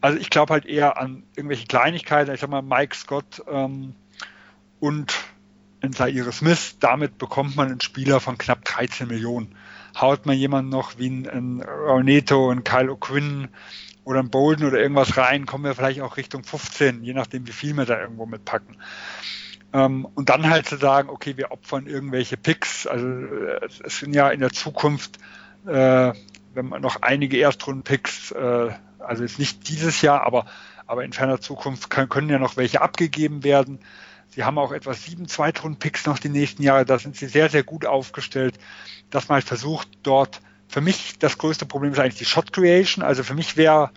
[0.00, 2.32] Also ich glaube halt eher an irgendwelche Kleinigkeiten.
[2.32, 3.94] Ich sag mal Mike Scott ähm,
[4.78, 5.14] und
[5.80, 6.76] in Zaire Smith.
[6.80, 9.54] Damit bekommt man einen Spieler von knapp 13 Millionen.
[10.00, 13.48] Haut man jemanden noch wie ein, ein Orneto, ein Kyle O'Quinn
[14.08, 17.52] oder ein Bolden oder irgendwas rein, kommen wir vielleicht auch Richtung 15, je nachdem, wie
[17.52, 18.78] viel wir da irgendwo mitpacken.
[19.74, 22.86] Ähm, und dann halt zu sagen, okay, wir opfern irgendwelche Picks.
[22.86, 25.18] Also äh, es sind ja in der Zukunft,
[25.66, 26.14] äh,
[26.54, 30.46] wenn man noch einige Erstrunden-Picks, äh, also jetzt nicht dieses Jahr, aber,
[30.86, 33.78] aber in ferner Zukunft kann, können ja noch welche abgegeben werden.
[34.30, 36.86] Sie haben auch etwa sieben Zweitrunden-Picks noch die nächsten Jahre.
[36.86, 38.58] Da sind sie sehr, sehr gut aufgestellt,
[39.10, 43.02] dass man halt versucht, dort für mich das größte Problem ist eigentlich die Shot Creation.
[43.02, 43.90] Also für mich wäre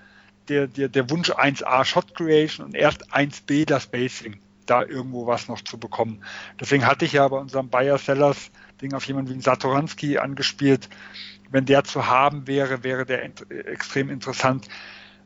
[0.48, 5.48] der, der, der Wunsch 1a Shot Creation und erst 1b das Spacing, da irgendwo was
[5.48, 6.24] noch zu bekommen.
[6.60, 10.90] Deswegen hatte ich ja bei unserem Buyer Sellers Ding auf jemanden wie einen Satoranski angespielt.
[11.52, 14.68] Wenn der zu haben wäre, wäre der int extrem interessant.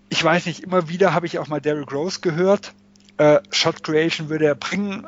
[0.10, 2.74] Ich weiß nicht, immer wieder habe ich auch mal Derrick Rose gehört.
[3.18, 5.08] Äh, Shot Creation würde er bringen.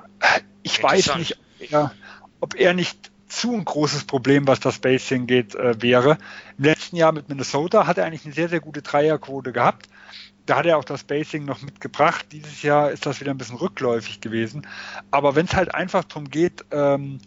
[0.63, 1.91] Ich weiß nicht, ob er,
[2.39, 6.17] ob er nicht zu ein großes Problem, was das Spacing geht, äh, wäre.
[6.57, 9.87] Im letzten Jahr mit Minnesota hat er eigentlich eine sehr, sehr gute Dreierquote gehabt.
[10.45, 12.27] Da hat er auch das Spacing noch mitgebracht.
[12.31, 14.65] Dieses Jahr ist das wieder ein bisschen rückläufig gewesen.
[15.11, 17.19] Aber wenn es halt einfach darum geht, ähm,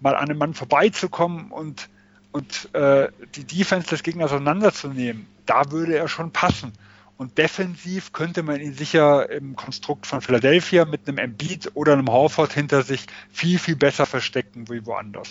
[0.00, 1.88] mal an einem Mann vorbeizukommen und,
[2.30, 6.72] und äh, die Defense des Gegners auseinanderzunehmen, da würde er schon passen.
[7.20, 12.08] Und defensiv könnte man ihn sicher im Konstrukt von Philadelphia mit einem Embiid oder einem
[12.08, 15.28] Horford hinter sich viel, viel besser verstecken wie woanders.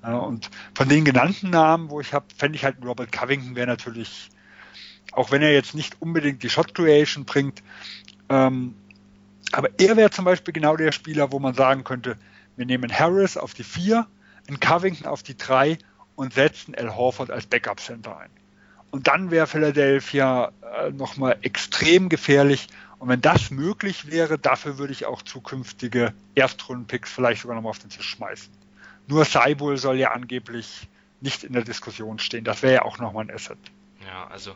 [0.00, 4.28] Und von den genannten Namen, wo ich habe, fände ich halt Robert Covington wäre natürlich,
[5.10, 7.64] auch wenn er jetzt nicht unbedingt die Shot Creation bringt,
[8.28, 8.76] ähm,
[9.50, 12.16] aber er wäre zum Beispiel genau der Spieler, wo man sagen könnte,
[12.54, 14.06] wir nehmen Harris auf die 4,
[14.46, 15.78] einen Covington auf die 3
[16.14, 18.30] und setzen Al Horford als Backup Center ein.
[18.90, 22.68] Und dann wäre Philadelphia äh, nochmal extrem gefährlich.
[22.98, 27.78] Und wenn das möglich wäre, dafür würde ich auch zukünftige Erstrunden-Picks vielleicht sogar nochmal auf
[27.78, 28.52] den Tisch schmeißen.
[29.06, 30.88] Nur Seibul soll ja angeblich
[31.20, 32.44] nicht in der Diskussion stehen.
[32.44, 33.58] Das wäre ja auch nochmal ein Asset.
[34.04, 34.54] Ja, also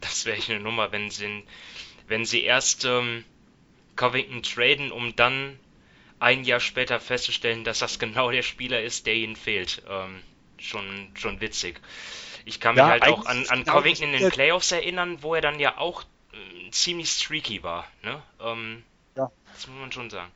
[0.00, 1.44] das wäre eine Nummer, wenn sie,
[2.08, 3.24] wenn sie erst ähm,
[3.96, 5.58] Covington traden, um dann
[6.20, 9.82] ein Jahr später festzustellen, dass das genau der Spieler ist, der ihnen fehlt.
[9.88, 10.20] Ähm,
[10.58, 11.80] schon, schon witzig.
[12.44, 15.34] Ich kann mich ja, halt auch an, an genau Covington in den Playoffs erinnern, wo
[15.34, 16.02] er dann ja auch
[16.32, 17.86] äh, ziemlich streaky war.
[18.02, 18.22] Ne?
[18.40, 18.82] Ähm,
[19.16, 19.30] ja.
[19.54, 20.30] Das muss man schon sagen.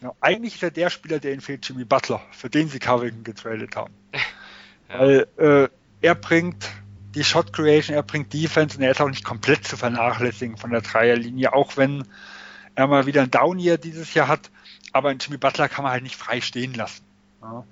[0.00, 3.24] Ja, eigentlich ist er der Spieler, der ihn fehlt, Jimmy Butler, für den sie Covington
[3.24, 3.94] getradet haben.
[4.12, 4.98] ja.
[4.98, 5.68] Weil äh,
[6.00, 6.68] er bringt
[7.14, 10.70] die Shot Creation, er bringt Defense und er ist auch nicht komplett zu vernachlässigen von
[10.70, 12.06] der Dreierlinie, auch wenn
[12.74, 14.50] er mal wieder ein Down Year dieses Jahr hat.
[14.92, 17.04] Aber Jimmy Butler kann man halt nicht frei stehen lassen.
[17.42, 17.64] Ja.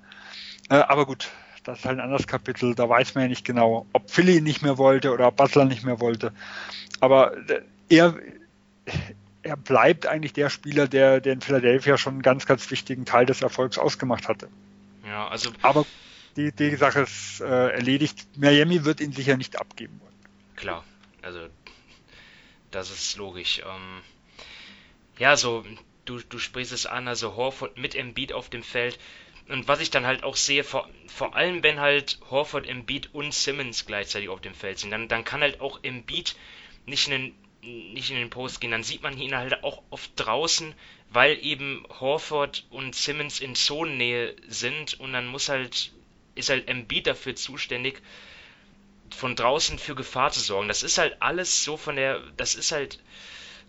[0.69, 1.29] Äh, aber gut,
[1.67, 2.75] das ist halt ein anderes Kapitel.
[2.75, 5.83] Da weiß man ja nicht genau, ob Philly nicht mehr wollte oder ob Butler nicht
[5.83, 6.31] mehr wollte.
[7.01, 8.15] Aber äh, er,
[9.43, 13.25] er bleibt eigentlich der Spieler, der, der in Philadelphia schon einen ganz, ganz wichtigen Teil
[13.25, 14.47] des Erfolgs ausgemacht hatte.
[15.05, 15.51] Ja, also.
[15.61, 15.85] Aber
[16.37, 18.27] die, die Sache ist äh, erledigt.
[18.37, 20.15] Miami wird ihn sicher nicht abgeben wollen.
[20.55, 20.85] Klar,
[21.21, 21.47] also
[22.71, 23.59] das ist logisch.
[23.59, 24.01] Ähm,
[25.17, 25.65] ja, so,
[26.05, 28.97] du, du sprichst es an, also Horford mit Embiid auf dem Feld.
[29.49, 33.33] Und was ich dann halt auch sehe, vor, vor allem wenn halt Horford, Embiid und
[33.33, 36.35] Simmons gleichzeitig auf dem Feld sind, dann, dann kann halt auch Embiid
[36.85, 38.71] nicht in, den, nicht in den Post gehen.
[38.71, 40.75] Dann sieht man ihn halt auch oft draußen,
[41.09, 45.93] weil eben Horford und Simmons in Zonennähe sind und dann muss halt,
[46.35, 48.01] ist halt Embiid dafür zuständig,
[49.15, 50.67] von draußen für Gefahr zu sorgen.
[50.67, 52.99] Das ist halt alles so von der, das ist halt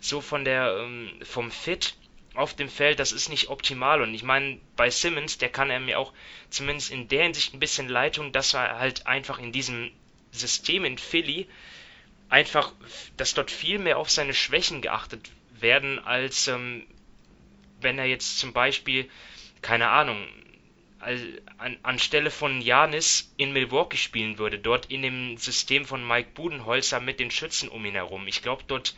[0.00, 1.94] so von der, ähm, vom Fit
[2.38, 4.00] auf dem Feld, das ist nicht optimal.
[4.00, 6.12] Und ich meine, bei Simmons, der kann er mir auch
[6.50, 9.90] zumindest in der Hinsicht ein bisschen Leitung, dass er halt einfach in diesem
[10.30, 11.48] System in Philly
[12.28, 12.72] einfach,
[13.16, 16.86] dass dort viel mehr auf seine Schwächen geachtet werden, als ähm,
[17.80, 19.10] wenn er jetzt zum Beispiel,
[19.60, 20.24] keine Ahnung,
[21.00, 27.00] an, anstelle von Janis in Milwaukee spielen würde, dort in dem System von Mike Budenholzer
[27.00, 28.28] mit den Schützen um ihn herum.
[28.28, 28.94] Ich glaube, dort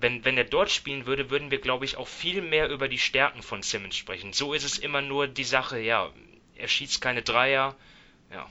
[0.00, 2.98] wenn, wenn er dort spielen würde, würden wir, glaube ich, auch viel mehr über die
[2.98, 4.32] Stärken von Simmons sprechen.
[4.32, 6.10] So ist es immer nur die Sache, ja,
[6.56, 7.74] er schießt keine Dreier,
[8.32, 8.46] ja.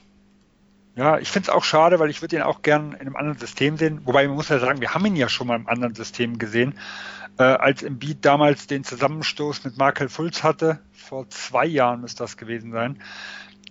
[0.95, 3.38] Ja, ich finde es auch schade, weil ich würde ihn auch gern in einem anderen
[3.38, 4.01] System sehen.
[4.05, 6.80] Wobei man muss ja sagen, wir haben ihn ja schon mal im anderen System gesehen.
[7.38, 12.38] Äh, als Embiid damals den Zusammenstoß mit Markel Fultz hatte, vor zwei Jahren müsste das
[12.38, 13.01] gewesen sein,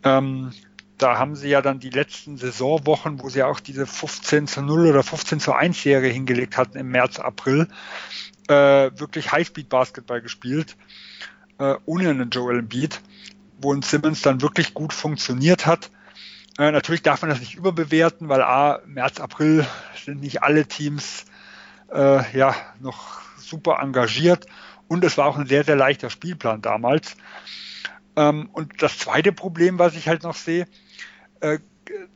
[0.03, 0.53] ähm,
[0.99, 4.87] da haben sie ja dann die letzten Saisonwochen, wo sie auch diese 15 zu 0
[4.87, 7.69] oder 15 zu 1 Serie hingelegt hatten im März, April,
[8.49, 10.77] äh, wirklich Highspeed-Basketball gespielt,
[11.59, 13.01] äh, ohne einen Joel Embiid,
[13.59, 15.91] wo ein Simmons dann wirklich gut funktioniert hat.
[16.59, 19.67] Äh, natürlich darf man das nicht überbewerten, weil A, März, April
[20.05, 21.25] sind nicht alle Teams
[21.93, 24.47] äh, ja noch super engagiert
[24.87, 27.17] und es war auch ein sehr, sehr leichter Spielplan damals.
[28.17, 30.67] Ähm, und das zweite Problem, was ich halt noch sehe,
[31.45, 31.59] äh,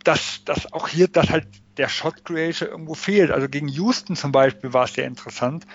[0.02, 1.46] dass, dass auch hier, dass halt
[1.76, 3.30] der Shot Creation irgendwo fehlt.
[3.30, 5.66] Also gegen Houston zum Beispiel war es sehr interessant.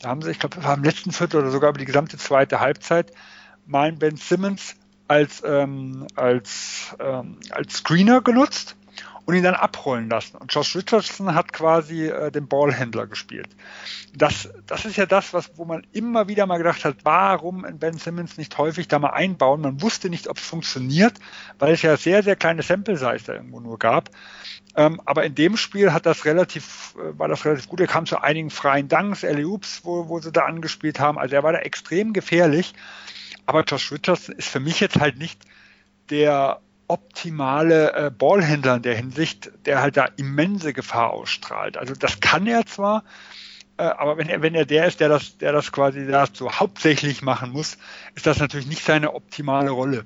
[0.00, 3.12] Da haben sie, ich glaube, im letzten Viertel oder sogar über die gesamte zweite Halbzeit
[3.66, 4.76] mal Ben Simmons
[5.06, 8.76] als, ähm, als, ähm, als Screener genutzt
[9.26, 10.36] und ihn dann abrollen lassen.
[10.36, 13.48] Und Josh Richardson hat quasi äh, den Ballhändler gespielt.
[14.14, 17.78] Das, das ist ja das, was, wo man immer wieder mal gedacht hat, warum in
[17.78, 19.62] Ben Simmons nicht häufig da mal einbauen.
[19.62, 21.14] Man wusste nicht, ob es funktioniert,
[21.58, 24.10] weil es ja sehr, sehr kleine Sample Size da irgendwo nur gab.
[24.76, 27.80] Ähm, aber in dem Spiel hat das relativ, äh, war das relativ gut.
[27.80, 31.18] Er kam zu einigen freien Danks, Alley-Oops, wo, wo sie da angespielt haben.
[31.18, 32.74] Also er war da extrem gefährlich.
[33.46, 35.40] Aber Josh Richardson ist für mich jetzt halt nicht
[36.10, 41.76] der optimale äh, Ballhändler in der Hinsicht, der halt da immense Gefahr ausstrahlt.
[41.76, 43.04] Also das kann er zwar,
[43.76, 47.22] äh, aber wenn er, wenn er der ist, der das, der das quasi so hauptsächlich
[47.22, 47.78] machen muss,
[48.14, 50.04] ist das natürlich nicht seine optimale Rolle.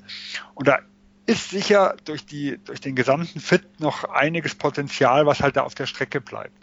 [0.54, 0.78] Und da
[1.26, 5.74] ist sicher durch die, durch den gesamten Fit noch einiges Potenzial, was halt da auf
[5.74, 6.54] der Strecke bleibt.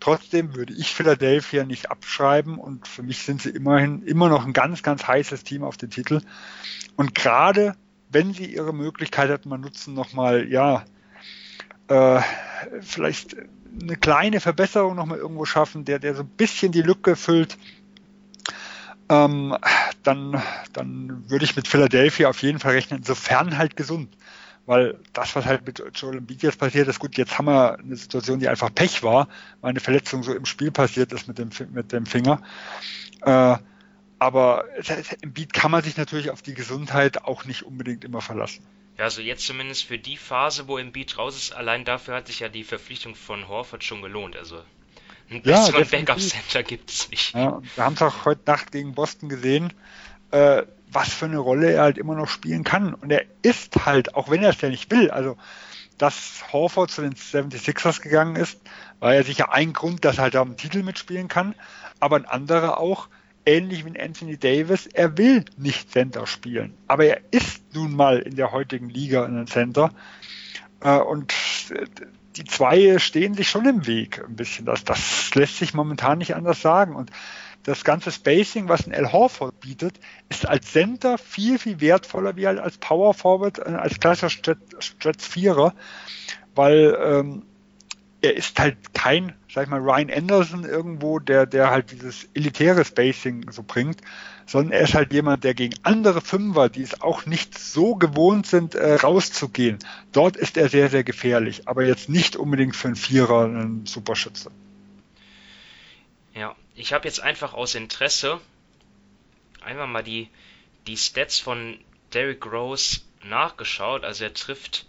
[0.00, 4.52] Trotzdem würde ich Philadelphia nicht abschreiben und für mich sind sie immerhin immer noch ein
[4.52, 6.20] ganz, ganz heißes Team auf den Titel.
[6.96, 7.74] Und gerade
[8.10, 10.84] wenn sie ihre Möglichkeiten mal nutzen, nochmal, ja,
[11.88, 12.20] äh,
[12.80, 13.36] vielleicht
[13.80, 17.56] eine kleine Verbesserung nochmal irgendwo schaffen, der, der so ein bisschen die Lücke füllt,
[19.08, 19.56] ähm,
[20.02, 24.16] dann, dann würde ich mit Philadelphia auf jeden Fall rechnen, sofern halt gesund.
[24.66, 27.96] Weil das, was halt mit Joel Embiid jetzt passiert ist, gut, jetzt haben wir eine
[27.96, 29.28] Situation, die einfach Pech war,
[29.62, 32.42] weil eine Verletzung so im Spiel passiert ist mit dem, mit dem Finger.
[33.22, 33.56] Äh,
[34.18, 34.64] aber
[35.22, 38.64] im Beat kann man sich natürlich auf die Gesundheit auch nicht unbedingt immer verlassen.
[38.96, 42.26] Ja, also jetzt zumindest für die Phase, wo im Beat raus ist, allein dafür hat
[42.26, 44.36] sich ja die Verpflichtung von Horford schon gelohnt.
[44.36, 44.60] Also
[45.30, 47.34] einen besseren ja, Backup-Center gibt es nicht.
[47.34, 49.72] Ja, wir haben es auch heute Nacht gegen Boston gesehen,
[50.32, 52.94] äh, was für eine Rolle er halt immer noch spielen kann.
[52.94, 55.36] Und er ist halt, auch wenn er es ja nicht will, also
[55.98, 58.60] dass Horford zu den 76ers gegangen ist,
[59.00, 61.54] war ja sicher ein Grund, dass er halt am Titel mitspielen kann,
[62.00, 63.08] aber ein anderer auch,
[63.48, 68.36] ähnlich wie Anthony Davis, er will nicht Center spielen, aber er ist nun mal in
[68.36, 69.90] der heutigen Liga ein Center.
[70.80, 71.34] Äh, und
[72.36, 74.66] die zwei stehen sich schon im Weg ein bisschen.
[74.66, 76.94] Das, das lässt sich momentan nicht anders sagen.
[76.94, 77.10] Und
[77.64, 79.98] das ganze Spacing, was ein Al Horford bietet,
[80.28, 85.74] ist als Center viel, viel wertvoller wie als Power Forward, äh, als klassischer Stretch Vierer,
[86.54, 87.42] weil ähm,
[88.20, 92.84] er ist halt kein, sag ich mal, Ryan Anderson irgendwo, der, der halt dieses elitäre
[92.84, 94.00] Spacing so bringt,
[94.46, 98.46] sondern er ist halt jemand, der gegen andere Fünfer, die es auch nicht so gewohnt
[98.46, 99.78] sind, äh, rauszugehen.
[100.12, 104.50] Dort ist er sehr, sehr gefährlich, aber jetzt nicht unbedingt für einen Vierer ein Superschütze.
[106.34, 108.40] Ja, ich habe jetzt einfach aus Interesse
[109.60, 110.28] einmal mal die,
[110.86, 111.78] die Stats von
[112.14, 114.04] Derrick Rose nachgeschaut.
[114.04, 114.86] Also er trifft,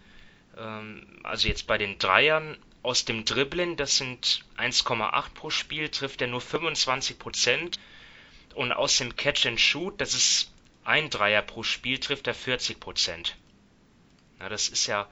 [0.58, 6.22] ähm, also jetzt bei den Dreiern aus dem Dribbling, das sind 1,8 pro Spiel, trifft
[6.22, 7.78] er nur 25%.
[8.56, 10.52] Und aus dem Catch and Shoot, das ist
[10.84, 13.34] ein Dreier pro Spiel, trifft er 40%.
[14.40, 15.08] Na, das ist ja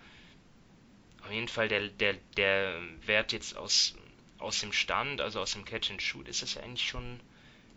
[1.23, 3.95] auf jeden Fall der, der, der Wert jetzt aus
[4.39, 7.19] aus dem Stand, also aus dem Catch and Shoot, ist das ja eigentlich schon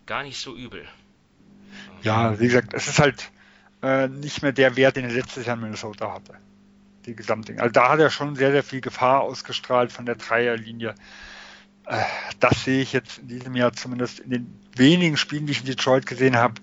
[0.06, 0.86] gar nicht so übel.
[2.02, 3.30] Ja, wie gesagt, es ist halt
[3.82, 6.36] äh, nicht mehr der Wert, den er letztes Jahr in Minnesota hatte.
[7.06, 7.60] Die Gesamtding.
[7.60, 10.94] Also da hat er schon sehr, sehr viel Gefahr ausgestrahlt von der Dreierlinie.
[11.86, 12.02] Äh,
[12.38, 15.66] das sehe ich jetzt in diesem Jahr zumindest in den wenigen Spielen, die ich in
[15.66, 16.60] Detroit gesehen habe,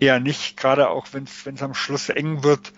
[0.00, 0.56] eher nicht.
[0.56, 2.72] Gerade auch wenn es am Schluss eng wird,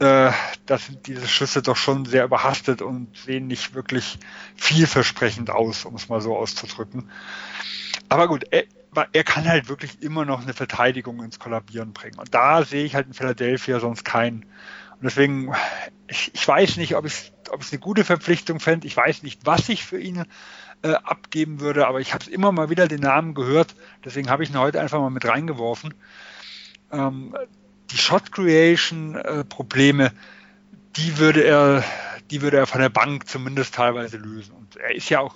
[0.00, 0.32] äh,
[0.66, 4.18] das sind diese Schüsse doch schon sehr überhastet und sehen nicht wirklich
[4.56, 7.10] vielversprechend aus, um es mal so auszudrücken.
[8.08, 8.64] Aber gut, er,
[9.12, 12.18] er kann halt wirklich immer noch eine Verteidigung ins Kollabieren bringen.
[12.18, 14.46] Und da sehe ich halt in Philadelphia sonst keinen.
[15.00, 15.52] Und deswegen,
[16.08, 18.86] ich, ich weiß nicht, ob ich ob es eine gute Verpflichtung fände.
[18.86, 20.24] Ich weiß nicht, was ich für ihn
[20.82, 23.74] äh, abgeben würde, aber ich habe immer mal wieder den Namen gehört.
[24.04, 25.94] Deswegen habe ich ihn heute einfach mal mit reingeworfen.
[26.92, 27.36] Ähm,
[27.90, 30.12] die Shot Creation äh, Probleme,
[30.96, 31.84] die würde er,
[32.30, 34.54] die würde er von der Bank zumindest teilweise lösen.
[34.54, 35.34] Und er ist ja auch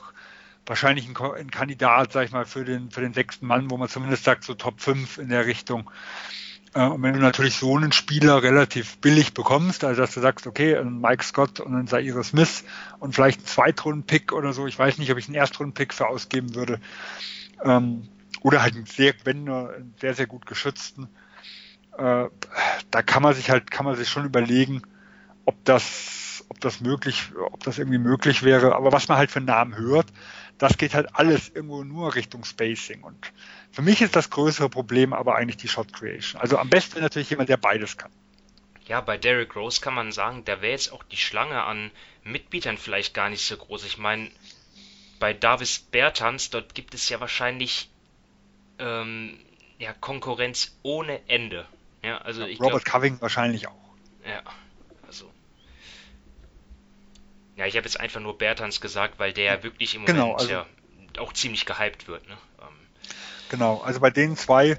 [0.66, 3.89] wahrscheinlich ein, ein Kandidat, sag ich mal, für den, für den sechsten Mann, wo man
[3.89, 5.91] zumindest sagt, so Top 5 in der Richtung.
[6.75, 10.83] Und wenn du natürlich so einen Spieler relativ billig bekommst, also dass du sagst, okay,
[10.83, 12.65] Mike Scott und ein Zaire Smith
[12.99, 16.57] und vielleicht ein Zweitrunden-Pick oder so, ich weiß nicht, ob ich einen Erstrunden-Pick für ausgeben
[16.57, 16.81] würde,
[17.63, 18.09] ähm,
[18.41, 21.09] oder halt einen sehr, wenn nur einen sehr, sehr gut geschützten,
[21.97, 22.27] äh,
[22.91, 24.83] da kann man sich halt, kann man sich schon überlegen,
[25.45, 28.75] ob das, ob das möglich, ob das irgendwie möglich wäre.
[28.75, 30.07] Aber was man halt für Namen hört,
[30.59, 33.02] das geht halt alles irgendwo nur Richtung Spacing.
[33.02, 33.32] Und
[33.72, 36.40] für mich ist das größere Problem aber eigentlich die Shot Creation.
[36.40, 38.10] Also am besten natürlich jemand, der beides kann.
[38.86, 41.90] Ja, bei Derrick Rose kann man sagen, da wäre jetzt auch die Schlange an
[42.22, 43.85] Mitbietern vielleicht gar nicht so groß.
[43.85, 44.31] Ich meine,
[45.18, 47.90] bei Davis Bertans, dort gibt es ja wahrscheinlich
[48.78, 49.39] ähm,
[49.78, 51.66] ja, Konkurrenz ohne Ende.
[52.02, 53.72] Ja, also ja, ich Robert glaub, Coving wahrscheinlich auch.
[54.26, 54.43] Ja.
[57.56, 60.52] Ja, ich habe jetzt einfach nur Bertans gesagt, weil der wirklich im genau, Moment also,
[60.52, 60.66] ja
[61.18, 62.26] auch ziemlich gehypt wird.
[62.28, 62.36] Ne?
[62.60, 62.68] Ähm,
[63.48, 64.78] genau, also bei den zwei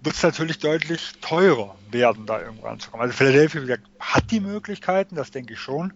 [0.00, 3.02] wird es natürlich deutlich teurer werden, da irgendwann zu kommen.
[3.02, 5.92] Also Philadelphia gesagt, hat die Möglichkeiten, das denke ich schon.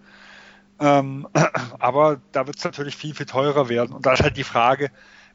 [0.79, 1.29] Ähm,
[1.79, 3.93] aber da wird es natürlich viel, viel teurer werden.
[3.93, 4.91] Und da ist halt die Frage,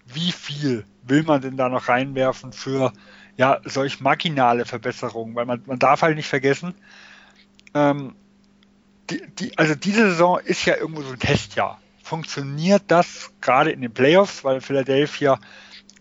[0.05, 2.93] wie viel will man denn da noch reinwerfen für
[3.37, 6.73] ja, solch marginale Verbesserungen, weil man, man darf halt nicht vergessen,
[7.73, 8.15] ähm,
[9.09, 11.79] die, die, also diese Saison ist ja irgendwo so ein Testjahr.
[12.03, 15.39] Funktioniert das gerade in den Playoffs, weil Philadelphia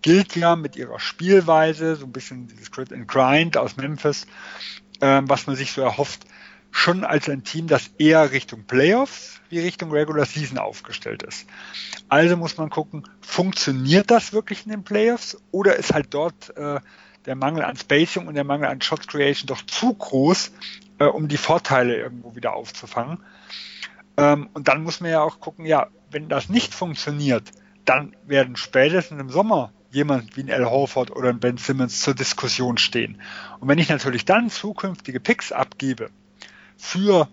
[0.03, 4.27] gilt ja mit ihrer Spielweise, so ein bisschen dieses Grid and Grind aus Memphis,
[5.01, 6.27] ähm, was man sich so erhofft,
[6.71, 11.47] schon als ein Team, das eher Richtung Playoffs wie Richtung Regular Season aufgestellt ist.
[12.09, 16.81] Also muss man gucken, funktioniert das wirklich in den Playoffs oder ist halt dort äh,
[17.27, 20.53] der Mangel an Spacing und der Mangel an Shot Creation doch zu groß,
[20.99, 23.19] äh, um die Vorteile irgendwo wieder aufzufangen.
[24.17, 27.51] Ähm, und dann muss man ja auch gucken, ja, wenn das nicht funktioniert,
[27.85, 32.15] dann werden spätestens im Sommer jemand wie ein Al Horford oder ein Ben Simmons zur
[32.15, 33.21] Diskussion stehen.
[33.61, 36.11] Und wenn ich natürlich dann zukünftige Picks abgebe
[36.77, 37.29] für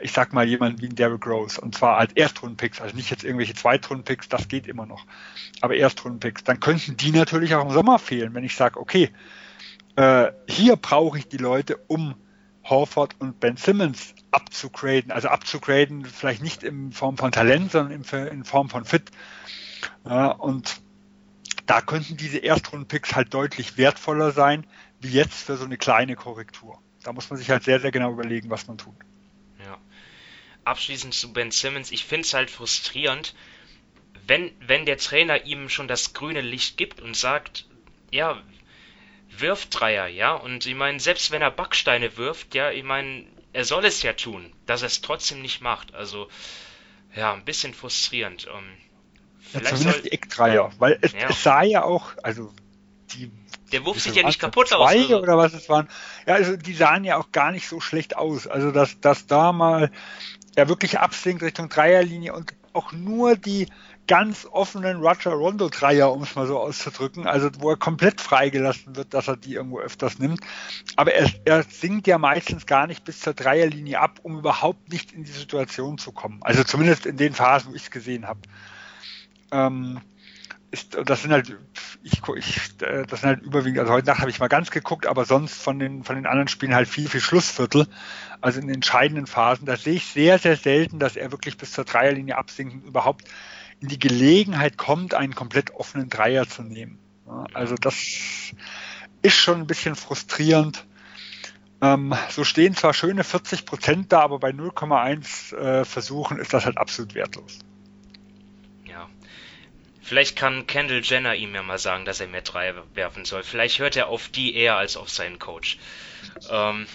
[0.00, 3.24] ich sag mal, jemand wie ein Derrick Rose, und zwar als Erstrunden-Picks, also nicht jetzt
[3.24, 5.04] irgendwelche Zweitrunden-Picks, das geht immer noch,
[5.60, 9.10] aber Erstrunden-Picks, dann könnten die natürlich auch im Sommer fehlen, wenn ich sage, okay,
[9.96, 12.14] äh, hier brauche ich die Leute, um
[12.70, 18.44] Horford und Ben Simmons abzugraden, also abzugraden, vielleicht nicht in Form von Talent, sondern in,
[18.44, 19.10] Form von Fit.
[20.04, 20.80] Ja, und
[21.66, 24.66] da könnten diese Erstrunden-Picks halt deutlich wertvoller sein,
[25.00, 26.78] wie jetzt für so eine kleine Korrektur.
[27.02, 28.96] Da muss man sich halt sehr, sehr genau überlegen, was man tut.
[30.68, 33.34] abschließend zu Ben Simmons, ich finde es halt frustrierend,
[34.26, 37.66] wenn, wenn der Trainer ihm schon das grüne Licht gibt und sagt,
[38.12, 38.42] ja,
[39.30, 43.64] wirft Dreier, ja, und ich meine, selbst wenn er Backsteine wirft, ja, ich meine, er
[43.64, 45.94] soll es ja tun, dass er es trotzdem nicht macht.
[45.94, 46.28] Also,
[47.14, 48.46] ja, ein bisschen frustrierend.
[48.46, 48.64] Um, ähm,
[49.52, 51.30] ja, zumindest soll, die Eckdreier, weil es, ja.
[51.30, 52.52] es, sah ja auch, also
[53.14, 53.30] die.
[53.72, 54.88] Der Wurf sieht ja nicht kaputt aus.
[54.88, 55.20] Also.
[55.20, 55.88] oder was es waren.
[56.26, 58.46] Ja, also die sahen ja auch gar nicht so schlecht aus.
[58.46, 59.90] Also dass, dass da mal
[60.56, 63.68] er wirklich absinkt Richtung Dreierlinie und auch nur die
[64.08, 68.96] ganz offenen Roger Rondo Dreier, um es mal so auszudrücken, also wo er komplett freigelassen
[68.96, 70.40] wird, dass er die irgendwo öfters nimmt.
[70.96, 75.12] Aber er, er sinkt ja meistens gar nicht bis zur Dreierlinie ab, um überhaupt nicht
[75.12, 76.40] in die Situation zu kommen.
[76.42, 78.40] Also zumindest in den Phasen, wo ich es gesehen habe.
[79.52, 80.00] Ähm,
[80.70, 81.56] ist, das sind halt,
[82.02, 85.06] ich, ich, äh, das sind halt überwiegend, also heute Nacht habe ich mal ganz geguckt,
[85.06, 87.86] aber sonst von den, von den anderen Spielen halt viel, viel Schlussviertel,
[88.40, 89.66] also in entscheidenden Phasen.
[89.66, 93.24] Da sehe ich sehr, sehr selten, dass er wirklich bis zur Dreierlinie absinkt und überhaupt
[93.80, 96.98] in die Gelegenheit kommt, einen komplett offenen Dreier zu nehmen.
[97.52, 97.94] Also das
[99.22, 100.84] ist schon ein bisschen frustrierend.
[101.80, 106.64] Ähm, so stehen zwar schöne 40 Prozent da, aber bei 0,1 äh, Versuchen ist das
[106.64, 107.58] halt absolut wertlos.
[108.84, 109.08] Ja.
[110.02, 113.44] Vielleicht kann Kendall Jenner ihm ja mal sagen, dass er mehr Dreier werfen soll.
[113.44, 115.78] Vielleicht hört er auf die eher als auf seinen Coach.
[116.50, 116.86] Ähm,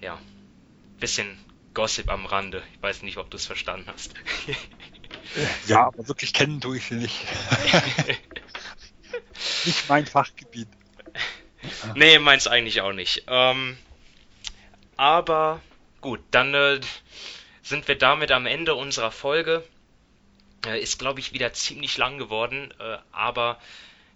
[0.00, 0.18] ja.
[0.98, 1.38] Bisschen
[1.74, 2.62] Gossip am Rande.
[2.74, 4.14] Ich weiß nicht, ob du es verstanden hast.
[5.66, 7.14] Ja, aber wirklich kennen tue ich sie nicht.
[9.64, 10.68] nicht mein Fachgebiet.
[11.94, 13.24] Nee, meins eigentlich auch nicht.
[13.26, 13.78] Ähm,
[14.96, 15.60] aber
[16.00, 16.80] gut, dann äh,
[17.62, 19.64] sind wir damit am Ende unserer Folge.
[20.66, 23.58] Äh, ist, glaube ich, wieder ziemlich lang geworden, äh, aber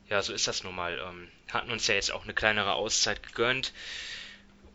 [0.08, 0.98] ja, so ist das nun mal.
[0.98, 3.72] Ähm, hatten uns ja jetzt auch eine kleinere Auszeit gegönnt.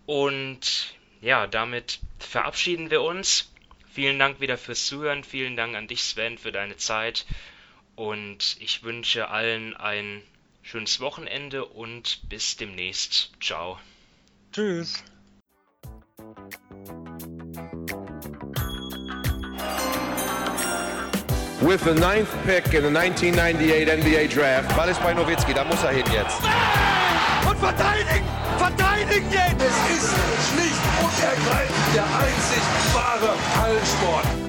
[0.05, 3.52] Und ja, damit verabschieden wir uns.
[3.93, 5.23] Vielen Dank wieder fürs Zuhören.
[5.23, 7.27] Vielen Dank an dich, Sven, für deine Zeit.
[7.95, 10.23] Und ich wünsche allen ein
[10.63, 13.29] schönes Wochenende und bis demnächst.
[13.39, 13.79] Ciao.
[14.51, 15.03] Tschüss.
[21.61, 24.75] With the ninth pick in the 1998 NBA Draft.
[24.75, 26.41] Ball ist bei Nowitzki, da muss er hin jetzt.
[27.47, 28.25] Und verteidigen!
[28.57, 29.61] Verteidigen jetzt!
[29.61, 30.15] Es ist
[30.49, 30.72] schlicht
[31.22, 32.64] ergreifend der einzig
[32.94, 34.42] wahre Hallensport.